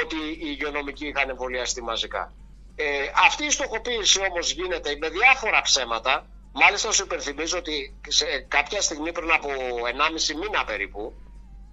ότι 0.00 0.18
οι 0.40 0.46
υγειονομικοί 0.52 1.06
είχαν 1.06 1.28
εμβολιαστεί 1.28 1.82
μαζικά. 1.82 2.32
Ε, 2.76 2.84
αυτή 3.26 3.44
η 3.44 3.50
στοχοποίηση 3.50 4.18
όμως 4.28 4.46
γίνεται 4.52 4.90
με 5.00 5.08
διάφορα 5.08 5.60
ψέματα. 5.68 6.14
Μάλιστα 6.52 6.92
σου 6.92 7.04
υπενθυμίζω 7.04 7.58
ότι 7.58 7.76
σε 8.08 8.26
κάποια 8.48 8.80
στιγμή 8.80 9.12
πριν 9.12 9.30
από 9.32 9.48
1,5 9.48 10.34
μήνα 10.40 10.64
περίπου 10.64 11.02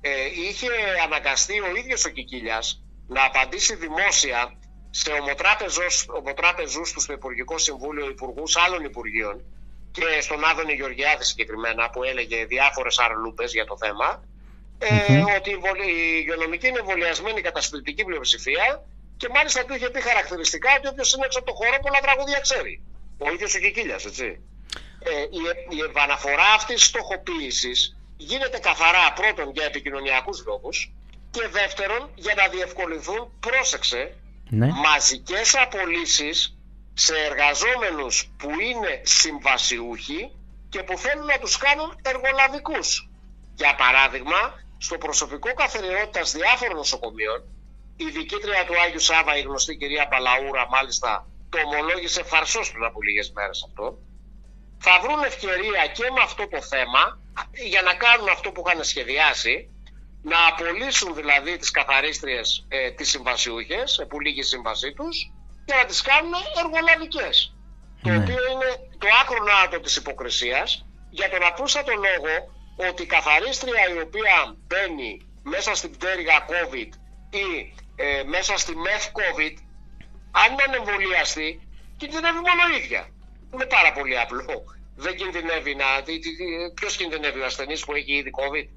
ε, 0.02 0.10
είχε 0.48 0.68
αναγκαστεί 1.04 1.60
ο 1.60 1.76
ίδιος 1.76 2.06
ο 2.06 2.10
Κικίλιας 2.10 2.84
να 3.08 3.24
απαντήσει 3.24 3.76
δημόσια 3.76 4.58
σε 4.90 5.12
ομοτράπεζους 6.20 6.92
του 6.92 7.02
στο 7.02 7.14
Υπουργικό 7.14 7.58
Συμβούλιο 7.58 8.10
υπουργούς 8.10 8.56
άλλων 8.56 8.84
Υπουργείων 8.84 9.44
και 9.92 10.22
στον 10.22 10.44
Άδωνη 10.46 10.74
Γεωργιάδη 10.74 11.24
συγκεκριμένα 11.24 11.90
που 11.90 12.04
έλεγε 12.04 12.46
διάφορες 12.46 13.00
αρλούπες 13.00 13.54
για 13.54 13.66
το 13.66 13.78
θέμα 13.78 14.24
ε, 14.78 15.24
ότι 15.38 15.50
η 15.50 15.60
υγειονομική 16.20 16.68
είναι 16.68 16.80
εμβολιασμένη 16.80 17.42
κατά 17.42 17.62
συντηρητική 17.62 18.04
πλειοψηφία 18.04 18.84
και 19.18 19.30
μάλιστα 19.34 19.66
του 19.66 19.74
είχε 19.74 19.90
πει 19.90 20.02
χαρακτηριστικά 20.02 20.70
ότι 20.78 20.88
όποιος 20.88 21.14
είναι 21.14 21.26
έξω 21.26 21.40
από 21.40 21.48
το 21.48 21.54
χώρο 21.54 21.80
πολλά 21.82 22.00
τραγούδια 22.00 22.40
ξέρει. 22.40 22.82
Ο 23.18 23.32
ίδιος 23.34 23.56
ο 23.56 23.60
Κικίλιας, 23.60 24.06
έτσι. 24.06 24.42
Ε, 25.00 25.22
η, 25.22 25.42
η 25.78 25.80
επαναφορά 25.90 26.54
αυτής 26.56 26.76
της 26.76 26.86
στοχοποίησης 26.86 27.97
γίνεται 28.18 28.60
καθαρά 28.60 29.14
πρώτον 29.14 29.52
για 29.52 29.66
επικοινωνιακούς 29.66 30.44
λόγους 30.46 30.92
και 31.32 31.48
δεύτερον 31.48 32.10
για 32.16 32.34
να 32.36 32.48
διευκολυνθούν, 32.48 33.32
πρόσεξε, 33.40 34.16
ναι. 34.50 34.68
μαζικές 34.68 35.56
απολύσεις 35.56 36.58
σε 36.94 37.14
εργαζόμενους 37.30 38.32
που 38.38 38.50
είναι 38.60 39.02
συμβασιούχοι 39.04 40.32
και 40.70 40.84
που 40.84 40.98
θέλουν 40.98 41.26
να 41.26 41.38
τους 41.38 41.58
κάνουν 41.58 42.00
εργολαβικούς. 42.02 43.10
Για 43.56 43.76
παράδειγμα, 43.76 44.54
στο 44.78 44.98
προσωπικό 44.98 45.54
καθαριότητας 45.54 46.32
διάφορων 46.32 46.76
νοσοκομείων, 46.76 47.44
η 47.98 48.10
διοικήτρια 48.10 48.66
του 48.66 48.82
Άγιου 48.82 49.00
Σάβα, 49.00 49.38
η 49.38 49.42
γνωστή 49.42 49.78
κυρία 49.78 50.08
Παλαούρα, 50.08 50.68
μάλιστα 50.70 51.28
το 51.50 51.58
ομολόγησε 51.66 52.24
φαρσός 52.24 52.72
πριν 52.72 52.84
από 52.84 53.02
λίγες 53.02 53.32
μέρες 53.32 53.64
αυτό, 53.68 53.98
θα 54.78 55.00
βρουν 55.02 55.24
ευκαιρία 55.24 55.88
και 55.94 56.04
με 56.16 56.22
αυτό 56.24 56.48
το 56.48 56.62
θέμα 56.62 57.20
για 57.72 57.82
να 57.82 57.94
κάνουν 57.94 58.30
αυτό 58.30 58.52
που 58.52 58.64
είχαν 58.66 58.84
σχεδιάσει, 58.84 59.70
να 60.22 60.38
απολύσουν 60.48 61.16
δηλαδή 61.16 61.58
τις 61.58 61.72
καθαρίστριες 61.72 62.66
ε, 62.68 62.92
τις 62.92 63.10
συμβασιούχες, 63.10 63.98
ε, 63.98 64.06
που 64.06 64.20
λύγει 64.20 64.40
η 64.40 64.44
σύμβασή 64.44 64.94
τους, 64.94 65.32
και 65.66 65.74
να 65.74 65.86
τις 65.86 66.02
κάνουν 66.02 66.34
εργολαβικές. 66.64 67.56
Το 68.02 68.10
ναι. 68.10 68.18
οποίο 68.18 68.42
είναι 68.52 68.70
το 68.98 69.08
άκρο 69.22 69.44
νάτο 69.44 69.80
της 69.80 69.96
υποκρισίας, 69.96 70.86
για 71.10 71.30
τον 71.30 71.44
απλούστατο 71.44 71.92
λόγο 71.92 72.34
ότι 72.90 73.04
η 73.04 73.06
καθαρίστρια 73.06 73.84
η 73.96 74.00
οποία 74.02 74.56
μπαίνει 74.68 75.28
μέσα 75.44 75.76
στην 75.76 75.92
πτέρυγα 75.92 76.46
COVID 76.52 76.90
ή 77.30 77.74
ε, 77.96 78.24
μέσα 78.24 78.58
στη 78.58 78.76
μεθ 78.76 79.08
COVID, 79.20 79.56
αν 80.32 80.52
είναι 80.52 80.64
ανεμβολιαστή, 80.68 81.68
κινδυνεύει 81.98 82.38
μόνο 82.38 82.76
ίδια. 82.80 83.08
Είναι 83.58 83.66
πάρα 83.66 83.92
πολύ 83.94 84.20
απλό. 84.20 84.64
Δεν 84.96 85.16
κινδυνεύει 85.16 85.76
να. 85.76 85.86
Ποιος 86.74 86.96
κινδυνεύει 86.96 87.40
ο 87.40 87.46
ασθενής 87.46 87.86
που 87.86 87.94
έχει 87.94 88.14
ήδη 88.14 88.32
COVID; 88.40 88.68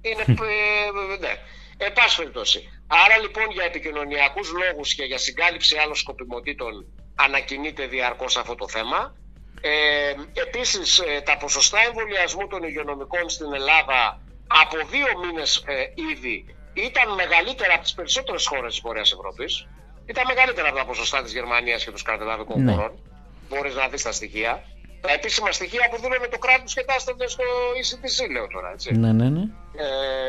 Είναι. 0.00 0.24
ε, 0.28 1.16
ναι. 1.18 1.34
Εν 1.76 1.92
πάση 1.92 2.16
περιπτώσει. 2.16 2.82
Άρα 2.86 3.18
λοιπόν 3.18 3.50
για 3.50 3.64
επικοινωνιακούς 3.64 4.52
λόγους 4.52 4.94
και 4.94 5.04
για 5.04 5.18
συγκάλυψη 5.18 5.76
άλλων 5.76 5.94
σκοπιμοτήτων 5.94 6.86
ανακοινείται 7.14 7.86
διαρκώς 7.86 8.36
αυτό 8.36 8.54
το 8.54 8.68
θέμα. 8.68 9.14
Ε, 9.60 10.14
επίσης 10.32 10.98
ε, 10.98 11.20
τα 11.20 11.36
ποσοστά 11.36 11.78
εμβολιασμού 11.86 12.46
των 12.46 12.62
υγειονομικών 12.62 13.28
στην 13.28 13.52
Ελλάδα 13.52 14.20
από 14.46 14.76
δύο 14.90 15.06
μήνες 15.24 15.64
ε, 15.66 15.84
ήδη 16.12 16.56
ήταν 16.72 17.14
μεγαλύτερα 17.14 17.74
από 17.74 17.82
τις 17.82 17.94
περισσότερες 17.94 18.46
χώρες 18.46 18.72
της 18.72 18.80
Βορειάς 18.80 19.12
Ευρώπης. 19.12 19.68
Ήταν 20.06 20.24
μεγαλύτερα 20.26 20.68
από 20.68 20.76
τα 20.76 20.84
ποσοστά 20.84 21.22
της 21.22 21.32
Γερμανίας 21.32 21.84
και 21.84 21.90
των 21.90 21.98
σκανδιναβικών 21.98 22.62
ναι. 22.62 22.72
χωρών. 22.72 23.11
Μπορείς 23.52 23.74
να 23.74 23.88
δεις 23.88 24.02
τα 24.02 24.12
στοιχεία. 24.12 24.52
Τα 25.00 25.12
επίσημα 25.12 25.52
στοιχεία 25.52 25.84
που 25.90 25.96
δίνουν 26.02 26.30
το 26.30 26.38
κράτος 26.38 26.74
και 26.74 26.84
τα 26.88 26.94
έστελνε 26.94 27.26
στο 27.26 27.44
ECDC 27.80 28.18
λέω 28.34 28.46
τώρα. 28.54 28.68
Έτσι. 28.72 28.88
Ναι, 29.02 29.12
ναι, 29.12 29.28
ναι. 29.28 29.44
Ε, 29.84 30.28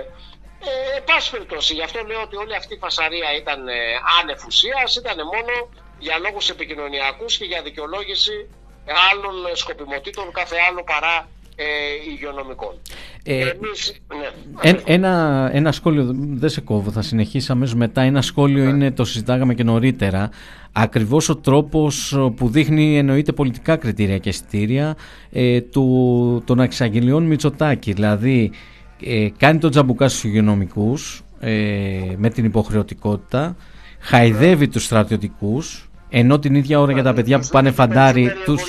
ε, 0.70 1.00
πάση 1.10 1.32
περιπτώσει, 1.32 1.74
γι' 1.74 1.86
αυτό 1.88 2.00
λέω 2.10 2.22
ότι 2.22 2.36
όλη 2.36 2.56
αυτή 2.56 2.74
η 2.74 2.78
φασαρία 2.86 3.30
ήταν 3.42 3.68
ε, 3.68 3.80
άνευ 4.20 4.42
ήταν 5.02 5.18
μόνο 5.34 5.54
για 6.00 6.16
λόγους 6.26 6.50
επικοινωνιακούς 6.50 7.38
και 7.38 7.46
για 7.46 7.62
δικαιολόγηση 7.62 8.38
άλλων 9.10 9.36
σκοπιμοτήτων 9.56 10.32
κάθε 10.32 10.56
άλλο 10.70 10.84
παρά 10.84 11.28
ε, 11.56 11.66
υγειονομικών. 12.12 12.74
Ε, 13.24 13.50
Εμείς, 13.50 14.02
ναι, 14.64 14.82
ένα, 14.86 15.50
ένα 15.54 15.72
σχόλιο, 15.72 16.16
δεν 16.16 16.50
σε 16.50 16.62
κόβω, 16.62 16.92
θα 16.92 17.02
συνεχίσει 17.02 17.52
αμέσως 17.52 17.76
μετά. 17.76 18.02
Ένα 18.02 18.22
σχόλιο 18.22 18.64
ναι. 18.64 18.70
είναι, 18.70 18.92
το 18.92 19.06
συζητάγαμε 19.06 19.54
και 19.54 19.64
νωρίτερα, 19.64 20.30
ακριβώς 20.74 21.30
ο 21.30 21.36
τρόπος 21.36 22.18
που 22.36 22.50
δείχνει 22.50 22.98
εννοείται 22.98 23.32
πολιτικά 23.32 23.76
κριτήρια 23.76 24.18
και 24.18 24.30
αισθητήρια 24.30 24.96
ε, 25.32 25.62
του, 25.62 26.44
των 26.46 26.60
εξαγγελιών 26.60 27.24
Μητσοτάκη. 27.24 27.94
Δηλαδή, 27.94 28.52
ε, 29.06 29.28
κάνει 29.38 29.60
τον 29.60 29.72
τζαμπουκά 29.72 30.08
στους 30.10 30.24
υγειονομικούς 30.24 31.24
ε, 31.40 31.52
με 32.18 32.30
την 32.30 32.46
υποχρεωτικότητα, 32.46 33.56
χαϊδεύει 34.00 34.68
τους 34.68 34.84
στρατιωτικούς, 34.84 35.90
ενώ 36.10 36.40
την 36.40 36.56
ίδια 36.56 36.80
ώρα 36.80 36.92
για 36.92 37.04
τα 37.04 37.14
παιδιά 37.14 37.40
που 37.40 37.48
πάνε 37.52 37.72
φαντάρι 37.72 38.32
τους... 38.46 38.62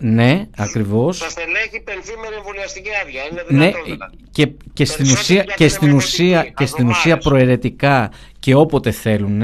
Ναι, 0.00 0.46
ακριβώς. 0.56 1.16
Σας 1.16 1.32
στελέχη 1.32 1.80
πενθήμερη 1.84 2.34
εμβολιαστική 2.36 2.88
άδεια. 3.02 3.22
Είναι 3.50 3.64
ναι, 3.64 3.72
και, 4.30 4.48
και 4.72 4.84
στην 4.84 5.10
ουσία, 5.10 5.42
και 5.42 5.68
στην 5.68 5.92
ουσία, 5.92 6.44
και 6.44 6.66
στην 6.66 6.88
ουσία 6.88 7.18
προαιρετικά 7.18 8.10
και 8.38 8.54
όποτε 8.54 8.90
θέλουν. 8.90 9.42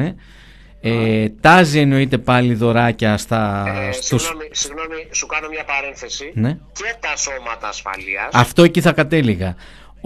Ε, 0.87 1.29
τάζει 1.41 1.79
εννοείται 1.79 2.19
πάλι 2.19 2.55
δωράκια 2.55 3.17
στα. 3.17 3.65
Ε, 3.67 3.93
στους... 3.93 4.23
συγγνώμη, 4.23 4.49
συγγνώμη, 4.53 5.09
σου 5.11 5.27
κάνω 5.27 5.49
μια 5.49 5.65
παρένθεση. 5.65 6.33
Ναι. 6.35 6.59
Και 6.73 6.95
τα 7.01 7.17
σώματα 7.17 7.69
ασφαλείας. 7.69 8.29
Αυτό 8.33 8.63
εκεί 8.63 8.81
θα 8.81 8.93
κατέληγα 8.93 9.57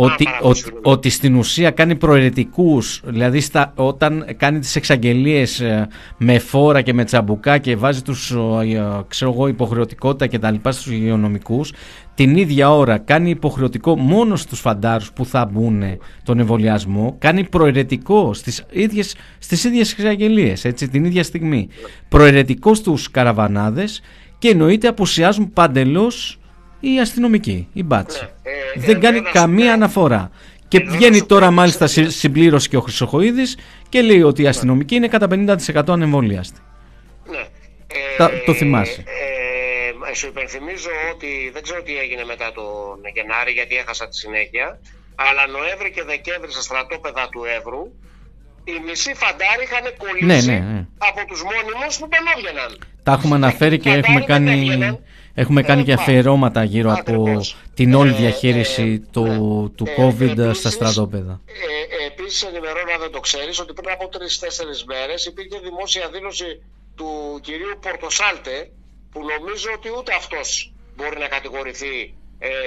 ότι, 0.00 0.28
ότι, 0.40 0.62
ότι, 0.82 1.10
στην 1.10 1.34
ουσία 1.34 1.70
κάνει 1.70 1.94
προαιρετικούς, 1.94 3.00
δηλαδή 3.04 3.40
στα, 3.40 3.72
όταν 3.74 4.24
κάνει 4.36 4.58
τις 4.58 4.76
εξαγγελίες 4.76 5.60
ε, 5.60 5.88
με 6.16 6.38
φόρα 6.38 6.82
και 6.82 6.92
με 6.92 7.04
τσαμπουκά 7.04 7.58
και 7.58 7.76
βάζει 7.76 8.02
τους 8.02 8.30
ε, 8.30 9.04
ξέρω 9.08 9.32
εγώ, 9.32 9.48
υποχρεωτικότητα 9.48 10.26
και 10.26 10.38
τα 10.38 10.50
λοιπά 10.50 10.72
στους 10.72 10.92
υγειονομικούς, 10.92 11.72
την 12.14 12.36
ίδια 12.36 12.74
ώρα 12.74 12.98
κάνει 12.98 13.30
υποχρεωτικό 13.30 13.96
μόνο 13.96 14.36
στους 14.36 14.60
φαντάρους 14.60 15.12
που 15.12 15.24
θα 15.24 15.50
μπουν 15.52 15.82
τον 16.22 16.38
εμβολιασμό, 16.38 17.16
κάνει 17.18 17.44
προαιρετικό 17.44 18.34
στις 18.34 18.64
ίδιες, 18.70 19.14
στις 19.38 19.64
ίδιες 19.64 19.92
εξαγγελίες, 19.92 20.64
έτσι, 20.64 20.88
την 20.88 21.04
ίδια 21.04 21.22
στιγμή. 21.22 21.68
Προαιρετικό 22.08 22.74
στους 22.74 23.10
καραβανάδες 23.10 24.00
και 24.38 24.48
εννοείται 24.48 24.88
απουσιάζουν 24.88 25.52
παντελώς 25.52 26.37
οι 26.80 27.00
αστυνομικοί, 27.00 27.68
οι 27.72 27.82
μπάτς. 27.82 28.20
Ναι, 28.20 28.50
ε, 28.50 28.86
Δεν 28.86 29.00
κάνει 29.00 29.20
καμία 29.20 29.72
αναφορά. 29.72 30.30
Και 30.68 30.80
βγαίνει 30.80 31.22
τώρα 31.22 31.50
μάλιστα 31.50 31.86
συμπλήρωση 31.86 32.68
και 32.68 32.76
ο 32.76 32.80
Χρυσοχοίδης 32.80 33.58
και 33.88 34.02
λέει 34.02 34.22
ότι 34.22 34.40
οι 34.40 34.44
ναι. 34.44 34.50
αστυνομικοί 34.50 34.94
είναι 34.94 35.08
κατά 35.08 35.26
50% 35.30 35.82
ανεμβολίαστοι. 35.88 36.60
Ναι. 37.30 37.46
Ε, 38.26 38.28
το 38.46 38.54
θυμάσαι. 38.54 39.04
Ε, 40.10 40.14
σου 40.14 40.26
υπενθυμίζω 40.26 40.90
ότι 41.14 41.50
δεν 41.52 41.62
ξέρω 41.62 41.82
τι 41.82 41.98
έγινε 41.98 42.24
μετά 42.24 42.52
τον 42.52 43.00
Γενάρη 43.14 43.52
γιατί 43.52 43.76
έχασα 43.76 44.08
τη 44.08 44.16
συνέχεια 44.16 44.80
αλλά 45.14 45.42
Νοέμβρη 45.46 45.90
και 45.90 46.02
Δεκέμβρη 46.02 46.50
στα 46.52 46.62
στρατόπεδα 46.68 47.28
του 47.32 47.42
Εύρου 47.56 47.82
οι 48.64 48.74
μισοί 48.86 49.12
φαντάροι 49.22 49.62
είχαν 49.66 49.86
κολλήσει 50.02 50.26
ναι, 50.30 50.38
ναι, 50.52 50.58
ναι. 50.72 50.86
από 51.08 51.20
τους 51.28 51.40
μόνιμους 51.50 51.94
που 51.98 52.08
δεν 52.12 52.22
Τα 53.02 53.12
έχουμε 53.12 53.34
αναφέρει 53.34 53.78
και 53.78 53.90
έχουμε 53.90 54.20
κάνει... 54.20 54.54
Έχουμε 55.42 55.62
κάνει 55.62 55.82
και 55.84 55.92
αφιερώματα 55.92 56.64
γύρω 56.64 56.92
από 56.92 57.40
την 57.74 57.94
όλη 57.94 58.12
ε, 58.12 58.16
διαχείριση 58.16 59.02
ε, 59.04 59.08
του, 59.12 59.24
ναι. 59.24 59.68
του 59.68 59.86
ε, 59.86 59.94
COVID 59.98 60.50
στα 60.54 60.70
στρατόπεδα. 60.70 61.40
Ε, 61.46 62.06
Επίσης, 62.06 62.42
ενημερώνω, 62.42 62.92
αν 62.94 63.00
δεν 63.00 63.10
το 63.10 63.20
ξέρεις, 63.20 63.60
ότι 63.60 63.72
πριν 63.72 63.90
από 63.90 64.08
τρει-τέσσερι 64.08 64.74
μέρες 64.86 65.26
υπήρχε 65.26 65.58
δημόσια 65.58 66.08
δήλωση 66.08 66.62
του 66.96 67.38
κυρίου 67.42 67.78
Πορτοσάλτε, 67.80 68.70
που 69.12 69.20
νομίζω 69.32 69.68
ότι 69.76 69.88
ούτε 69.98 70.14
αυτός 70.14 70.72
μπορεί 70.96 71.18
να 71.18 71.28
κατηγορηθεί 71.28 72.14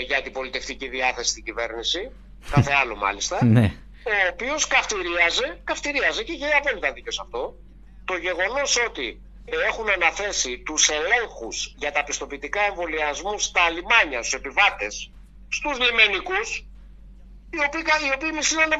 για 0.08 0.22
την 0.22 0.32
πολιτευτική 0.32 0.88
διάθεση 0.90 1.30
στην 1.30 1.44
κυβέρνηση. 1.44 2.12
Κάθε 2.52 2.74
άλλο 2.82 2.96
μάλιστα. 2.96 3.46
ναι. 3.56 3.74
Ο 4.04 4.12
οποίος 4.34 4.68
καυτηρίαζε, 4.68 5.48
καυτηρίαζε 5.64 6.24
και 6.24 6.32
είχε 6.32 6.46
απόλυτα 6.60 6.92
δίκιο 6.92 7.12
σε 7.12 7.22
αυτό, 7.24 7.56
το 8.06 8.16
γεγονός 8.26 8.72
ότι 8.88 9.22
έχουν 9.60 9.90
αναθέσει 9.90 10.60
τους 10.66 10.90
ελέγχους 10.90 11.74
για 11.78 11.92
τα 11.92 12.04
πιστοποιητικά 12.04 12.62
εμβολιασμού 12.62 13.40
στα 13.40 13.70
λιμάνια, 13.70 14.20
στους 14.24 14.34
επιβάτες, 14.34 15.12
στους 15.50 15.80
λιμενικούς, 15.80 16.66
οι 17.50 17.60
οποίοι, 17.68 17.82
οι 18.08 18.12
οποίοι 18.16 18.32
μισή 18.34 18.56
είναι 18.56 18.78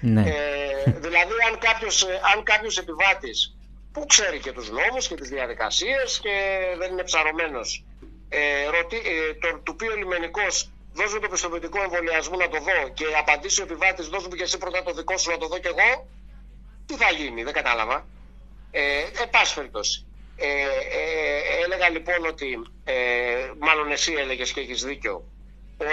Ναι. 0.00 0.30
Ε, 0.30 0.90
δηλαδή 0.90 1.32
αν 1.48 1.58
κάποιος, 1.58 2.06
αν 2.34 2.42
κάποιος 2.42 2.78
επιβάτης 2.78 3.56
που 3.92 4.06
ξέρει 4.06 4.38
και 4.38 4.52
τους 4.52 4.70
νόμους 4.70 5.08
και 5.08 5.14
τις 5.14 5.28
διαδικασίες 5.28 6.20
και 6.22 6.58
δεν 6.78 6.92
είναι 6.92 7.02
ψαρωμένος 7.02 7.84
ε, 8.28 8.68
ρωτή, 8.68 8.96
ε, 8.96 9.34
το, 9.40 9.58
του 9.62 9.76
πει 9.76 9.86
ο 9.86 9.96
λιμενικός 9.96 10.70
δώσ' 10.92 11.12
το 11.20 11.28
πιστοποιητικό 11.28 11.82
εμβολιασμού 11.82 12.36
να 12.36 12.48
το 12.48 12.58
δω 12.58 12.88
και 12.94 13.04
απαντήσει 13.18 13.60
ο 13.60 13.64
επιβάτης 13.64 14.08
δώσ' 14.08 14.26
μου 14.26 14.36
και 14.36 14.42
εσύ 14.42 14.58
πρώτα 14.58 14.82
το 14.82 14.92
δικό 14.92 15.18
σου 15.18 15.30
να 15.30 15.38
το 15.38 15.46
δω 15.46 15.58
κι 15.58 15.66
εγώ 15.66 16.08
τι 16.86 16.94
θα 16.94 17.10
γίνει, 17.10 17.42
δεν 17.42 17.52
κατάλαβα 17.52 18.06
ε, 18.70 19.02
ε, 20.36 20.46
ε, 20.46 21.64
έλεγα 21.64 21.88
λοιπόν 21.88 22.26
ότι, 22.26 22.58
ε, 22.84 23.50
μάλλον 23.58 23.90
εσύ 23.90 24.12
έλεγες 24.12 24.52
και 24.52 24.60
έχεις 24.60 24.84
δίκιο, 24.84 25.24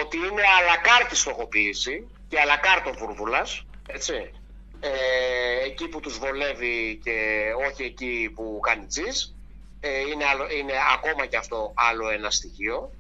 ότι 0.02 0.18
είναι 0.18 0.42
αλακάρτη 0.60 1.16
στοχοποίηση 1.16 2.08
και 2.30 2.40
αλακάρτο 2.40 2.92
βούρβουλας, 2.92 3.66
έτσι. 3.88 4.32
Ε, 4.80 5.66
εκεί 5.66 5.88
που 5.88 6.00
τους 6.00 6.18
βολεύει 6.18 7.00
και 7.04 7.48
όχι 7.68 7.84
εκεί 7.84 8.32
που 8.36 8.60
κάνει 8.62 8.86
τζις. 8.86 9.36
Ε, 9.80 10.00
είναι, 10.00 10.26
είναι 10.60 10.74
ακόμα 10.94 11.26
και 11.26 11.38
αυτό 11.38 11.74
άλλο 11.76 12.10
ένα 12.10 12.30
στοιχείο. 12.30 12.92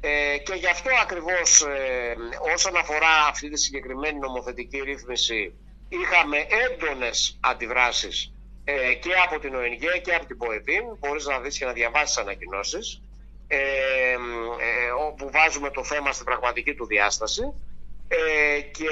Ε, 0.00 0.38
και 0.38 0.54
γι' 0.54 0.68
αυτό 0.68 0.90
ακριβώς 1.02 1.60
ε, 1.62 2.14
όσον 2.54 2.76
αφορά 2.76 3.26
αυτή 3.28 3.50
τη 3.50 3.58
συγκεκριμένη 3.60 4.18
νομοθετική 4.18 4.80
ρύθμιση 4.80 5.54
είχαμε 5.88 6.46
έντονες 6.68 7.38
αντιδράσεις 7.40 8.32
ε, 8.64 8.94
και 8.94 9.10
από 9.24 9.38
την 9.38 9.54
ΟΕΝΓΕ 9.54 9.98
και 9.98 10.14
από 10.14 10.26
την 10.26 10.36
ΠΟΕΔΗΝ. 10.36 10.84
Μπορείς 10.98 11.26
να 11.26 11.40
δεις 11.40 11.58
και 11.58 11.64
να 11.64 11.72
διαβάσεις 11.72 12.16
ανακοινώσεις. 12.16 13.00
ε, 13.46 13.56
ε, 13.56 14.90
όπου 15.06 15.30
βάζουμε 15.30 15.70
το 15.70 15.84
θέμα 15.84 16.12
στην 16.12 16.24
πραγματική 16.24 16.74
του 16.74 16.86
διάσταση 16.86 17.42
ε, 18.08 18.60
και 18.60 18.88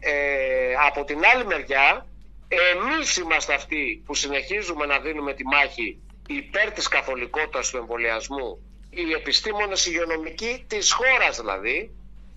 ε, 0.00 0.74
από 0.86 1.04
την 1.04 1.18
άλλη 1.32 1.44
μεριά 1.44 2.06
εμείς 2.48 3.16
είμαστε 3.16 3.54
αυτοί 3.54 4.02
που 4.06 4.14
συνεχίζουμε 4.14 4.86
να 4.86 4.98
δίνουμε 4.98 5.34
τη 5.34 5.44
μάχη 5.44 5.98
υπέρ 6.28 6.70
της 6.72 6.88
καθολικότητας 6.88 7.70
του 7.70 7.76
εμβολιασμού 7.76 8.58
οι 8.90 9.12
επιστήμονες 9.12 9.86
υγειονομικοί 9.86 10.64
της 10.68 10.92
χώρας 10.92 11.36
δηλαδή 11.36 11.90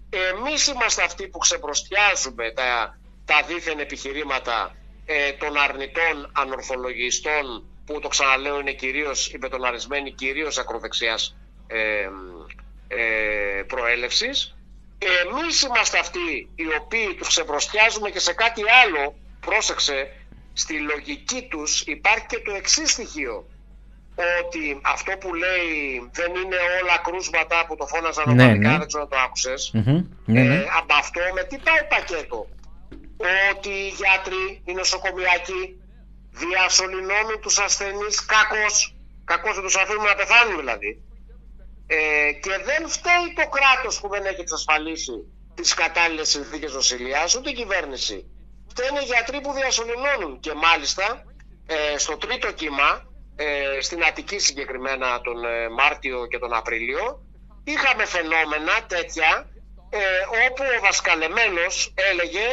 εμείς 0.10 0.68
είμαστε 0.68 1.04
αυτοί 1.04 1.28
που 1.28 1.38
ξεπροστιάζουμε 1.38 2.52
τα, 2.52 3.00
τα 3.26 3.42
δίθεν 3.48 3.80
επιχειρήματα 3.80 4.76
ε, 5.06 5.32
των 5.32 5.58
αρνητών 5.58 6.32
ανορθολογιστών 6.34 7.64
που 7.86 8.00
το 8.00 8.08
ξαναλέω 8.08 8.60
είναι 8.60 8.74
κυρίως 8.74 9.28
υπετοναρισμένοι 9.34 10.12
κυρίως 10.12 10.58
ακροδεξιάς 10.58 11.36
ε, 11.68 12.10
ε, 12.88 13.64
προέλευσης 13.68 14.56
εμείς 14.98 15.62
είμαστε 15.62 16.00
αυτοί 16.00 16.50
οι 16.56 16.66
οποίοι 16.80 17.16
τους 17.18 17.28
ξεπροστιάζουμε 17.28 18.10
και 18.10 18.20
σε 18.20 18.34
κάτι 18.34 18.62
άλλο 18.84 19.16
πρόσεξε 19.40 20.12
στη 20.54 20.80
λογική 20.80 21.48
τους 21.50 21.82
υπάρχει 21.82 22.26
και 22.26 22.40
το 22.46 22.52
εξής 22.52 22.92
στοιχείο 22.92 23.46
ότι 24.44 24.80
αυτό 24.84 25.18
που 25.18 25.34
λέει 25.34 26.10
δεν 26.12 26.32
είναι 26.36 26.56
όλα 26.82 26.98
κρούσματα 27.04 27.66
που 27.68 27.76
το 27.76 27.86
φώναζαν 27.86 28.36
ναι, 28.36 28.54
ναι. 28.54 28.78
δεν 28.78 28.88
ξέρω 28.88 29.04
να 29.04 29.10
το 29.10 29.18
ακουσες 29.26 29.72
ναι, 29.74 30.04
ναι. 30.26 30.56
Ε, 30.56 30.66
από 30.78 30.94
αυτό 30.94 31.22
με 31.34 31.44
τι 31.44 31.58
πάει 31.58 31.84
πακέτο; 31.90 32.48
Ότι 33.52 33.70
οι 33.70 33.88
γιατροί, 33.88 34.62
οι 34.66 34.74
νοσοκομιακοί 34.74 35.82
διασωληνώνουν 36.32 37.42
τους 37.42 37.60
ασθενείς 37.60 38.26
κακώς, 38.26 38.96
κακώς 39.26 39.54
δεν 39.56 39.64
τους 39.64 39.76
αφήνουν 39.76 40.04
να 40.04 40.16
πεθάνουν 40.16 40.58
δηλαδή. 40.60 41.04
Ε, 41.88 42.32
και 42.32 42.50
δεν 42.50 42.90
φταίει 42.90 43.28
το 43.36 43.50
κράτος 43.50 44.00
που 44.00 44.08
δεν 44.10 44.26
έχει 44.26 44.42
εξασφαλίσει 44.42 45.14
τις 45.56 45.74
κατάλληλες 45.74 46.30
συνθήκες 46.30 46.74
νοσηλείας, 46.74 47.36
ούτε 47.36 47.50
η 47.50 47.54
κυβέρνηση. 47.54 48.26
Φταίνουν 48.68 49.02
οι 49.02 49.06
γιατροί 49.06 49.42
που 49.42 49.54
διασωληνώνουν 49.54 50.40
και 50.40 50.54
μάλιστα 50.54 51.24
ε, 51.66 51.98
στο 51.98 52.18
τρίτο 52.18 52.52
κύμα 52.52 53.06
ε, 53.36 53.82
στην 53.82 54.04
Αττική 54.04 54.40
συγκεκριμένα 54.40 55.22
τον 55.22 55.46
ε, 55.46 55.70
Μάρτιο 55.70 56.28
και 56.28 56.40
τον 56.40 56.54
Απρίλιο 56.54 57.22
είχαμε 57.64 58.06
φαινόμενα 58.06 58.86
τέτοια 58.88 59.50
ε, 59.90 60.00
όπου 60.46 60.64
ο 60.78 60.82
Βασκαλεμένος 60.82 61.94
έλεγε 62.12 62.48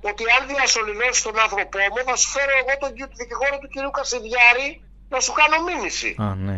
ότι 0.00 0.22
αν 0.36 0.48
διασωληνώσεις 0.48 1.22
τον 1.22 1.38
άνθρωπό 1.38 1.78
μου 1.92 2.02
θα 2.08 2.16
σου 2.16 2.28
φέρω 2.28 2.52
εγώ 2.60 2.74
τον 2.82 2.90
δικηγόρο 3.20 3.58
του 3.58 3.68
κυρίου 3.68 3.90
Κασιδιάρη 3.90 4.68
να 5.08 5.20
σου 5.20 5.32
κάνω 5.32 5.56
μήνυση. 5.68 6.10
Α, 6.18 6.34
ναι. 6.34 6.56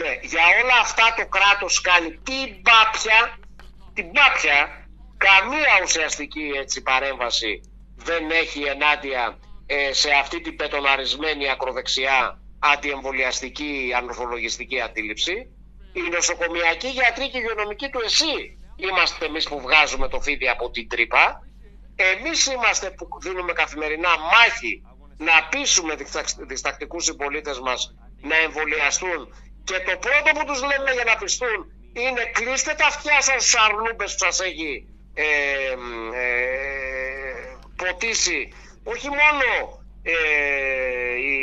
ναι. 0.00 0.12
Για 0.32 0.44
όλα 0.62 0.76
αυτά 0.80 1.14
το 1.16 1.24
κράτος 1.36 1.80
κάνει 1.80 2.10
την 2.28 2.48
πάπια, 2.68 3.18
την 3.96 4.06
πάπια, 4.12 4.58
καμία 5.16 5.74
ουσιαστική 5.84 6.46
έτσι, 6.62 6.82
παρέμβαση 6.82 7.60
δεν 7.96 8.30
έχει 8.30 8.60
ενάντια 8.62 9.38
σε 9.90 10.10
αυτή 10.10 10.40
την 10.40 10.56
πετοναρισμένη 10.56 11.50
ακροδεξιά 11.50 12.38
αντιεμβολιαστική 12.58 13.92
ανορθολογιστική 13.96 14.80
αντίληψη. 14.80 15.32
Οι 15.92 16.00
νοσοκομιακοί 16.12 16.88
γιατροί 16.88 17.30
και 17.30 17.38
οι 17.38 17.40
υγειονομικοί 17.44 17.88
του 17.88 18.00
ΕΣΥ 18.04 18.58
είμαστε 18.76 19.26
εμείς 19.26 19.48
που 19.48 19.60
βγάζουμε 19.60 20.08
το 20.08 20.20
φίδι 20.20 20.48
από 20.48 20.70
την 20.70 20.88
τρύπα. 20.88 21.46
Εμείς 22.02 22.46
είμαστε 22.46 22.90
που 22.90 23.08
δίνουμε 23.20 23.52
καθημερινά 23.52 24.08
μάχη 24.18 24.82
να 25.16 25.48
πείσουμε 25.50 25.94
διστακτικούς 26.46 27.04
συμπολίτες 27.04 27.60
μας 27.60 27.94
να 28.20 28.36
εμβολιαστούν. 28.36 29.34
Και 29.64 29.74
το 29.74 29.96
πρώτο 29.98 30.30
που 30.38 30.44
τους 30.44 30.60
λέμε 30.60 30.90
για 30.92 31.04
να 31.04 31.16
πιστούν 31.16 31.58
είναι 31.92 32.24
κλείστε 32.32 32.74
τα 32.74 32.86
αυτιά 32.86 33.20
σας 33.20 33.48
στι 33.48 33.56
αρνούμπε 33.64 34.04
που 34.04 34.18
σας 34.24 34.40
έχει 34.40 34.86
ε, 35.14 35.24
ε, 36.22 36.40
ποτίσει 37.76 38.52
όχι 38.84 39.08
μόνο 39.08 39.46
ε, 40.02 40.12
η 41.32 41.38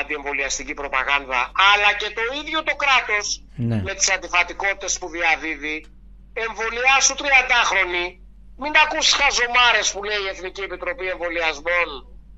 αντιεμβολιαστική 0.00 0.74
προπαγάνδα 0.74 1.52
αλλά 1.72 1.90
και 1.96 2.10
το 2.10 2.22
ίδιο 2.40 2.62
το 2.62 2.74
κράτος 2.76 3.44
ναι. 3.56 3.82
με 3.82 3.94
τις 3.94 4.10
αντιφατικότητες 4.10 4.98
που 4.98 5.08
διαδίδει 5.08 5.86
εμβολιάσου 6.32 7.14
30χρονη 7.14 8.23
μην 8.56 8.72
ακούσει 8.84 9.14
χαζομάρες 9.20 9.92
που 9.92 10.04
λέει 10.04 10.22
η 10.24 10.28
Εθνική 10.28 10.60
Επιτροπή 10.60 11.06
Εμβολιασμών 11.08 11.88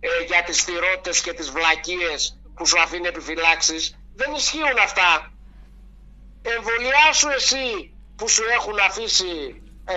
ε, 0.00 0.24
για 0.26 0.42
τις 0.42 0.62
θυρότητες 0.64 1.20
και 1.20 1.32
τις 1.32 1.50
βλακίες 1.50 2.38
που 2.54 2.66
σου 2.66 2.80
αφήνει 2.80 3.06
επιφυλάξεις. 3.06 3.98
Δεν 4.14 4.34
ισχύουν 4.34 4.78
αυτά. 4.82 5.32
Εμβολιάσου 6.42 7.28
εσύ 7.28 7.94
που 8.16 8.28
σου 8.28 8.42
έχουν 8.56 8.78
αφήσει 8.78 9.62
ε, 9.84 9.96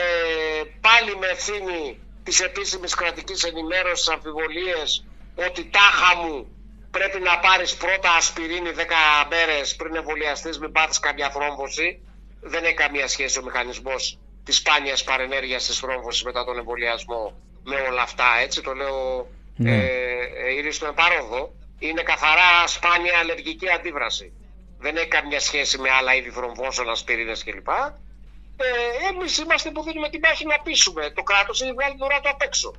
πάλι 0.81 1.15
με 1.17 1.27
ευθύνη 1.27 1.99
της 2.23 2.39
επίσημης 2.39 2.93
κρατικής 2.93 3.43
ενημέρωσης 3.43 4.07
αμφιβολίες 4.07 5.05
ότι 5.35 5.69
τάχα 5.69 6.15
μου 6.15 6.47
πρέπει 6.91 7.19
να 7.19 7.39
πάρεις 7.39 7.75
πρώτα 7.75 8.11
ασπιρίνη 8.11 8.71
10 8.77 8.81
μέρες 9.29 9.75
πριν 9.75 9.95
εμβολιαστείς 9.95 10.59
μην 10.59 10.71
πάθεις 10.71 10.99
καμιά 10.99 11.29
θρόμβωση. 11.31 12.01
Δεν 12.41 12.63
έχει 12.63 12.73
καμία 12.73 13.07
σχέση 13.07 13.39
ο 13.39 13.43
μηχανισμός 13.43 14.19
της 14.49 14.57
σπάνιας 14.57 15.03
παρενέργειας 15.03 15.65
της 15.65 15.77
θρόμβωσης 15.79 16.23
μετά 16.23 16.45
τον 16.45 16.57
εμβολιασμό 16.57 17.23
με 17.63 17.75
όλα 17.75 18.01
αυτά 18.01 18.29
έτσι 18.41 18.61
το 18.61 18.73
λέω 18.73 19.27
ναι. 19.55 19.75
ε, 19.75 20.67
ε, 20.67 20.71
στο 20.71 20.85
επάροδο. 20.87 21.53
Είναι 21.79 22.01
καθαρά 22.01 22.67
σπάνια 22.67 23.17
αλλεργική 23.17 23.69
αντίβραση 23.69 24.33
δεν 24.79 24.95
έχει 24.95 25.07
καμία 25.07 25.39
σχέση 25.39 25.77
με 25.77 25.89
άλλα 25.89 26.15
είδη 26.15 26.29
θρομβώσεων, 26.29 26.89
ασπιρίνες 26.89 27.43
κλπ. 27.43 27.69
Ε, 27.69 29.07
εμείς 29.09 29.37
είμαστε 29.37 29.69
που 29.71 29.83
δίνουμε 29.83 30.09
την 30.09 30.19
μάχη 30.23 30.45
να 30.45 30.59
πείσουμε. 30.59 31.09
Το 31.09 31.23
κράτος 31.23 31.61
έχει 31.61 31.73
βγάλει 31.73 31.93
την 31.95 32.03
ουρά 32.03 32.19
του 32.19 32.29
απ' 32.29 32.41
έξω. 32.41 32.75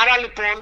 Άρα 0.00 0.18
λοιπόν 0.18 0.56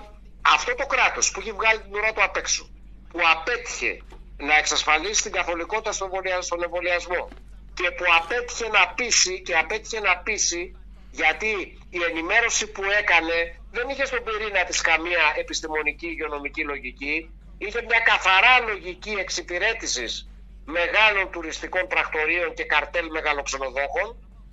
αυτό 0.55 0.75
το 0.75 0.87
κράτος 0.87 1.31
που 1.31 1.41
έχει 1.41 1.53
βγάλει 1.53 1.81
την 1.81 1.95
ουρά 1.95 2.13
του 2.13 2.23
απ' 2.23 2.37
έξω 2.37 2.63
που 3.11 3.21
απέτυχε 3.35 4.03
να 4.37 4.57
εξασφαλίσει 4.57 5.23
την 5.23 5.33
καθολικότητα 5.33 5.93
στον 6.41 6.63
εμβολιασμό 6.63 7.29
και 7.75 7.91
που 7.97 8.05
απέτυχε 8.21 8.69
να 8.69 8.89
πείσει 8.97 9.43
και 9.43 9.57
απέτυχε 9.57 10.01
να 10.01 10.17
πείσει 10.17 10.77
γιατί 11.11 11.53
η 11.91 12.01
ενημέρωση 12.11 12.67
που 12.67 12.83
έκανε 13.01 13.37
δεν 13.71 13.89
είχε 13.89 14.05
στον 14.05 14.23
πυρήνα 14.25 14.65
της 14.65 14.81
καμία 14.81 15.25
επιστημονική 15.37 16.07
υγειονομική 16.07 16.63
λογική 16.65 17.31
είχε 17.59 17.83
μια 17.89 18.01
καθαρά 18.11 18.55
λογική 18.71 19.15
εξυπηρέτησης 19.25 20.29
μεγάλων 20.65 21.31
τουριστικών 21.31 21.87
πρακτορείων 21.87 22.55
και 22.55 22.65
καρτέλ 22.65 23.07
μεγαλοξενοδόχων 23.11 24.09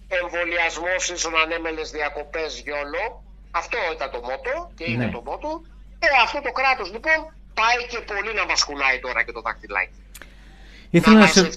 εμβολιασμός 0.07 1.09
ίσον 1.09 1.34
ανέμελες 1.43 1.91
διακοπές 1.91 2.59
γιόλο 2.63 3.24
αυτό 3.51 3.78
ήταν 3.93 4.11
το 4.11 4.19
μότο 4.19 4.72
και 4.78 4.86
είναι 4.91 5.05
ναι. 5.05 5.11
το 5.11 5.22
μότο 5.22 5.61
ε, 5.99 6.07
αυτό 6.24 6.41
το 6.41 6.51
κράτος 6.51 6.91
λοιπόν 6.91 7.19
πάει 7.53 7.82
και 7.91 7.99
πολύ 8.11 8.34
να 8.34 8.45
μας 8.45 8.63
κουνάει 8.63 8.99
τώρα 8.99 9.24
και 9.24 9.32
το 9.32 9.41
δαχτυλάκι. 9.41 9.99
Ήθελα 10.89 11.19
να, 11.19 11.28
σε... 11.28 11.49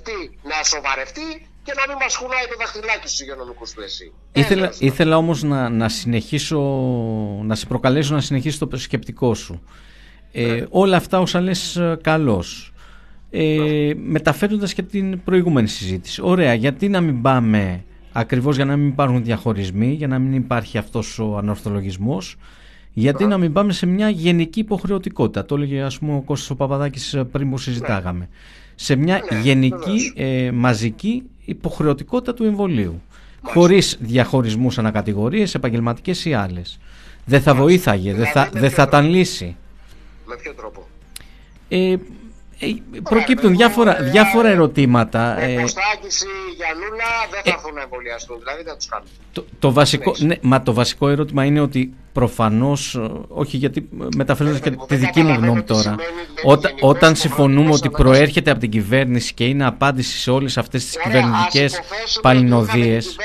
να 0.42 0.62
σοβαρευτεί 0.62 1.48
και 1.64 1.72
να 1.76 1.84
μην 1.88 1.96
μας 2.02 2.16
κουνάει 2.16 2.46
το 2.50 2.56
δαχτυλάκι 2.58 3.08
στους 3.08 3.20
υγειονομικούς 3.20 3.72
του 3.72 3.80
εσύ. 3.82 4.12
Ήθελα, 4.32 4.72
ήθελα 4.78 5.16
όμως 5.16 5.42
να, 5.42 5.68
να 5.68 5.88
συνεχίσω, 5.88 6.60
να 7.42 7.54
σε 7.54 7.66
προκαλέσω 7.66 8.14
να 8.14 8.20
συνεχίσεις 8.20 8.58
το 8.58 8.76
σκεπτικό 8.76 9.34
σου. 9.34 9.62
Ε, 10.32 10.46
ναι. 10.46 10.66
όλα 10.70 10.96
αυτά 10.96 11.20
όσα 11.20 11.40
λες 11.40 11.76
ε, 11.76 11.98
καλώς. 12.02 12.72
Ε, 13.30 13.56
ναι. 13.56 13.94
μεταφέροντας 13.94 14.74
και 14.74 14.82
την 14.82 15.22
προηγούμενη 15.22 15.68
συζήτηση. 15.68 16.20
Ωραία, 16.24 16.54
γιατί 16.54 16.88
να 16.88 17.00
μην 17.00 17.22
πάμε 17.22 17.84
ακριβώς 18.12 18.56
για 18.56 18.64
να 18.64 18.76
μην 18.76 18.88
υπάρχουν 18.88 19.24
διαχωρισμοί, 19.24 19.92
για 19.92 20.08
να 20.08 20.18
μην 20.18 20.34
υπάρχει 20.34 20.78
αυτός 20.78 21.18
ο 21.18 21.36
ανορθολογισμός 21.36 22.36
γιατί 22.94 23.26
να 23.26 23.38
μην 23.38 23.52
πάμε 23.52 23.72
σε 23.72 23.86
μια 23.86 24.08
γενική 24.08 24.60
υποχρεωτικότητα. 24.60 25.44
Το 25.44 25.54
έλεγε 25.54 25.80
ας 25.82 25.98
πούμε 25.98 26.16
ο 26.16 26.20
Κώστας 26.20 26.50
ο 26.50 26.54
Παπαδάκης 26.54 27.14
ε, 27.14 27.24
πριν 27.24 27.50
που 27.50 27.58
συζητάγαμε. 27.58 28.18
Ναι. 28.18 28.26
Σε 28.74 28.96
μια 28.96 29.24
ναι, 29.30 29.40
γενική 29.40 30.12
ε, 30.16 30.50
μαζική 30.50 31.22
υποχρεωτικότητα 31.44 32.34
του 32.34 32.44
εμβολίου. 32.44 33.02
Χωρίς 33.42 33.96
διαχωρισμούς 34.00 34.78
ανακατηγορίες, 34.78 35.54
επαγγελματικές 35.54 36.24
ή 36.24 36.34
άλλες. 36.34 36.78
Δεν 37.24 37.42
θα 37.42 37.54
βοήθαγε, 37.54 38.14
δεν 38.14 38.26
θα, 38.26 38.48
δεν 38.52 38.70
θα 38.70 38.82
ήταν 38.82 39.06
λύση. 39.06 39.56
Με 40.26 40.36
ποιο 40.36 40.54
τρόπο; 40.54 40.86
Ε, 41.68 41.96
ε, 42.58 43.00
προκύπτουν 43.02 43.56
διάφορα, 43.56 44.00
ε, 44.00 44.10
διάφορα 44.10 44.48
ερωτήματα. 44.48 45.40
Ε, 45.40 45.60
Κωστάκης 45.60 46.22
ή 46.22 46.26
Γιαννούλα 46.56 47.04
δεν 47.30 47.40
θα 47.44 47.50
έρθουν 47.50 47.74
να 47.74 47.80
εμβολιαστούν, 47.80 48.38
δηλαδή 48.38 48.62
δεν 48.62 48.76
τους 48.76 48.86
κάνουν. 48.86 49.08
Το, 49.32 49.44
το, 49.58 49.72
βασικό, 49.72 50.14
ναι, 50.18 50.36
μα 50.40 50.62
το 50.62 50.72
βασικό 50.72 51.08
ερώτημα 51.08 51.44
είναι 51.44 51.60
ότι 51.60 51.94
προφανώς, 52.12 53.00
όχι 53.28 53.56
γιατί 53.56 53.88
μεταφέροντας 54.16 54.60
και 54.60 54.70
τη 54.70 54.96
δική 54.96 55.22
μου 55.22 55.34
γνώμη 55.34 55.62
τώρα, 55.62 55.94
όταν, 56.44 56.72
όταν 56.80 57.16
συμφωνούμε 57.16 57.70
ότι 57.72 57.90
προέρχεται 57.90 58.50
από 58.50 58.60
την 58.60 58.70
κυβέρνηση 58.70 59.34
και 59.34 59.44
είναι 59.44 59.66
απάντηση 59.66 60.18
σε 60.18 60.30
όλες 60.30 60.58
αυτές 60.58 60.84
τις 60.84 60.96
κυβερνητικές 61.02 61.80
παλινοδίες. 62.20 63.16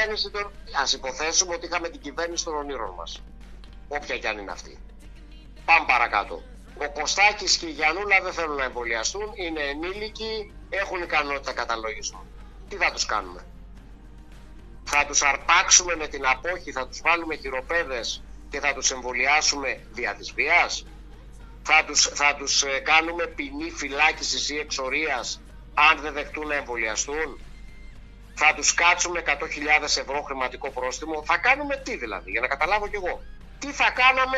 Ας 0.82 0.94
υποθέσουμε 0.94 1.54
ότι 1.54 1.66
είχαμε 1.66 1.90
την 1.90 2.02
κυβέρνηση 2.02 2.46
των 2.46 2.56
ονείρων 2.56 2.94
μας, 2.98 3.22
όποια 3.88 4.18
κι 4.18 4.28
αν 4.28 4.38
είναι 4.38 4.52
αυτή. 4.52 4.78
Πάμε 5.66 5.86
παρακάτω. 5.88 6.42
Ο 6.82 6.92
Κωστάκης 6.92 7.58
και 7.58 7.66
η 7.66 7.72
Γιαννούλα 7.72 8.22
δεν 8.22 8.34
θέλουν 8.34 8.56
να 8.56 8.64
εμβολιαστούν, 8.64 9.32
είναι 9.36 9.62
ενήλικοι, 9.62 10.54
έχουν 10.70 11.02
ικανότητα 11.02 11.54
καταλογισμού. 11.54 12.26
Τι 12.68 12.76
θα 12.76 12.92
τους 12.92 13.06
κάνουμε; 13.06 13.48
θα 14.84 15.06
τους 15.06 15.22
αρπάξουμε 15.22 15.96
με 15.96 16.08
την 16.08 16.26
απόχη, 16.28 16.72
θα 16.72 16.88
τους 16.88 17.02
βάλουμε 17.04 17.36
χειροπέδες 17.36 18.24
και 18.50 18.60
θα 18.60 18.74
τους 18.74 18.92
εμβολιάσουμε 18.92 19.86
δια 19.90 20.16
της 20.16 20.32
βίας; 20.34 20.86
Θα 21.62 21.84
τους, 21.86 22.02
θα 22.14 22.36
τους 22.36 22.64
ε, 22.64 22.80
κάνουμε 22.80 23.28
ποινή 23.28 23.72
φυλάκισης 23.72 24.50
ή 24.50 24.58
εξορίας 24.58 25.42
αν 25.74 26.02
δεν 26.02 26.14
δεχτούν 26.14 26.48
να 26.48 26.56
εμβολιαστούν; 26.56 27.42
Θα 28.34 28.54
τους 28.54 28.74
κάτσουμε 28.74 29.22
100.000 29.26 29.84
ευρώ 29.84 30.22
χρηματικό 30.22 30.72
πρόστιμο; 30.72 31.24
Θα 31.26 31.38
κάνουμε 31.38 31.76
τι 31.78 31.98
δηλαδή, 31.98 32.32
για 32.32 32.42
να 32.42 32.48
καταλάβω 32.48 32.88
κι 32.88 32.96
εγώ. 32.96 33.24
Τι 33.58 33.72
θα 33.74 33.92
κάναμε 33.92 34.38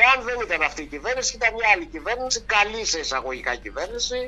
εάν 0.00 0.16
δεν 0.26 0.36
ήταν 0.46 0.62
αυτή 0.62 0.82
η 0.82 0.86
κυβέρνηση, 0.86 1.36
ήταν 1.36 1.50
μια 1.54 1.68
άλλη 1.74 1.86
κυβέρνηση, 1.86 2.40
καλή 2.56 2.84
σε 2.84 2.98
εισαγωγικά 2.98 3.54
κυβέρνηση 3.56 4.20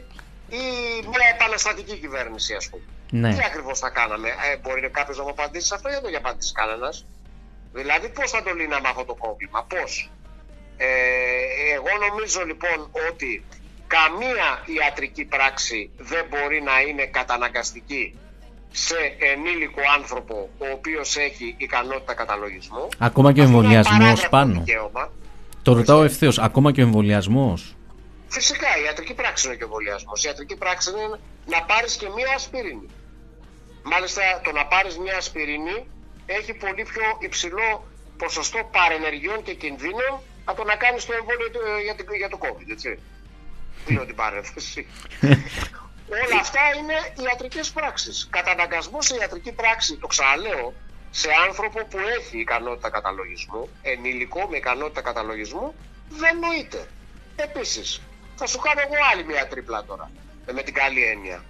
ή 0.49 0.65
μια 1.13 1.27
επαναστατική 1.35 1.97
κυβέρνηση 1.97 2.55
ας 2.55 2.69
πούμε. 2.71 2.83
Ναι. 3.11 3.35
Τι 3.35 3.41
ακριβώς 3.45 3.79
θα 3.79 3.91
κάναμε, 3.91 4.29
ε, 4.29 4.57
μπορεί 4.63 4.91
κάποιος 4.91 5.17
να 5.19 5.25
μου 5.25 5.31
απαντήσει 5.31 5.67
σε 5.67 5.75
αυτό 5.75 5.89
ή 5.89 5.93
δεν 5.93 6.03
το 6.03 6.09
έχει 6.09 6.17
απαντήσει 6.17 6.53
κανένας. 6.53 7.07
Δηλαδή, 7.73 8.09
πώς 8.09 8.31
θα 8.31 8.43
το 8.43 8.55
λύναμε 8.55 8.89
αυτό 8.89 9.05
το 9.05 9.15
πρόβλημα, 9.15 9.65
πώς. 9.69 10.11
Ε, 10.77 10.87
εγώ 11.75 11.93
νομίζω 12.09 12.45
λοιπόν 12.45 12.91
ότι 13.11 13.45
καμία 13.87 14.49
ιατρική 14.79 15.25
πράξη 15.25 15.91
δεν 15.97 16.25
μπορεί 16.31 16.63
να 16.63 16.81
είναι 16.81 17.07
καταναγκαστική 17.07 18.19
σε 18.73 18.97
ενήλικο 19.19 19.81
άνθρωπο 19.99 20.49
ο 20.59 20.67
οποίος 20.73 21.17
έχει 21.17 21.55
ικανότητα 21.59 22.15
καταλογισμού. 22.15 22.89
Ακόμα 22.99 23.33
και 23.33 23.41
ο 23.41 23.43
Αυτό 23.43 23.57
είναι 23.57 23.63
εμβολιασμός 23.63 23.95
απαράγραπτο 23.97 24.29
πάνω. 24.29 24.53
δικαίωμα. 24.53 25.13
Το 25.65 25.73
ρωτάω 25.73 26.03
ευθέως. 26.03 26.39
Ακόμα 26.39 26.73
και 26.73 26.81
ο 26.81 26.85
εμβολιασμός; 26.85 27.61
Φυσικά 28.29 28.69
η 28.81 28.83
ιατρική 28.87 29.15
πράξη 29.15 29.47
είναι 29.47 29.57
και 29.57 29.63
ο 29.63 29.67
εμβολιασμός. 29.71 30.19
Η 30.25 30.29
ιατρική 30.29 30.57
πράξη 30.57 30.91
είναι 30.91 31.07
να 31.55 31.63
πάρεις 31.71 31.93
και 31.97 32.09
μία 32.17 32.31
ασπιρίνη. 32.39 32.89
Μάλιστα 33.93 34.23
το 34.45 34.51
να 34.53 34.65
πάρεις 34.67 34.99
μία 34.99 35.17
ασπιρίνη 35.17 35.77
έχει 36.27 36.53
πολύ 36.55 36.83
πιο 36.93 37.03
υψηλό 37.29 37.69
ποσοστό 38.19 38.59
παρενεργειών 38.77 39.43
και 39.43 39.55
κινδύνων 39.63 40.13
από 40.45 40.57
το 40.61 40.65
να 40.71 40.77
κάνεις 40.77 41.05
το 41.07 41.13
εμβόλιο 41.21 41.49
του- 41.53 41.61
ε, 41.79 41.83
για, 41.87 41.95
την- 41.95 42.15
για 42.23 42.29
το 42.29 42.39
COVID. 42.45 42.69
Έτσι. 42.77 42.99
Δίνω 43.87 44.05
την 44.05 44.15
παρένθεση. 44.23 44.87
Όλα 46.25 46.39
αυτά 46.41 46.61
είναι 46.79 46.97
ιατρικές 47.29 47.71
πράξεις. 47.71 48.29
Καταναγκασμός 48.31 49.05
σε 49.07 49.15
ιατρική 49.21 49.53
πράξη, 49.53 49.97
το 49.97 50.07
ξαναλέω, 50.07 50.75
σε 51.21 51.29
άνθρωπο 51.49 51.85
που 51.85 51.99
έχει 52.19 52.39
ικανότητα 52.39 52.91
καταλογισμού, 52.91 53.69
ενήλικο 53.83 54.47
με 54.51 54.57
ικανότητα 54.57 55.01
καταλογισμού, 55.01 55.75
δεν 56.09 56.39
νοείται. 56.39 56.89
Επίσης, 57.37 58.01
θα 58.37 58.47
σου 58.47 58.59
κάνω 58.59 58.81
εγώ 58.81 58.95
άλλη 59.13 59.25
μια 59.25 59.49
τρίπλα 59.49 59.85
τώρα, 59.85 60.11
ε, 60.47 60.53
με 60.53 60.63
την 60.63 60.75
καλή 60.75 61.05
έννοια. 61.05 61.45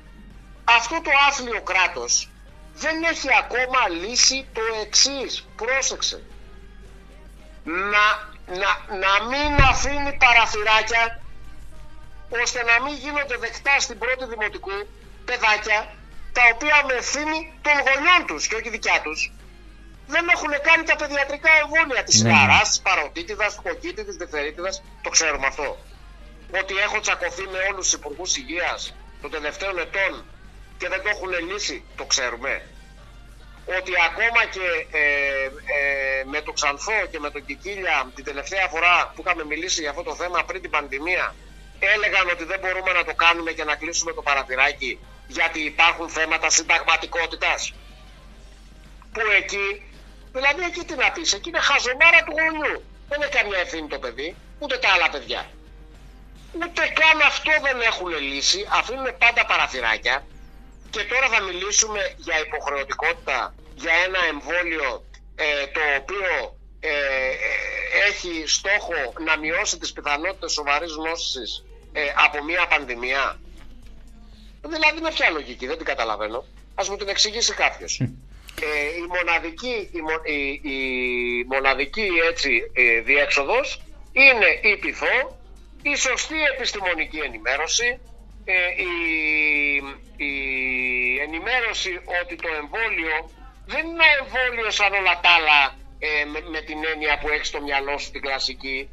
Αυτό 0.65 1.01
το 1.01 1.11
άθλιο 1.29 1.61
κράτος 1.63 2.31
δεν 2.75 3.03
έχει 3.03 3.29
ακόμα 3.43 3.89
λύσει 3.89 4.47
το 4.53 4.61
εξής. 4.85 5.47
Πρόσεξε. 5.57 6.23
Να, 7.65 8.07
να, 8.61 8.71
να 9.05 9.13
μην 9.31 9.53
αφήνει 9.71 10.13
παραθυράκια 10.25 11.21
ώστε 12.43 12.61
να 12.71 12.85
μην 12.85 12.95
γίνονται 12.97 13.37
δεκτά 13.37 13.81
στην 13.81 13.99
πρώτη 13.99 14.25
δημοτικού 14.25 14.77
παιδάκια 15.25 15.95
τα 16.33 16.43
οποία 16.55 16.85
με 16.87 16.93
ευθύνη 16.93 17.53
των 17.63 17.73
γονιών 17.87 18.27
τους 18.27 18.47
και 18.47 18.55
όχι 18.55 18.71
δικιά 18.71 19.01
τους 19.03 19.33
δεν 20.07 20.29
έχουν 20.29 20.53
κάνει 20.69 20.85
τα 20.85 20.97
παιδιατρικά 20.97 21.51
εμβόλια 21.63 22.03
της 22.05 22.23
Ναι. 22.23 22.31
ναι. 22.31 22.61
της 22.63 22.81
παροτίτιδας, 22.81 23.55
του 23.55 23.63
κοκκίτη, 23.63 24.05
της 24.05 24.17
δευτερίτιδας. 24.17 24.83
Το 25.03 25.11
ξέρουμε 25.11 25.47
αυτό. 25.47 25.79
Ότι 26.61 26.75
έχω 26.77 27.01
τσακωθεί 27.01 27.43
με 27.43 27.59
όλους 27.71 27.85
τους 27.85 27.93
υπουργούς 27.93 28.37
υγείας 28.37 28.95
των 29.23 29.31
τελευταίων 29.31 29.79
ετών 29.79 30.25
και 30.79 30.89
δεν 30.89 31.03
το 31.03 31.09
έχουν 31.09 31.31
λύσει. 31.51 31.85
Το 31.97 32.05
ξέρουμε. 32.05 32.63
Ότι 33.79 33.93
ακόμα 34.09 34.45
και 34.55 34.67
ε, 34.99 35.45
ε, 35.77 36.25
με 36.25 36.41
το 36.41 36.53
Ξανθό 36.53 37.07
και 37.11 37.19
με 37.19 37.31
τον 37.31 37.45
Κικίλια 37.47 38.11
την 38.15 38.25
τελευταία 38.25 38.69
φορά 38.69 39.13
που 39.15 39.23
είχαμε 39.25 39.45
μιλήσει 39.45 39.81
για 39.81 39.91
αυτό 39.91 40.03
το 40.03 40.15
θέμα 40.15 40.45
πριν 40.45 40.61
την 40.61 40.71
πανδημία 40.71 41.35
έλεγαν 41.79 42.29
ότι 42.29 42.45
δεν 42.45 42.61
μπορούμε 42.61 42.93
να 42.93 43.05
το 43.05 43.15
κάνουμε 43.15 43.53
και 43.53 43.65
να 43.65 43.75
κλείσουμε 43.75 44.13
το 44.13 44.23
παραθυράκι 44.23 44.99
γιατί 45.27 45.61
υπάρχουν 45.61 46.09
θέματα 46.09 46.51
συνταγματικότητας 46.51 47.73
που 49.13 49.21
εκεί, 49.39 49.83
δηλαδή 50.37 50.63
εκεί 50.71 50.83
τι 50.89 50.95
να 51.03 51.09
πεις, 51.15 51.33
εκεί 51.33 51.49
είναι 51.49 51.63
χαζομάρα 51.69 52.21
του 52.25 52.35
γονιού. 52.39 52.75
Δεν 53.09 53.19
έχει 53.23 53.35
καμία 53.39 53.59
ευθύνη 53.59 53.89
το 53.95 53.99
παιδί, 53.99 54.29
ούτε 54.59 54.75
τα 54.79 54.89
άλλα 54.95 55.09
παιδιά. 55.11 55.43
Ούτε 56.55 56.83
καν 57.01 57.19
αυτό 57.33 57.53
δεν 57.67 57.81
έχουν 57.91 58.09
λύσει, 58.29 58.61
αφήνουν 58.79 59.09
πάντα 59.23 59.43
παραθυράκια 59.51 60.17
και 60.95 61.03
τώρα 61.13 61.29
θα 61.29 61.41
μιλήσουμε 61.43 62.01
για 62.17 62.37
υποχρεωτικότητα 62.47 63.55
για 63.75 63.93
ένα 64.07 64.21
εμβόλιο 64.33 65.05
ε, 65.35 65.67
το 65.75 65.81
οποίο 66.01 66.59
ε, 66.81 66.89
ε, 66.89 67.55
έχει 68.09 68.45
στόχο 68.47 68.95
να 69.27 69.39
μειώσει 69.39 69.79
τις 69.79 69.93
πιθανότητες 69.93 70.53
σοβαρής 70.53 70.97
νόσης 70.97 71.65
ε, 71.93 72.01
από 72.27 72.45
μια 72.45 72.67
πανδημία. 72.67 73.41
Δηλαδή 74.67 75.01
με 75.01 75.11
ποια 75.11 75.31
λογική, 75.31 75.67
δεν 75.67 75.77
την 75.77 75.87
καταλαβαίνω. 75.87 76.45
Ας 76.75 76.89
μου 76.89 76.97
την 76.97 77.09
εξηγήσει 77.09 77.53
κάποιος. 77.55 78.01
Ε, 78.63 78.97
η 78.97 79.07
μοναδική, 79.17 79.89
η, 79.93 80.01
μο- 80.01 80.23
η- 80.25 80.61
η 80.71 81.45
μοναδική 81.49 82.09
έτσι, 82.31 82.63
ε, 82.75 83.01
διέξοδος 83.01 83.81
είναι 84.13 84.47
η 84.63 84.77
πυθό, 84.77 85.39
η 85.83 85.97
σωστή 85.97 86.37
επιστημονική 86.55 87.19
ενημέρωση, 87.19 87.99
ε, 88.45 88.55
η, 88.77 88.93
η 90.17 90.33
ενημέρωση 91.21 92.01
ότι 92.23 92.37
το 92.37 92.49
εμβόλιο 92.61 93.31
δεν 93.67 93.87
είναι 93.87 93.93
ένα 93.93 94.05
εμβόλιο 94.21 94.71
σαν 94.71 94.93
όλα 94.95 95.21
τα 95.21 95.29
άλλα 95.31 95.77
ε, 95.99 96.25
με, 96.25 96.41
με 96.51 96.61
την 96.61 96.85
έννοια 96.93 97.19
που 97.19 97.29
έχεις 97.29 97.49
στο 97.49 97.61
μυαλό 97.61 97.99
σου 97.99 98.11
την 98.11 98.21
κλασική, 98.21 98.89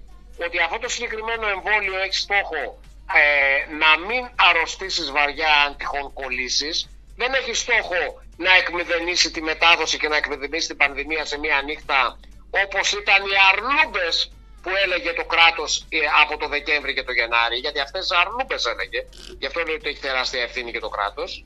ότι 0.45 0.59
αυτό 0.59 0.79
το 0.79 0.89
συγκεκριμένο 0.89 1.47
εμβόλιο 1.47 1.97
έχει 2.05 2.13
στόχο 2.15 2.79
ε, 3.21 3.73
να 3.73 3.97
μην 4.07 4.29
αρρωστήσεις 4.35 5.11
βαριά 5.11 5.51
αν 5.65 5.75
τυχόν 5.77 6.13
κολλήσεις, 6.13 6.89
δεν 7.21 7.33
έχει 7.33 7.53
στόχο 7.53 8.01
να 8.45 8.51
εκμηδενήσει 8.61 9.31
τη 9.31 9.41
μετάδοση 9.41 9.97
και 9.97 10.07
να 10.07 10.17
εκμηδενήσει 10.21 10.67
την 10.67 10.77
πανδημία 10.77 11.25
σε 11.25 11.37
μία 11.39 11.61
νύχτα 11.61 12.19
όπως 12.63 12.91
ήταν 12.91 13.19
οι 13.29 13.35
αρλούμπες 13.51 14.15
που 14.61 14.69
έλεγε 14.83 15.11
το 15.13 15.25
κράτος 15.33 15.71
ε, 15.89 15.97
από 16.21 16.33
το 16.41 16.47
Δεκέμβρη 16.47 16.93
και 16.93 17.03
το 17.03 17.11
Γενάρη, 17.11 17.57
γιατί 17.65 17.79
αυτές 17.79 18.01
τις 18.07 18.17
αρλούμπες 18.21 18.65
έλεγε, 18.71 18.99
γι' 19.39 19.47
αυτό 19.49 19.59
λέει 19.65 19.75
ότι 19.75 19.89
έχει 19.89 20.01
τεράστια 20.07 20.41
ευθύνη 20.47 20.71
και 20.71 20.83
το 20.85 20.89
κράτος, 20.95 21.45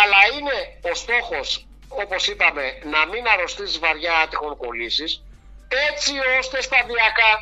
αλλά 0.00 0.20
είναι 0.34 0.56
ο 0.90 0.94
στόχος, 1.02 1.66
όπως 1.88 2.22
είπαμε, 2.32 2.64
να 2.94 3.00
μην 3.10 3.22
αρρωστήσεις 3.32 3.78
βαριά 3.78 4.26
τυχόν 4.30 4.56
κολλήσεις, 4.56 5.10
έτσι 5.88 6.12
ώστε 6.38 6.56
σταδιακά 6.68 7.32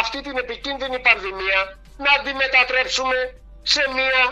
αυτή 0.00 0.18
την 0.26 0.36
επικίνδυνη 0.44 0.98
πανδημία 1.06 1.60
να 2.06 2.12
τη 2.24 2.32
μετατρέψουμε 2.42 3.18
σε 3.62 3.82
μία 3.96 4.22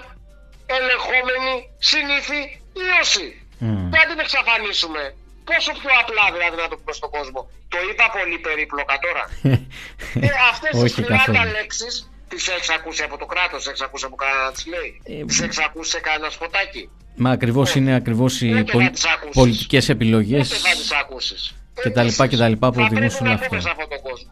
ελεγχόμενη 0.76 1.54
συνήθη 1.78 2.40
ίωση. 2.84 3.26
Μμμ. 3.58 3.90
Δεν 3.94 4.04
την 4.10 4.18
εξαφανίσουμε. 4.24 5.02
Πόσο 5.50 5.72
πιο 5.80 5.92
απλά 6.02 6.24
δηλαδή 6.36 6.56
να 6.64 6.68
το 6.70 6.76
πούμε 6.80 6.94
στον 7.00 7.10
κόσμο. 7.16 7.40
Το 7.72 7.78
είπα 7.88 8.04
πολύ 8.18 8.38
περίπλοκα 8.46 8.94
τώρα. 9.06 9.24
ε, 10.26 10.28
αυτές 10.52 10.70
τις 10.70 10.82
Όχι 10.86 11.00
30 11.02 11.08
καθόλου. 11.10 11.50
λέξεις 11.56 11.94
τις 12.28 12.48
έχεις 12.48 12.68
ακούσει 12.78 13.02
από 13.08 13.16
το 13.22 13.26
κράτος, 13.32 13.58
τις 13.58 13.66
έχεις 13.70 13.80
ακούσει 13.80 14.04
από 14.04 14.16
κανένας 14.16 14.44
να 14.48 14.52
τις 14.52 14.66
λέει. 14.66 14.90
Ε, 15.20 15.24
τις 15.24 15.40
έχεις 15.40 15.58
ακούσει 15.58 15.90
σε 15.90 16.00
κανένα 16.00 16.30
σποτάκι. 16.30 16.82
Μα 17.16 17.30
ακριβώς 17.30 17.74
είναι 17.74 17.94
ακριβώς 17.94 18.40
οι 18.40 18.50
Ούτε 18.52 18.72
πολι... 18.72 18.84
θα 18.84 18.90
τις 18.90 19.04
ακούσεις. 19.04 19.34
πολιτικές 19.40 19.88
επιλογές 19.88 20.46
Ούτε 20.50 20.58
θα 20.68 20.74
τις 20.76 20.92
ακούσεις. 20.92 21.54
και 21.82 21.90
τα 21.90 22.02
λοιπά 22.02 22.26
και 22.26 22.36
τα 22.36 22.48
λοιπά 22.48 22.66
που 22.70 22.74
θα 22.78 22.84
οδηγούν 22.84 22.98
πρέπει 22.98 23.14
σε 23.14 23.22
να 23.24 23.32
αυτό. 23.32 23.46
πούμε 23.48 23.60
σε 23.60 23.70
αυτόν 23.70 23.88
τον 23.88 24.00
κόσμο. 24.08 24.30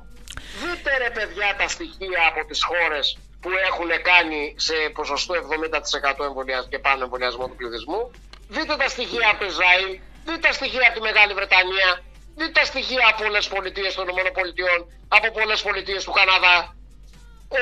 Δείτε 0.63 0.91
ρε 1.05 1.11
παιδιά 1.17 1.49
τα 1.61 1.69
στοιχεία 1.75 2.21
από 2.31 2.41
τις 2.49 2.61
χώρες 2.71 3.07
που 3.43 3.49
έχουν 3.71 3.91
κάνει 4.11 4.41
σε 4.69 4.75
ποσοστό 4.99 5.33
70% 5.35 6.25
εμβολιασμό 6.31 6.69
και 6.73 6.79
πάνω 6.87 7.01
εμβολιασμό 7.07 7.45
του 7.49 7.57
πληθυσμού. 7.61 8.01
Δείτε 8.49 8.77
τα 8.77 8.89
στοιχεία 8.89 9.29
από 9.31 9.39
το 9.39 9.47
Ισραήλ, 9.53 9.91
δείτε 10.25 10.39
τα 10.47 10.53
στοιχεία 10.53 10.85
από 10.89 10.95
τη 10.99 11.01
Μεγάλη 11.01 11.33
Βρετανία, 11.39 11.91
δείτε 12.37 12.53
τα 12.61 12.65
στοιχεία 12.65 13.05
από 13.11 13.23
πολλές 13.23 13.49
πολιτείες 13.49 13.95
των 13.95 14.09
ΗΠΑ, 14.09 14.75
από 15.09 15.31
πολλές 15.39 15.63
πολιτείες 15.63 16.05
του 16.05 16.13
Καναδά. 16.19 16.57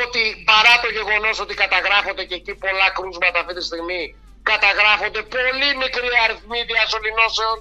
Ότι 0.04 0.22
παρά 0.50 0.74
το 0.82 0.88
γεγονός 0.96 1.40
ότι 1.40 1.54
καταγράφονται 1.54 2.24
και 2.24 2.34
εκεί 2.34 2.54
πολλά 2.54 2.88
κρούσματα 2.96 3.38
αυτή 3.40 3.54
τη 3.54 3.64
στιγμή, 3.70 4.02
καταγράφονται 4.42 5.22
πολύ 5.22 5.68
μικροί 5.82 6.10
αριθμοί 6.24 6.60
διασωληνώσεων. 6.70 7.56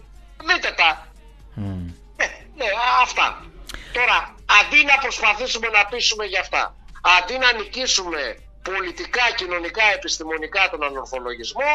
Δείτε 0.47 0.71
τα. 0.79 0.89
Μμ. 1.55 1.87
Ε, 2.17 2.25
ναι, 2.57 2.65
α- 2.65 3.01
αυτά. 3.01 3.27
Τώρα, 3.93 4.17
αντί 4.59 4.79
να 4.91 4.97
προσπαθήσουμε 5.03 5.67
να 5.67 5.85
πείσουμε 5.85 6.25
για 6.25 6.39
αυτά, 6.39 6.75
αντί 7.17 7.37
να 7.37 7.53
νικήσουμε 7.53 8.23
πολιτικά, 8.63 9.25
κοινωνικά, 9.35 9.85
επιστημονικά 9.97 10.69
τον 10.71 10.83
ανορθολογισμό, 10.83 11.71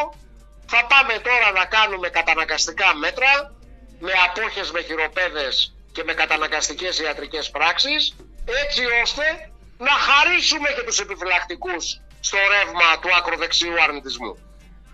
θα 0.73 0.79
πάμε 0.91 1.13
τώρα 1.27 1.47
να 1.59 1.65
κάνουμε 1.75 2.07
καταναγκαστικά 2.17 2.89
μέτρα 3.03 3.31
με 4.05 4.11
απόχες 4.27 4.67
με 4.71 4.81
χειροπέδες 4.87 5.55
και 5.95 6.03
με 6.07 6.13
καταναγκαστικές 6.21 6.99
ιατρικές 6.99 7.45
πράξεις, 7.55 8.01
έτσι 8.63 8.81
ώστε 9.03 9.23
να 9.87 9.93
χαρίσουμε 10.07 10.69
και 10.75 10.83
τους 10.87 10.99
επιφυλακτικούς 10.99 11.85
στο 12.19 12.37
ρεύμα 12.53 12.87
του 13.01 13.09
ακροδεξιού 13.19 13.73
αρνητισμού 13.85 14.33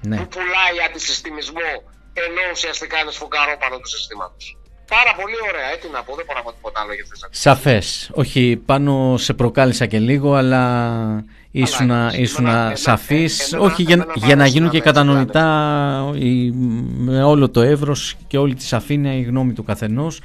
Ναι. 0.02 0.18
που 0.18 0.28
πουλάει 0.28 0.78
αντισυστημισμό 0.88 1.72
ενώ 2.14 2.42
ουσιαστικά 2.52 3.00
είναι 3.00 3.12
σφουγγαρόπανο 3.12 3.78
του 3.80 3.88
συστήματος. 3.96 4.58
πάρα 4.88 5.14
πολύ 5.20 5.36
ωραία. 5.50 5.68
Έτσι 5.76 5.90
να 5.90 6.04
πω, 6.04 6.16
δεν 6.16 6.26
μπορώ 6.26 6.38
να 6.38 6.44
πω 6.46 6.52
τίποτα 6.54 6.80
άλλο 6.82 6.94
για 6.94 7.04
αυτό. 7.14 7.28
Σαφές. 7.32 8.10
Όχι, 8.14 8.62
πάνω 8.66 9.16
σε 9.18 9.34
προκάλεσα 9.34 9.86
και 9.86 10.00
λίγο, 10.00 10.34
αλλά 10.36 10.64
ήσουν 11.54 12.48
σαφή. 12.74 13.30
Όχι, 13.60 13.84
για, 13.84 14.06
για 14.16 14.36
να 14.36 14.46
γίνουν 14.46 14.70
και 14.70 14.80
κατανοητά 14.80 15.46
με 16.98 17.24
όλο 17.24 17.50
το 17.50 17.62
εύρος 17.62 18.16
και 18.28 18.38
όλη 18.38 18.54
τη 18.56 18.64
σαφήνεια 18.64 19.14
η 19.14 19.22
γνώμη 19.22 19.54
του 19.54 19.64
καθενός. 19.64 20.22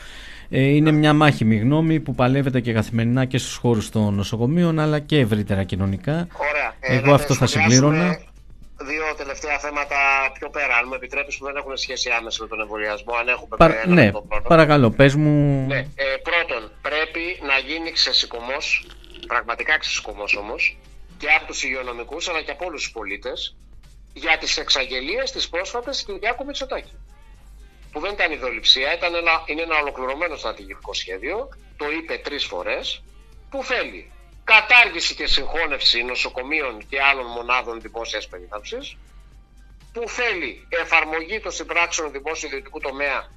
Ε, 0.51 0.61
είναι 0.61 0.91
μια 0.91 1.13
μάχημη 1.13 1.57
γνώμη 1.57 2.01
που 2.01 2.15
παλεύεται 2.15 2.61
και 2.61 2.73
καθημερινά 2.73 3.25
και 3.25 3.39
στους 3.39 3.57
χώρους 3.57 3.91
των 3.91 4.15
νοσοκομείων 4.15 4.79
αλλά 4.79 4.99
και 4.99 5.19
ευρύτερα 5.19 5.63
κοινωνικά. 5.63 6.13
Ωραία. 6.13 6.99
Εγώ 7.01 7.15
αυτό 7.15 7.35
θα 7.35 7.47
συμπλήρωνα 7.47 8.19
δύο 8.85 9.15
τελευταία 9.17 9.59
θέματα 9.59 9.97
πιο 10.39 10.49
πέρα, 10.51 10.77
αν 10.77 10.85
μου 10.89 10.95
επιτρέπεις, 10.95 11.37
που 11.37 11.45
δεν 11.45 11.57
έχουν 11.57 11.77
σχέση 11.77 12.11
άμεσα 12.19 12.43
με 12.43 12.49
τον 12.49 12.61
εμβολιασμό. 12.61 13.15
Αν 13.21 13.29
έχουμε 13.29 13.57
Παρ... 13.57 13.71
ένα 13.71 13.95
ναι, 13.95 14.11
παρακαλώ, 14.49 14.91
πες 14.91 15.15
μου. 15.15 15.67
Ναι, 15.67 15.79
ε, 15.79 16.05
πρώτον, 16.29 16.71
πρέπει 16.83 17.25
να 17.51 17.57
γίνει 17.69 17.91
ξεσηκωμός, 17.91 18.87
πραγματικά 19.27 19.79
ξεσηκωμός 19.79 20.37
όμως, 20.37 20.79
και 21.19 21.31
από 21.37 21.47
τους 21.47 21.63
υγειονομικούς 21.63 22.29
αλλά 22.29 22.43
και 22.43 22.51
από 22.51 22.65
όλους 22.65 22.83
τους 22.83 22.93
πολίτες 22.93 23.57
για 24.13 24.39
τις 24.39 24.57
εξαγγελίες 24.57 25.31
τη 25.31 25.49
πρόσφατη 25.49 26.05
Κυριάκου 26.05 26.45
Μητσοτάκη. 26.45 26.93
Που 27.93 28.01
δεν 28.01 28.13
ήταν 28.13 28.33
ιδοληψία, 28.33 28.95
ήταν 28.95 29.15
ένα, 29.15 29.43
είναι 29.47 29.63
ένα 29.63 29.79
ολοκληρωμένο 29.79 30.37
στρατηγικό 30.37 30.95
σχέδιο, 30.95 31.49
το 31.77 31.91
είπε 31.91 32.19
τρεις 32.19 32.45
φορές, 32.45 33.03
που 33.51 33.65
θέλει 33.65 34.13
κατάργηση 34.45 35.15
και 35.15 35.27
συγχώνευση 35.27 36.03
νοσοκομείων 36.03 36.87
και 36.89 37.03
άλλων 37.03 37.27
μονάδων 37.27 37.81
δημόσιας 37.81 38.29
περίθαλψης 38.29 38.97
που 39.93 40.09
θέλει 40.09 40.67
εφαρμογή 40.69 41.41
των 41.41 41.53
συμπράξεων 41.53 42.13
δημόσιο-ιδιωτικού 42.13 42.81
τομέα 42.81 43.31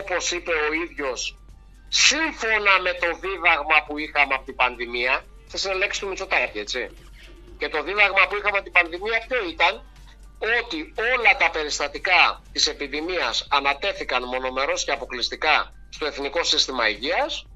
όπως 0.00 0.30
είπε 0.32 0.52
ο 0.68 0.72
ίδιος 0.72 1.36
σύμφωνα 1.88 2.80
με 2.80 2.92
το 2.92 3.06
δίδαγμα 3.22 3.84
που 3.86 3.98
είχαμε 3.98 4.34
από 4.34 4.44
την 4.44 4.54
πανδημία 4.54 5.24
θα 5.46 5.58
είναι 5.64 5.78
λέξη 5.78 6.00
του 6.00 6.08
Μητσοτάκη 6.08 6.58
έτσι 6.58 6.90
και 7.58 7.68
το 7.68 7.82
δίδαγμα 7.82 8.26
που 8.28 8.36
είχαμε 8.36 8.56
από 8.58 8.62
την 8.62 8.72
πανδημία 8.72 9.24
ποιο 9.28 9.48
ήταν; 9.48 9.74
Ότι 10.38 10.92
όλα 11.14 11.36
τα 11.38 11.50
περιστατικά 11.50 12.42
της 12.52 12.66
επιδημίας 12.66 13.46
ανατέθηκαν 13.50 14.22
μονομερώς 14.24 14.84
και 14.84 14.92
αποκλειστικά 14.92 15.72
στο 15.88 16.06
Εθνικό 16.06 16.44
Σύστημα 16.44 16.88
Υγείας 16.88 17.46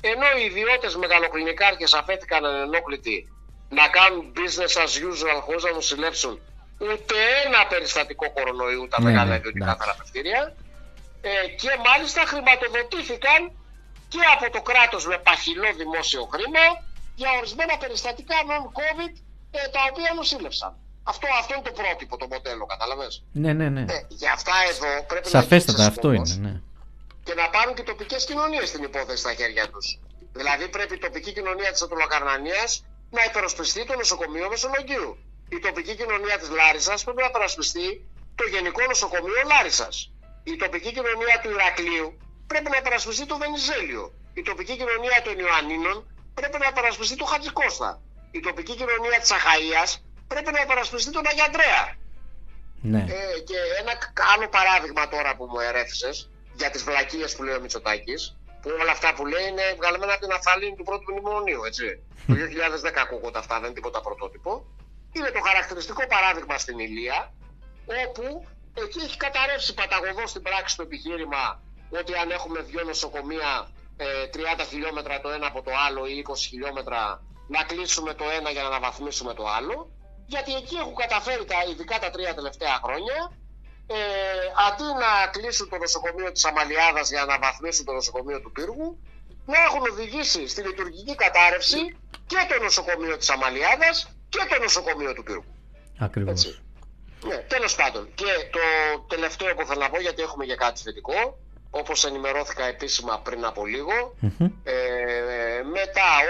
ενώ 0.00 0.26
οι 0.38 0.44
ιδιώτες 0.44 0.96
μεγαλοκλινικάρχες 0.96 1.94
αφέθηκαν 1.94 2.44
ανενόχλητοι 2.44 3.28
να 3.68 3.88
κάνουν 3.88 4.32
business 4.36 4.74
as 4.84 4.92
usual 5.10 5.40
χωρίς 5.40 5.62
να 5.62 5.72
νοσηλεύσουν 5.72 6.40
ούτε 6.78 7.14
ένα 7.46 7.66
περιστατικό 7.66 8.32
κορονοϊού 8.32 8.88
τα 8.88 9.00
ναι, 9.00 9.04
μεγάλα 9.10 9.30
ναι, 9.30 9.36
ιδιωτικά 9.36 9.76
θεραπευτήρια. 9.80 10.56
Ε, 11.20 11.48
και 11.60 11.70
μάλιστα 11.86 12.20
χρηματοδοτήθηκαν 12.26 13.40
και 14.08 14.18
από 14.34 14.52
το 14.52 14.60
κράτος 14.62 15.06
με 15.06 15.18
παχυλό 15.18 15.70
δημόσιο 15.76 16.22
χρήμα 16.32 16.64
για 17.14 17.30
ορισμένα 17.38 17.76
περιστατικά 17.78 18.36
non-COVID 18.50 19.14
ε, 19.50 19.68
τα 19.74 19.80
οποία 19.90 20.12
νοσήλευσαν. 20.16 20.76
Αυτό, 21.02 21.26
αυτό 21.40 21.54
είναι 21.54 21.62
το 21.62 21.72
πρότυπο, 21.72 22.16
το 22.16 22.26
μοντέλο, 22.30 22.66
κατάλαβες; 22.66 23.24
Ναι, 23.32 23.52
ναι, 23.52 23.68
ναι. 23.68 23.80
Ε, 23.80 24.06
για 24.08 24.32
αυτά 24.32 24.52
εδώ 24.70 25.04
πρέπει 25.06 25.28
Σαφέστατα, 25.28 25.78
να 25.82 25.86
αυτό 25.88 26.12
είναι, 26.12 26.34
ναι 26.40 26.60
και 27.30 27.34
να 27.34 27.50
πάρουν 27.50 27.74
και 27.74 27.82
τοπικές 27.82 28.24
κοινωνίες 28.24 28.70
την 28.70 28.82
υπόθεση 28.82 29.20
στα 29.24 29.32
χέρια 29.34 29.64
τους. 29.72 29.86
Δηλαδή 30.32 30.68
πρέπει 30.68 30.94
η 30.94 30.98
τοπική 31.06 31.32
κοινωνία 31.32 31.70
της 31.72 31.82
Ατολοκαρνανία 31.82 32.64
να 33.16 33.24
υπερασπιστεί 33.28 33.86
το 33.86 33.94
νοσοκομείο 33.96 34.48
Μεσολογγίου. 34.48 35.10
Η 35.48 35.58
τοπική 35.66 35.94
κοινωνία 36.00 36.36
της 36.40 36.48
Λάρισας 36.58 37.04
πρέπει 37.04 37.20
να 37.24 37.28
υπερασπιστεί 37.32 37.88
το 38.34 38.44
Γενικό 38.52 38.82
Νοσοκομείο 38.92 39.42
Λάρισας. 39.52 39.94
Η 40.52 40.56
τοπική 40.62 40.90
κοινωνία 40.96 41.36
του 41.42 41.50
Ηρακλείου 41.56 42.06
πρέπει 42.50 42.68
να 42.74 42.76
υπερασπιστεί 42.82 43.24
το 43.26 43.36
Βενιζέλιο. 43.42 44.02
Η 44.40 44.42
τοπική 44.42 44.74
κοινωνία 44.80 45.18
των 45.26 45.34
Ιωαννίνων 45.44 45.96
πρέπει 46.38 46.58
να 46.62 46.66
υπερασπιστεί 46.72 47.16
το 47.16 47.24
Χατζικώστα. 47.32 47.90
Η 48.30 48.40
τοπική 48.40 48.74
κοινωνία 48.80 49.18
της 49.20 49.30
Αχαία 49.30 49.84
πρέπει 50.26 50.50
να 50.52 50.60
υπερασπιστεί 50.60 51.10
τον 51.12 51.26
Αγιαντρέα. 51.26 51.84
Ναι. 52.82 52.98
Ε, 52.98 53.40
και 53.48 53.58
ένα 53.80 53.92
άλλο 54.34 54.48
παράδειγμα 54.48 55.08
τώρα 55.08 55.36
που 55.36 55.44
μου 55.50 55.60
ερέφησε 55.60 56.10
για 56.60 56.70
τις 56.70 56.82
βλακίες 56.84 57.36
που 57.36 57.42
λέει 57.42 57.54
ο 57.54 57.60
Μητσοτάκης, 57.60 58.36
που 58.60 58.70
όλα 58.82 58.92
αυτά 58.96 59.14
που 59.14 59.26
λέει 59.26 59.46
είναι 59.50 59.66
βγαλμένα 59.78 60.12
από 60.12 60.22
την 60.26 60.32
αφαλήνη 60.32 60.76
του 60.76 60.84
πρώτου 60.84 61.12
μνημονίου, 61.12 61.64
έτσι. 61.64 61.86
το 62.26 62.34
2010 62.34 63.00
ακούγονται 63.06 63.38
αυτά, 63.38 63.54
δεν 63.54 63.64
είναι 63.64 63.74
τίποτα 63.74 64.00
πρωτότυπο. 64.00 64.50
Είναι 65.12 65.30
το 65.30 65.40
χαρακτηριστικό 65.48 66.06
παράδειγμα 66.06 66.58
στην 66.58 66.78
Ηλία, 66.78 67.32
όπου 68.04 68.46
εκεί 68.84 69.00
έχει 69.06 69.16
καταρρεύσει 69.16 69.74
παταγωδός 69.74 70.30
στην 70.30 70.42
πράξη 70.42 70.76
το 70.76 70.82
επιχείρημα 70.82 71.60
ότι 72.00 72.12
αν 72.14 72.30
έχουμε 72.30 72.60
δύο 72.60 72.82
νοσοκομεία 72.84 73.70
30 73.98 74.58
ε, 74.60 74.64
χιλιόμετρα 74.64 75.20
το 75.20 75.28
ένα 75.28 75.46
από 75.46 75.62
το 75.62 75.70
άλλο 75.86 76.06
ή 76.06 76.24
20 76.28 76.32
χιλιόμετρα 76.36 77.22
να 77.54 77.62
κλείσουμε 77.70 78.14
το 78.14 78.24
ένα 78.38 78.50
για 78.50 78.62
να 78.62 78.68
αναβαθμίσουμε 78.68 79.34
το 79.34 79.44
άλλο. 79.56 79.76
Γιατί 80.26 80.54
εκεί 80.54 80.76
έχουν 80.76 80.94
καταφέρει 80.94 81.44
τα, 81.44 81.56
ειδικά 81.70 81.98
τα 81.98 82.10
τρία 82.10 82.34
τελευταία 82.34 82.80
χρόνια 82.84 83.18
ε, 83.86 83.96
αντί 84.66 84.88
να 85.02 85.10
κλείσουν 85.34 85.68
το 85.68 85.76
νοσοκομείο 85.76 86.32
της 86.32 86.44
Αμαλιάδας 86.44 87.10
για 87.10 87.24
να 87.24 87.38
βαθμίσουν 87.38 87.84
το 87.84 87.92
νοσοκομείο 87.92 88.40
του 88.40 88.52
Πύργου, 88.52 88.98
να 89.46 89.58
έχουν 89.66 89.82
οδηγήσει 89.92 90.48
στη 90.48 90.60
λειτουργική 90.62 91.14
κατάρρευση 91.14 91.80
και 92.26 92.40
το 92.48 92.62
νοσοκομείο 92.62 93.16
της 93.16 93.30
Αμαλιάδας 93.30 93.96
και 94.28 94.42
το 94.50 94.58
νοσοκομείο 94.62 95.12
του 95.12 95.22
Πύργου. 95.22 95.54
Ακριβώς. 95.98 96.62
Ναι, 97.24 97.36
τέλος 97.36 97.74
πάντων. 97.74 98.14
Και 98.14 98.30
το 98.56 98.60
τελευταίο 99.08 99.54
που 99.54 99.66
θέλω 99.66 99.80
να 99.80 99.90
πω, 99.90 100.00
γιατί 100.00 100.22
έχουμε 100.22 100.44
για 100.44 100.54
κάτι 100.54 100.80
θετικό, 100.80 101.38
όπως 101.70 102.04
ενημερώθηκα 102.04 102.64
επίσημα 102.64 103.20
πριν 103.24 103.44
από 103.44 103.62
ε, 103.66 104.72
μετά 105.26 105.29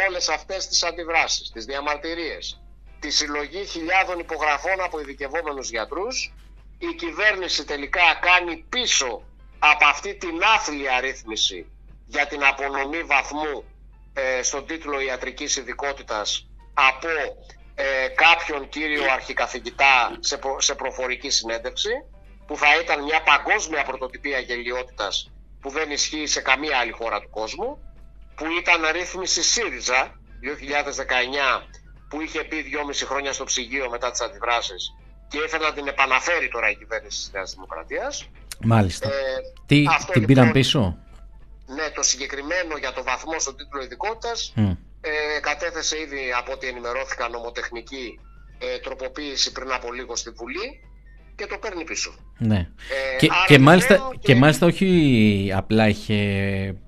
όλες 0.08 0.28
αυτές 0.28 0.68
τις 0.68 0.82
αντιδράσεις, 0.82 1.50
τις 1.50 1.64
διαμαρτυρίες, 1.64 2.60
τη 3.00 3.10
συλλογή 3.10 3.64
χιλιάδων 3.64 4.18
υπογραφών 4.18 4.80
από 4.84 5.00
ειδικευόμενους 5.00 5.70
γιατρούς, 5.70 6.32
η 6.78 6.94
κυβέρνηση 6.94 7.64
τελικά 7.64 8.18
κάνει 8.20 8.64
πίσω 8.68 9.22
από 9.58 9.86
αυτή 9.86 10.14
την 10.14 10.42
άθλια 10.54 11.00
ρύθμιση 11.00 11.66
για 12.06 12.26
την 12.26 12.44
απονομή 12.44 13.02
βαθμού 13.02 13.64
ε, 14.12 14.42
στον 14.42 14.66
τίτλο 14.66 15.00
ιατρικής 15.00 15.56
ειδικότητας 15.56 16.46
από 16.74 17.08
ε, 17.74 18.08
κάποιον 18.08 18.68
κύριο 18.68 19.12
αρχικαθηγητά 19.12 20.16
σε, 20.20 20.38
σε 20.58 20.74
προφορική 20.74 21.30
συνέντευξη 21.30 21.90
που 22.46 22.56
θα 22.56 22.78
ήταν 22.80 23.02
μια 23.02 23.22
παγκόσμια 23.22 23.84
πρωτοτυπία 23.84 24.38
γελιότητας 24.38 25.30
που 25.60 25.70
δεν 25.70 25.90
ισχύει 25.90 26.26
σε 26.26 26.40
καμία 26.40 26.78
άλλη 26.78 26.90
χώρα 26.90 27.20
του 27.20 27.30
κόσμου 27.30 27.78
που 28.40 28.46
ήταν 28.60 28.80
ρύθμιση 28.92 29.42
ΣΥΡΙΖΑ 29.42 30.00
2019 31.62 31.66
που 32.08 32.20
είχε 32.20 32.44
πει 32.44 32.62
δυόμιση 32.62 33.04
χρόνια 33.06 33.32
στο 33.32 33.44
ψυγείο 33.44 33.90
μετά 33.90 34.10
τις 34.10 34.20
αντιδράσεις 34.20 34.82
και 35.28 35.38
ήθελε 35.46 35.64
να 35.64 35.72
την 35.72 35.86
επαναφέρει 35.86 36.48
τώρα 36.48 36.70
η 36.70 36.76
κυβέρνηση 36.76 37.18
της 37.18 37.30
Νέας 37.32 37.52
Δημοκρατίας. 37.54 38.28
Μάλιστα. 38.62 39.08
Ε, 39.08 39.12
Τι, 39.66 39.84
την 40.12 40.26
πήραν 40.26 40.46
λοιπόν, 40.46 40.60
πίσω; 40.60 40.98
Ναι, 41.66 41.90
το 41.94 42.02
συγκεκριμένο 42.02 42.76
για 42.78 42.92
το 42.92 43.02
βαθμό 43.02 43.38
στον 43.38 43.56
τίτλο 43.56 43.82
ειδικότητας 43.82 44.52
ε, 45.00 45.40
κατέθεσε 45.40 46.00
ήδη 46.00 46.22
από 46.38 46.52
ό,τι 46.52 46.66
ενημερώθηκα 46.66 47.28
νομοτεχνική 47.28 48.20
ε, 48.58 48.78
τροποποίηση 48.78 49.52
πριν 49.52 49.72
από 49.72 49.92
λίγο 49.92 50.16
στη 50.16 50.30
Βουλή 50.30 50.80
και 51.34 51.46
το 51.46 51.56
παίρνει 51.58 51.84
πίσω. 51.84 52.14
Ναι. 52.38 52.58
Ε, 52.58 53.16
και, 53.18 53.28
και, 53.46 53.58
μάλιστα, 53.58 53.94
και... 54.10 54.18
και 54.32 54.34
μάλιστα 54.34 54.66
όχι 54.66 55.52
απλά 55.54 55.88
είχε 55.88 56.18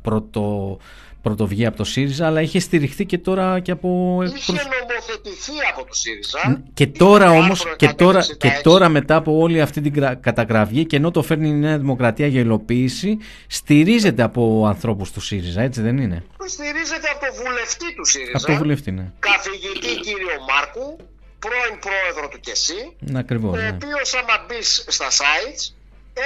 πρώτο 0.02 0.78
πρωτοβγεί 1.22 1.66
από 1.66 1.76
το 1.76 1.84
ΣΥΡΙΖΑ, 1.84 2.26
αλλά 2.26 2.40
είχε 2.40 2.58
στηριχθεί 2.58 3.06
και 3.06 3.18
τώρα 3.18 3.60
και 3.60 3.70
από. 3.70 4.18
Είχε 4.36 4.52
νομοθετηθεί 4.52 5.52
από 5.72 5.84
το 5.84 5.94
ΣΥΡΙΖΑ. 5.94 6.62
Και 6.74 6.86
τώρα 6.86 7.30
όμω, 7.30 7.54
και, 7.76 7.88
τώρα, 7.88 8.20
και 8.38 8.60
τώρα 8.62 8.88
μετά 8.88 9.16
από 9.16 9.38
όλη 9.38 9.60
αυτή 9.60 9.80
την 9.80 9.92
καταγραφή, 10.20 10.84
και 10.84 10.96
ενώ 10.96 11.10
το 11.10 11.22
φέρνει 11.22 11.48
η 11.48 11.52
Νέα 11.52 11.78
Δημοκρατία 11.78 12.26
για 12.26 12.40
υλοποίηση, 12.40 13.18
στηρίζεται 13.46 14.22
από 14.22 14.64
ανθρώπους 14.66 15.12
του 15.12 15.20
ΣΥΡΙΖΑ, 15.20 15.62
έτσι 15.62 15.80
δεν 15.80 15.98
είναι; 15.98 16.24
Στηρίζεται 16.46 17.08
από 17.14 17.26
το 17.26 17.32
βουλευτή 17.44 17.94
του 17.94 18.04
ΣΥΡΙΖΑ. 18.04 18.36
Από 18.36 18.46
το 18.46 18.54
βουλευτή, 18.54 18.90
ναι. 18.90 19.12
Καθηγητή 19.18 20.00
κύριο 20.06 20.36
Μάρκου, 20.50 20.96
πρώην 21.38 21.76
πρόεδρο 21.84 22.28
του 22.30 22.40
ΚΕΣΥ. 22.40 22.82
Ακριβώς. 23.22 23.52
Ο 23.52 23.56
ναι. 23.56 23.70
οποίος, 23.74 24.14
άμα 24.20 24.36
μπεις 24.46 24.84
στα 24.88 25.08
sites, 25.18 25.62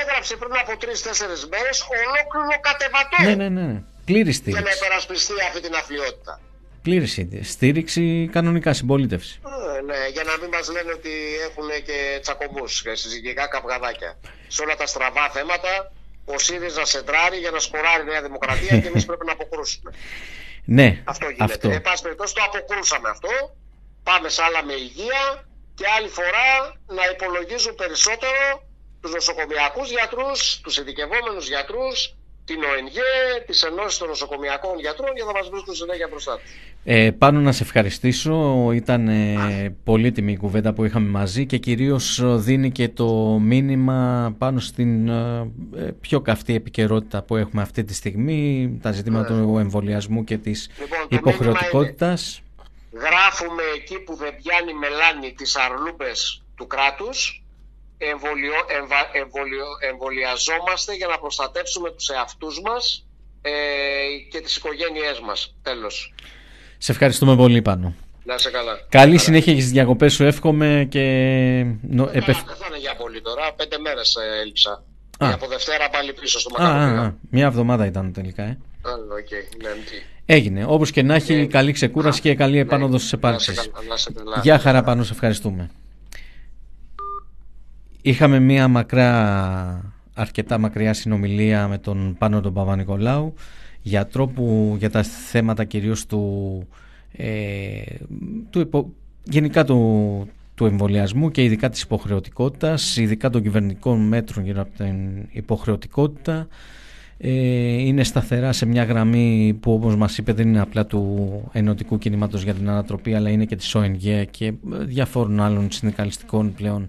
έγραψε 0.01 0.37
πριν 0.37 0.53
από 0.63 0.73
τρει-τέσσερι 0.83 1.37
μέρες 1.53 1.79
ολόκληρο 1.97 2.57
κατεβατό. 2.69 3.17
Ναι, 3.27 3.35
ναι, 3.43 3.49
ναι. 3.59 3.83
Πλήρη 4.09 4.33
στήριξη. 4.33 4.63
Για 4.63 4.71
να 4.71 4.77
υπερασπιστεί 4.77 5.33
αυτή 5.49 5.61
την 5.61 5.75
αθλειότητα. 5.75 6.41
Πλήρη 6.83 7.07
στήριξη, 7.43 8.29
κανονικά 8.33 8.73
συμπολίτευση. 8.73 9.41
Ε, 9.77 9.81
ναι, 9.89 10.01
για 10.13 10.25
να 10.25 10.35
μην 10.41 10.49
μας 10.55 10.69
λένε 10.75 10.93
ότι 10.93 11.15
έχουν 11.49 11.69
και 11.87 12.19
τσακωμούς 12.23 12.83
και 12.83 12.95
συζυγικά 12.95 13.47
καυγαδάκια. 13.47 14.19
Σε 14.49 14.63
όλα 14.63 14.77
τα 14.77 14.87
στραβά 14.87 15.31
θέματα, 15.31 15.93
ο 16.25 16.39
ΣΥΡΙΖΑ 16.39 16.85
σεντράρει 16.85 17.37
για 17.37 17.51
να 17.51 17.59
σκοράρει 17.59 18.03
η 18.03 18.05
Νέα 18.05 18.23
Δημοκρατία 18.23 18.79
και 18.81 18.89
εμείς 18.89 19.05
πρέπει 19.05 19.27
να 19.27 19.33
αποκρούσουμε. 19.33 19.91
Ναι, 20.69 21.03
αυτό 21.05 21.27
γίνεται. 21.29 21.45
Αυτό. 21.45 21.71
Εν 21.71 21.81
πάση 21.81 22.03
περιπτώσει, 22.03 22.35
το 22.35 22.43
αποκρούσαμε 22.49 23.09
αυτό. 23.09 23.29
Πάμε 24.03 24.29
σε 24.29 24.43
άλλα 24.43 24.65
με 24.65 24.73
υγεία 24.73 25.23
και 25.75 25.85
άλλη 25.97 26.09
φορά 26.09 26.49
να 26.87 27.05
υπολογίζουν 27.15 27.75
περισσότερο 27.75 28.43
τους 29.01 29.13
νοσοκομιακούς 29.13 29.91
γιατρούς, 29.91 30.61
τους 30.63 30.79
ειδικευόμενους 30.79 31.49
γιατρούς, 31.49 32.17
την 32.47 32.63
ΟΕΝΓΕ, 32.63 33.45
τις 33.47 33.63
ενώσεις 33.63 33.99
των 33.99 34.09
νοσοκομιακών 34.09 34.79
γιατρών 34.79 35.11
για 35.15 35.25
να 35.25 35.33
μας 35.33 35.49
βρίσκουν 35.49 35.75
συνέχεια 35.75 36.09
μπροστά 36.11 36.39
τους. 36.39 36.51
Ε, 36.85 37.11
πάνω 37.11 37.41
να 37.41 37.53
σε 37.53 37.63
ευχαριστήσω, 37.63 38.69
ήταν 38.73 39.09
ε, 39.09 39.77
πολύτιμη 39.85 40.33
η 40.33 40.37
κουβέντα 40.37 40.73
που 40.73 40.85
είχαμε 40.85 41.09
μαζί 41.09 41.47
και 41.47 41.59
κυρίως 41.59 42.19
ε, 42.19 42.37
δίνει 42.37 42.71
και 42.71 42.89
το 42.89 43.07
μήνυμα 43.43 44.35
πάνω 44.39 44.61
στην 44.61 45.09
ε, 45.09 45.51
πιο 46.01 46.21
καυτή 46.21 46.55
επικαιρότητα 46.55 47.23
που 47.23 47.37
έχουμε 47.37 47.63
αυτή 47.63 47.85
τη 47.85 47.95
στιγμή, 47.95 48.79
τα 48.83 48.93
ζητήματα 48.93 49.35
ναι. 49.35 49.43
του 49.43 49.59
εμβολιασμού 49.59 50.25
και 50.25 50.39
της 50.39 50.71
λοιπόν, 50.81 50.99
υποχρεωτικότητας. 51.09 52.41
Γράφουμε 52.93 53.63
εκεί 53.75 53.99
που 53.99 54.17
δεν 54.17 54.35
πιάνει 54.43 54.75
μελάνη 54.75 55.33
τις 55.33 55.57
αρλούπες 55.57 56.43
του 56.57 56.67
κράτους, 56.67 57.45
εμβολιο, 57.99 58.55
εμβολιο, 59.13 59.67
εμβολιαζόμαστε 59.91 60.95
για 60.95 61.07
να 61.07 61.19
προστατεύσουμε 61.19 61.91
τους 61.91 62.09
εαυτούς 62.09 62.61
μας 62.61 63.07
ε, 63.43 63.51
και 64.31 64.41
τις 64.41 64.57
οικογένειές 64.57 65.21
μας. 65.21 65.55
Τέλος. 65.63 66.15
Σε 66.79 66.93
ευχαριστούμε 66.93 67.37
πολύ 67.37 67.63
πάνω. 67.63 67.95
Να 68.25 68.39
σε 68.39 68.51
καλά. 68.51 68.81
Καλή 68.89 69.19
συνέχεια 69.19 69.53
για 69.53 69.63
τις 69.63 69.71
διακοπές 69.71 70.15
σου 70.15 70.25
εύχομαι 70.25 70.87
και... 70.91 71.01
Δεν 71.83 72.09
επεφ... 72.13 72.39
θα 72.39 72.67
είναι 72.69 72.79
για 72.79 72.97
πολύ 72.97 73.21
τώρα, 73.21 73.53
πέντε 73.53 73.79
μέρες 73.79 74.15
ε, 74.15 74.41
έλειψα. 74.41 74.85
Α. 75.19 75.31
Από 75.33 75.47
Δευτέρα 75.47 75.89
πάλι 75.89 76.13
πίσω 76.13 76.41
στο 76.41 76.51
Μακαρονίδα. 76.59 77.17
Μια 77.31 77.47
εβδομάδα 77.47 77.87
ήταν 77.87 78.13
τελικά, 78.13 78.43
ε. 78.43 78.59
okay. 78.83 79.63
ναι, 79.63 79.69
Έγινε. 80.27 80.65
Όπως 80.69 80.91
και 80.91 81.03
να 81.03 81.15
έχει, 81.15 81.35
ναι. 81.35 81.47
καλή 81.47 81.73
ξεκούραση 81.73 82.21
και 82.21 82.35
καλή 82.35 82.59
επάνωδο 82.59 82.93
ναι. 82.93 82.99
στις 82.99 83.13
επάρξεις. 83.13 83.71
Γεια 84.43 84.59
χαρά 84.59 84.83
πάνω, 84.83 85.05
σε 85.05 85.13
ευχαριστούμε. 85.13 85.71
Είχαμε 88.07 88.39
μία 88.39 88.69
μακρά, 88.69 89.95
αρκετά 90.15 90.59
μακριά 90.59 90.95
συνομιλία 90.95 91.69
με 91.69 91.79
τον 91.79 92.17
Πάνο 92.19 92.41
τον 92.41 92.53
Παπα-Νικολάου 92.53 93.35
για 93.83 94.07
τρόπο, 94.07 94.75
για 94.79 94.91
τα 94.91 95.03
θέματα 95.03 95.65
κυρίως 95.65 96.07
του, 96.07 96.67
ε, 97.13 97.83
του 98.51 98.95
γενικά 99.25 99.65
του, 99.65 100.29
του 100.55 100.67
εμβολιασμού 100.67 101.31
και 101.31 101.45
ειδικά 101.45 101.69
της 101.69 101.83
υποχρεωτικότητας, 101.83 102.97
ειδικά 102.97 103.31
των 103.31 103.43
κυβερνητικών 103.43 104.01
μέτρων 104.01 104.45
για 104.45 104.67
την 104.77 104.97
υποχρεωτικότητα. 105.31 106.49
Ε, 107.19 107.31
είναι 107.83 108.05
σταθερά 108.05 108.53
σε 108.53 108.67
μια 108.67 108.85
γραμμή 108.85 109.57
που 109.61 109.73
όπως 109.73 109.97
μας 109.97 110.19
είπε 110.19 110.33
δεν 110.33 110.49
είναι 110.49 110.61
απλά 110.61 110.87
του 110.87 111.29
ενωτικού 111.53 111.99
κινήματος 111.99 112.43
για 112.43 112.55
την 112.55 112.69
ανατροπή 112.69 113.15
αλλά 113.15 113.31
είναι 113.31 113.45
και 113.45 113.57
της 113.57 113.75
ΟΕΝΓΕ 113.75 114.25
και 114.25 114.53
διαφόρων 114.85 115.41
άλλων 115.41 115.71
συνδικαλιστικών 115.71 116.55
πλέον 116.55 116.83
ε, 116.83 116.87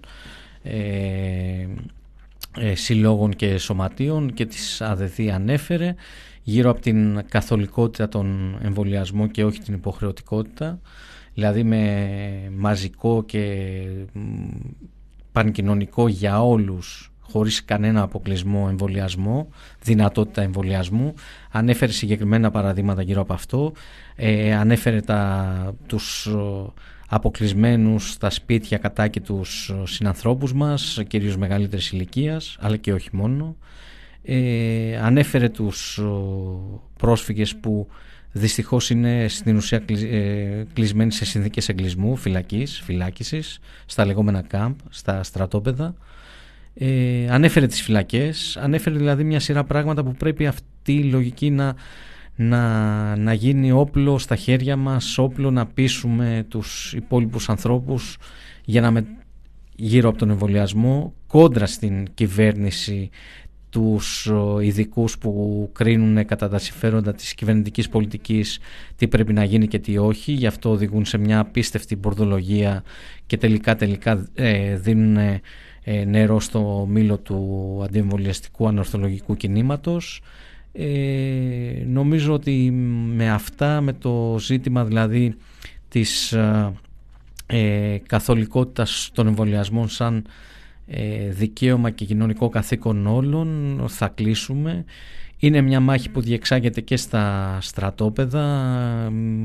συλλόγων 2.74 3.30
και 3.30 3.58
σωματείων 3.58 4.32
και 4.34 4.46
τις 4.46 4.80
ΑΔΕΔΗ 4.80 5.30
ανέφερε 5.30 5.94
γύρω 6.42 6.70
από 6.70 6.80
την 6.80 7.22
καθολικότητα 7.28 8.08
των 8.08 8.58
εμβολιασμών 8.62 9.30
και 9.30 9.44
όχι 9.44 9.60
την 9.60 9.74
υποχρεωτικότητα 9.74 10.80
δηλαδή 11.34 11.62
με 11.62 12.52
μαζικό 12.56 13.24
και 13.24 13.84
πανκοινωνικό 15.32 16.08
για 16.08 16.42
όλους 16.42 17.12
χωρίς 17.30 17.64
κανένα 17.64 18.02
αποκλεισμό 18.02 18.66
εμβολιασμό, 18.70 19.48
δυνατότητα 19.82 20.42
εμβολιασμού. 20.42 21.14
Ανέφερε 21.50 21.92
συγκεκριμένα 21.92 22.50
παραδείγματα 22.50 23.02
γύρω 23.02 23.20
από 23.20 23.32
αυτό. 23.32 23.72
Ε, 24.16 24.54
ανέφερε 24.54 25.00
τα, 25.00 25.74
τους 25.86 26.28
αποκλεισμένους 27.08 28.10
στα 28.10 28.30
σπίτια 28.30 28.78
κατά 28.78 29.08
και 29.08 29.20
τους 29.20 29.72
συνανθρώπους 29.84 30.52
μας, 30.52 31.02
κυρίως 31.06 31.36
μεγαλύτερης 31.36 31.90
ηλικίας, 31.90 32.56
αλλά 32.60 32.76
και 32.76 32.92
όχι 32.92 33.08
μόνο. 33.12 33.56
Ε, 34.22 34.98
ανέφερε 35.02 35.48
τους 35.48 36.00
πρόσφυγες 36.98 37.56
που 37.56 37.88
δυστυχώς 38.32 38.90
είναι 38.90 39.28
στην 39.28 39.56
ουσία 39.56 39.82
ε, 40.10 40.64
κλεισμένοι 40.72 41.12
σε 41.12 41.24
συνθήκες 41.24 41.68
εγκλισμού, 41.68 42.16
φυλακής, 42.16 42.80
φυλάκισης, 42.84 43.58
στα 43.86 44.06
λεγόμενα 44.06 44.42
κάμπ, 44.42 44.74
στα 44.88 45.22
στρατόπεδα. 45.22 45.94
Ε, 46.74 47.30
ανέφερε 47.30 47.66
τις 47.66 47.82
φυλακές, 47.82 48.56
ανέφερε 48.56 48.96
δηλαδή 48.96 49.24
μια 49.24 49.40
σειρά 49.40 49.64
πράγματα 49.64 50.04
που 50.04 50.12
πρέπει 50.12 50.46
αυτή 50.46 50.92
η 50.92 51.04
λογική 51.04 51.50
να 51.50 51.74
να, 52.40 53.16
να 53.16 53.32
γίνει 53.32 53.72
όπλο 53.72 54.18
στα 54.18 54.36
χέρια 54.36 54.76
μας, 54.76 55.18
όπλο 55.18 55.50
να 55.50 55.66
πείσουμε 55.66 56.44
τους 56.48 56.92
υπόλοιπους 56.92 57.48
ανθρώπους 57.48 58.18
για 58.64 58.80
να 58.80 58.90
με, 58.90 59.06
γύρω 59.76 60.08
από 60.08 60.18
τον 60.18 60.30
εμβολιασμό, 60.30 61.14
κόντρα 61.26 61.66
στην 61.66 62.06
κυβέρνηση 62.14 63.10
τους 63.70 64.30
ειδικούς 64.62 65.18
που 65.18 65.70
κρίνουν 65.72 66.26
κατά 66.26 66.48
τα 66.48 66.58
συμφέροντα 66.58 67.14
της 67.14 67.34
κυβερνητικής 67.34 67.88
πολιτικής 67.88 68.58
τι 68.96 69.08
πρέπει 69.08 69.32
να 69.32 69.44
γίνει 69.44 69.66
και 69.66 69.78
τι 69.78 69.98
όχι. 69.98 70.32
Γι' 70.32 70.46
αυτό 70.46 70.70
οδηγούν 70.70 71.04
σε 71.04 71.18
μια 71.18 71.38
απίστευτη 71.38 71.96
μπορδολογία 71.96 72.82
και 73.26 73.36
τελικά 73.36 73.76
τελικά 73.76 74.28
ε, 74.34 74.76
δίνουν 74.76 75.16
ε, 75.16 76.04
νερό 76.04 76.40
στο 76.40 76.86
μήλο 76.90 77.18
του 77.18 77.80
αντιεμβολιαστικού 77.84 78.68
ανορθολογικού 78.68 79.36
κινήματος 79.36 80.20
ε, 80.72 81.82
νομίζω 81.86 82.32
ότι 82.32 82.70
με 83.14 83.30
αυτά, 83.30 83.80
με 83.80 83.92
το 83.92 84.36
ζήτημα 84.38 84.84
δηλαδή 84.84 85.34
της 85.88 86.32
ε, 86.32 86.72
ε, 87.46 87.98
καθολικότητας 88.06 89.10
των 89.12 89.26
εμβολιασμών 89.26 89.88
σαν 89.88 90.24
ε, 90.86 91.28
δικαίωμα 91.30 91.90
και 91.90 92.04
κοινωνικό 92.04 92.48
καθήκον 92.48 93.06
όλων 93.06 93.80
θα 93.88 94.08
κλείσουμε. 94.08 94.84
Είναι 95.38 95.60
μια 95.60 95.80
μάχη 95.80 96.10
που 96.10 96.20
διεξάγεται 96.20 96.80
και 96.80 96.96
στα 96.96 97.56
στρατόπεδα. 97.60 98.44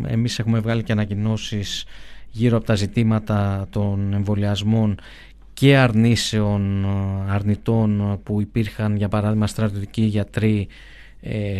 Εμείς 0.07 0.39
έχουμε 0.39 0.59
βγάλει 0.59 0.83
και 0.83 0.91
ανακοινώσεις 0.91 1.85
γύρω 2.31 2.57
από 2.57 2.65
τα 2.65 2.75
ζητήματα 2.75 3.67
των 3.69 4.13
εμβολιασμών 4.13 4.97
και 5.53 5.77
αρνήσεων 5.77 6.85
αρνητών 7.29 8.19
που 8.23 8.41
υπήρχαν 8.41 8.95
για 8.95 9.07
παράδειγμα 9.07 9.47
στρατιωτικοί 9.47 10.01
γιατροί 10.01 10.67
ε, 10.69 10.92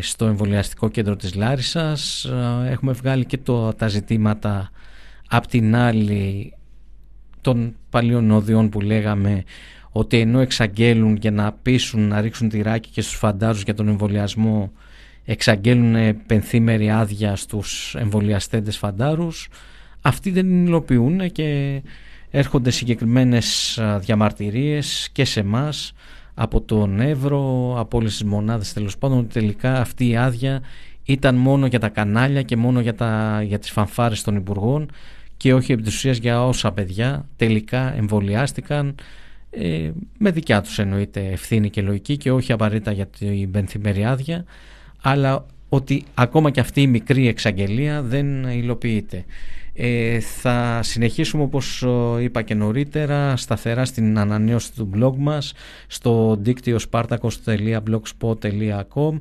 στο 0.02 0.26
εμβολιαστικό 0.26 0.90
κέντρο 0.90 1.16
της 1.16 1.36
Λάρισας. 1.36 2.26
Ε, 2.26 2.70
έχουμε 2.70 2.92
βγάλει 2.92 3.26
και 3.26 3.38
το, 3.38 3.74
τα 3.74 3.88
ζητήματα 3.88 4.72
απ' 5.28 5.48
την 5.48 5.76
άλλη 5.76 6.54
των 7.42 7.76
παλιών 7.90 8.32
οδιών 8.32 8.70
που 8.70 8.82
λέγαμε 8.82 9.44
ότι 9.92 10.20
ενώ 10.20 10.40
εξαγγέλουν 10.40 11.16
για 11.16 11.32
να 11.32 11.52
πείσουν 11.52 12.08
να 12.08 12.22
ρίξουν 12.22 12.50
τυράκι 12.50 12.90
και 12.90 13.02
στους 13.02 13.16
φαντάρους 13.16 13.64
για 13.64 13.74
τον 13.74 13.88
εμβολιασμό 13.88 14.72
εξαγγέλουν 15.26 16.26
πενθήμερη 16.26 16.92
άδεια 16.92 17.36
στους 17.36 17.96
εμβολιαστέντες 17.96 18.78
φαντάρους 18.78 19.48
αυτοί 20.02 20.32
δεν 20.32 20.66
υλοποιούν 20.66 21.32
και 21.32 21.82
έρχονται 22.30 22.72
συγκεκριμένες 22.72 23.80
διαμαρτυρίες 24.00 25.10
και 25.12 25.26
σε 25.26 25.44
μας 25.44 25.94
από 26.34 26.62
τον 26.62 27.00
Εύρο, 27.00 27.74
από 27.78 27.98
όλες 27.98 28.12
τις 28.12 28.24
μονάδες 28.24 28.74
τέλος 28.74 28.98
πάντων, 28.98 29.18
ότι 29.18 29.34
τελικά 29.34 29.80
αυτή 29.80 30.10
η 30.10 30.18
άδεια 30.18 30.62
ήταν 31.04 31.36
μόνο 31.36 31.66
για 31.66 31.80
τα 31.80 31.90
κανάλια 31.90 32.42
και 32.42 32.56
μόνο 32.56 32.80
για, 32.80 32.96
τα, 32.96 33.42
για 33.44 33.60
τις 33.60 33.72
φανφάρες 33.72 34.22
των 34.22 34.36
Υπουργών 34.36 34.90
και 35.38 35.54
όχι 35.54 35.72
επί 35.72 35.90
για 36.12 36.46
όσα 36.46 36.72
παιδιά 36.72 37.30
τελικά 37.36 37.96
εμβολιάστηκαν 37.96 38.96
ε, 39.50 39.92
με 40.18 40.32
δικιά 40.32 40.62
τους 40.62 40.80
εννοείται 40.80 41.26
ευθύνη 41.32 41.70
και 41.70 41.82
λογική 41.82 42.18
και 42.18 42.32
όχι 42.32 42.52
απαραίτητα 42.52 42.92
για 42.92 43.08
την 43.08 43.52
πενθυμερή 43.52 44.06
άδεια 44.06 44.46
αλλά 45.02 45.46
ότι 45.70 46.04
ακόμα 46.14 46.50
και 46.50 46.60
αυτή 46.60 46.82
η 46.82 46.88
μικρή 46.88 47.28
εξαγγελία 47.28 48.02
δεν 48.02 48.44
υλοποιείται. 48.44 49.26
Ε, 49.76 50.20
θα 50.20 50.80
συνεχίσουμε 50.84 51.44
όπως 51.44 51.86
είπα 52.20 52.42
και 52.42 52.54
νωρίτερα 52.54 53.38
σταθερά 53.38 53.86
στην 53.86 54.20
ανανέωση 54.20 54.74
του 54.74 54.90
blog 54.96 55.14
μας 55.18 55.54
στο 55.88 56.38
δίκτυο 56.40 56.80
spartacos.blogspot.com 56.92 59.18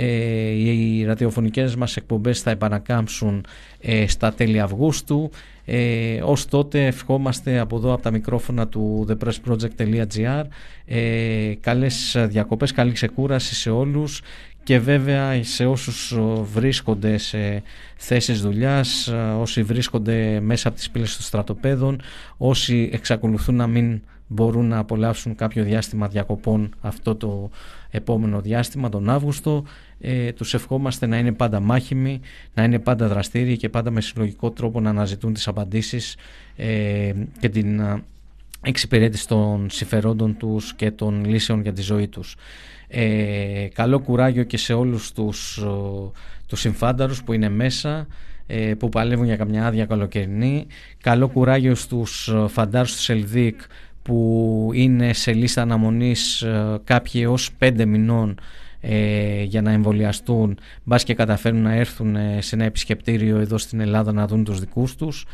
ε, 0.00 0.50
οι 0.50 1.04
ραδιοφωνικές 1.04 1.76
μας 1.76 1.96
εκπομπές 1.96 2.40
θα 2.40 2.50
επανακάμψουν 2.50 3.44
ε, 3.80 4.06
στα 4.06 4.32
τέλη 4.32 4.60
Αυγούστου. 4.60 5.30
Ε, 5.64 6.20
ως 6.22 6.46
τότε 6.46 6.86
ευχόμαστε 6.86 7.58
από 7.58 7.76
εδώ 7.76 7.92
από 7.92 8.02
τα 8.02 8.10
μικρόφωνα 8.10 8.68
του 8.68 9.06
thepressproject.gr 9.08 10.44
ε, 10.84 11.52
καλές 11.60 12.16
διακοπές, 12.28 12.72
καλή 12.72 12.92
ξεκούραση 12.92 13.54
σε 13.54 13.70
όλους 13.70 14.20
και 14.68 14.78
βέβαια 14.78 15.42
σε 15.42 15.66
όσους 15.66 16.18
βρίσκονται 16.52 17.18
σε 17.18 17.62
θέσεις 17.96 18.40
δουλειάς, 18.40 19.12
όσοι 19.38 19.62
βρίσκονται 19.62 20.40
μέσα 20.40 20.68
από 20.68 20.76
τις 20.76 20.90
πύλες 20.90 21.16
των 21.16 21.24
στρατοπέδων, 21.24 22.00
όσοι 22.36 22.90
εξακολουθούν 22.92 23.54
να 23.54 23.66
μην 23.66 24.02
μπορούν 24.26 24.68
να 24.68 24.78
απολαύσουν 24.78 25.34
κάποιο 25.34 25.64
διάστημα 25.64 26.08
διακοπών 26.08 26.74
αυτό 26.80 27.14
το 27.14 27.50
επόμενο 27.90 28.40
διάστημα, 28.40 28.88
τον 28.88 29.10
Αύγουστο, 29.10 29.64
ε, 30.00 30.32
τους 30.32 30.54
ευχόμαστε 30.54 31.06
να 31.06 31.18
είναι 31.18 31.32
πάντα 31.32 31.60
μάχημοι, 31.60 32.20
να 32.54 32.62
είναι 32.62 32.78
πάντα 32.78 33.08
δραστήριοι 33.08 33.56
και 33.56 33.68
πάντα 33.68 33.90
με 33.90 34.00
συλλογικό 34.00 34.50
τρόπο 34.50 34.80
να 34.80 34.90
αναζητούν 34.90 35.32
τις 35.32 35.48
απαντήσεις 35.48 36.16
ε, 36.56 37.12
και 37.40 37.48
την 37.48 37.80
εξυπηρέτηση 38.62 39.28
των 39.28 39.70
συμφερόντων 39.70 40.36
τους 40.36 40.74
και 40.74 40.90
των 40.90 41.24
λύσεων 41.24 41.62
για 41.62 41.72
τη 41.72 41.82
ζωή 41.82 42.08
τους. 42.08 42.36
Ε, 42.88 43.68
καλό 43.74 43.98
κουράγιο 44.00 44.44
και 44.44 44.56
σε 44.56 44.72
όλους 44.72 45.12
τους, 45.12 45.64
τους 46.46 46.60
συμφάνταρους 46.60 47.22
που 47.22 47.32
είναι 47.32 47.48
μέσα 47.48 48.06
ε, 48.46 48.74
που 48.74 48.88
παλεύουν 48.88 49.24
για 49.24 49.36
καμιά 49.36 49.66
άδεια 49.66 49.86
καλοκαιρινή. 49.86 50.66
Καλό 51.00 51.28
κουράγιο 51.28 51.74
στους 51.74 52.34
φαντάρους 52.48 52.92
του 52.92 53.02
Σελδίκ 53.02 53.60
που 54.08 54.70
είναι 54.72 55.12
σε 55.12 55.32
λίστα 55.32 55.62
αναμονής 55.62 56.42
ε, 56.42 56.80
κάποιοι 56.84 57.26
ως 57.28 57.52
πέντε 57.52 57.84
μηνών 57.84 58.38
ε, 58.80 59.42
για 59.42 59.62
να 59.62 59.72
εμβολιαστούν 59.72 60.58
μπας 60.84 61.04
και 61.04 61.14
καταφέρουν 61.14 61.62
να 61.62 61.72
έρθουν 61.72 62.16
ε, 62.16 62.38
σε 62.40 62.54
ένα 62.54 62.64
επισκεπτήριο 62.64 63.38
εδώ 63.38 63.58
στην 63.58 63.80
Ελλάδα 63.80 64.12
να 64.12 64.26
δουν 64.26 64.44
τους 64.44 64.60
δικούς 64.60 64.96
τους 64.96 65.26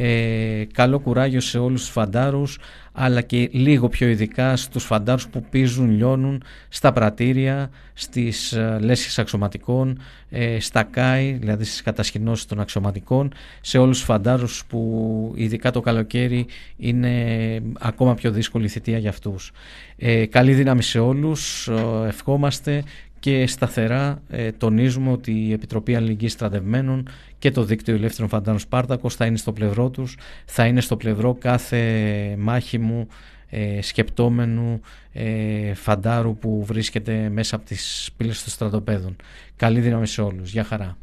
ε, 0.00 0.66
καλό 0.72 0.98
κουράγιο 0.98 1.40
σε 1.40 1.58
όλους 1.58 1.80
τους 1.80 1.90
φαντάρους 1.90 2.58
αλλά 3.00 3.20
και 3.20 3.48
λίγο 3.52 3.88
πιο 3.88 4.08
ειδικά 4.08 4.56
στους 4.56 4.84
φαντάρους 4.84 5.28
που 5.28 5.44
πίζουν, 5.50 5.90
λιώνουν 5.90 6.42
στα 6.68 6.92
πρατήρια, 6.92 7.70
στις 7.92 8.52
ε, 8.52 8.78
λέσχες 8.80 9.18
αξιωματικών, 9.18 9.98
ε, 10.30 10.60
στα 10.60 10.82
ΚΑΙ, 10.82 11.32
δηλαδή 11.32 11.64
στις 11.64 11.82
κατασκηνώσεις 11.82 12.46
των 12.46 12.60
αξιωματικών, 12.60 13.32
σε 13.60 13.78
όλους 13.78 13.96
τους 13.96 14.06
φαντάρους 14.06 14.64
που 14.68 15.32
ειδικά 15.36 15.70
το 15.70 15.80
καλοκαίρι 15.80 16.46
είναι 16.76 17.12
ακόμα 17.78 18.14
πιο 18.14 18.30
δύσκολη 18.30 18.68
θητεία 18.68 18.98
για 18.98 19.10
αυτούς. 19.10 19.52
Ε, 19.96 20.26
καλή 20.26 20.52
δύναμη 20.54 20.82
σε 20.82 20.98
όλους, 20.98 21.68
ευχόμαστε 22.06 22.82
και 23.20 23.46
σταθερά 23.46 24.22
ε, 24.28 24.52
τονίζουμε 24.52 25.10
ότι 25.10 25.32
η 25.32 25.52
Επιτροπή 25.52 25.94
Αλληλεγγύης 25.94 26.32
Στρατευμένων 26.32 27.08
και 27.38 27.50
το 27.50 27.64
Δίκτυο 27.64 27.94
Ελεύθερων 27.94 28.28
Φαντάνων 28.28 28.60
Σπάρτακος 28.60 29.14
θα 29.14 29.26
είναι 29.26 29.36
στο 29.36 29.52
πλευρό 29.52 29.90
τους, 29.90 30.16
θα 30.44 30.66
είναι 30.66 30.80
στο 30.80 30.96
πλευρό 30.96 31.34
κάθε 31.34 32.34
μάχημου 32.38 33.06
ε, 33.50 33.82
σκεπτόμενου 33.82 34.80
ε, 35.12 35.74
φαντάρου 35.74 36.36
που 36.36 36.64
βρίσκεται 36.64 37.28
μέσα 37.28 37.56
από 37.56 37.64
τις 37.64 38.10
πύλες 38.16 38.42
των 38.42 38.52
στρατοπέδων. 38.52 39.16
Καλή 39.56 39.80
δύναμη 39.80 40.06
σε 40.06 40.22
όλους. 40.22 40.50
Γεια 40.52 40.64
χαρά. 40.64 40.96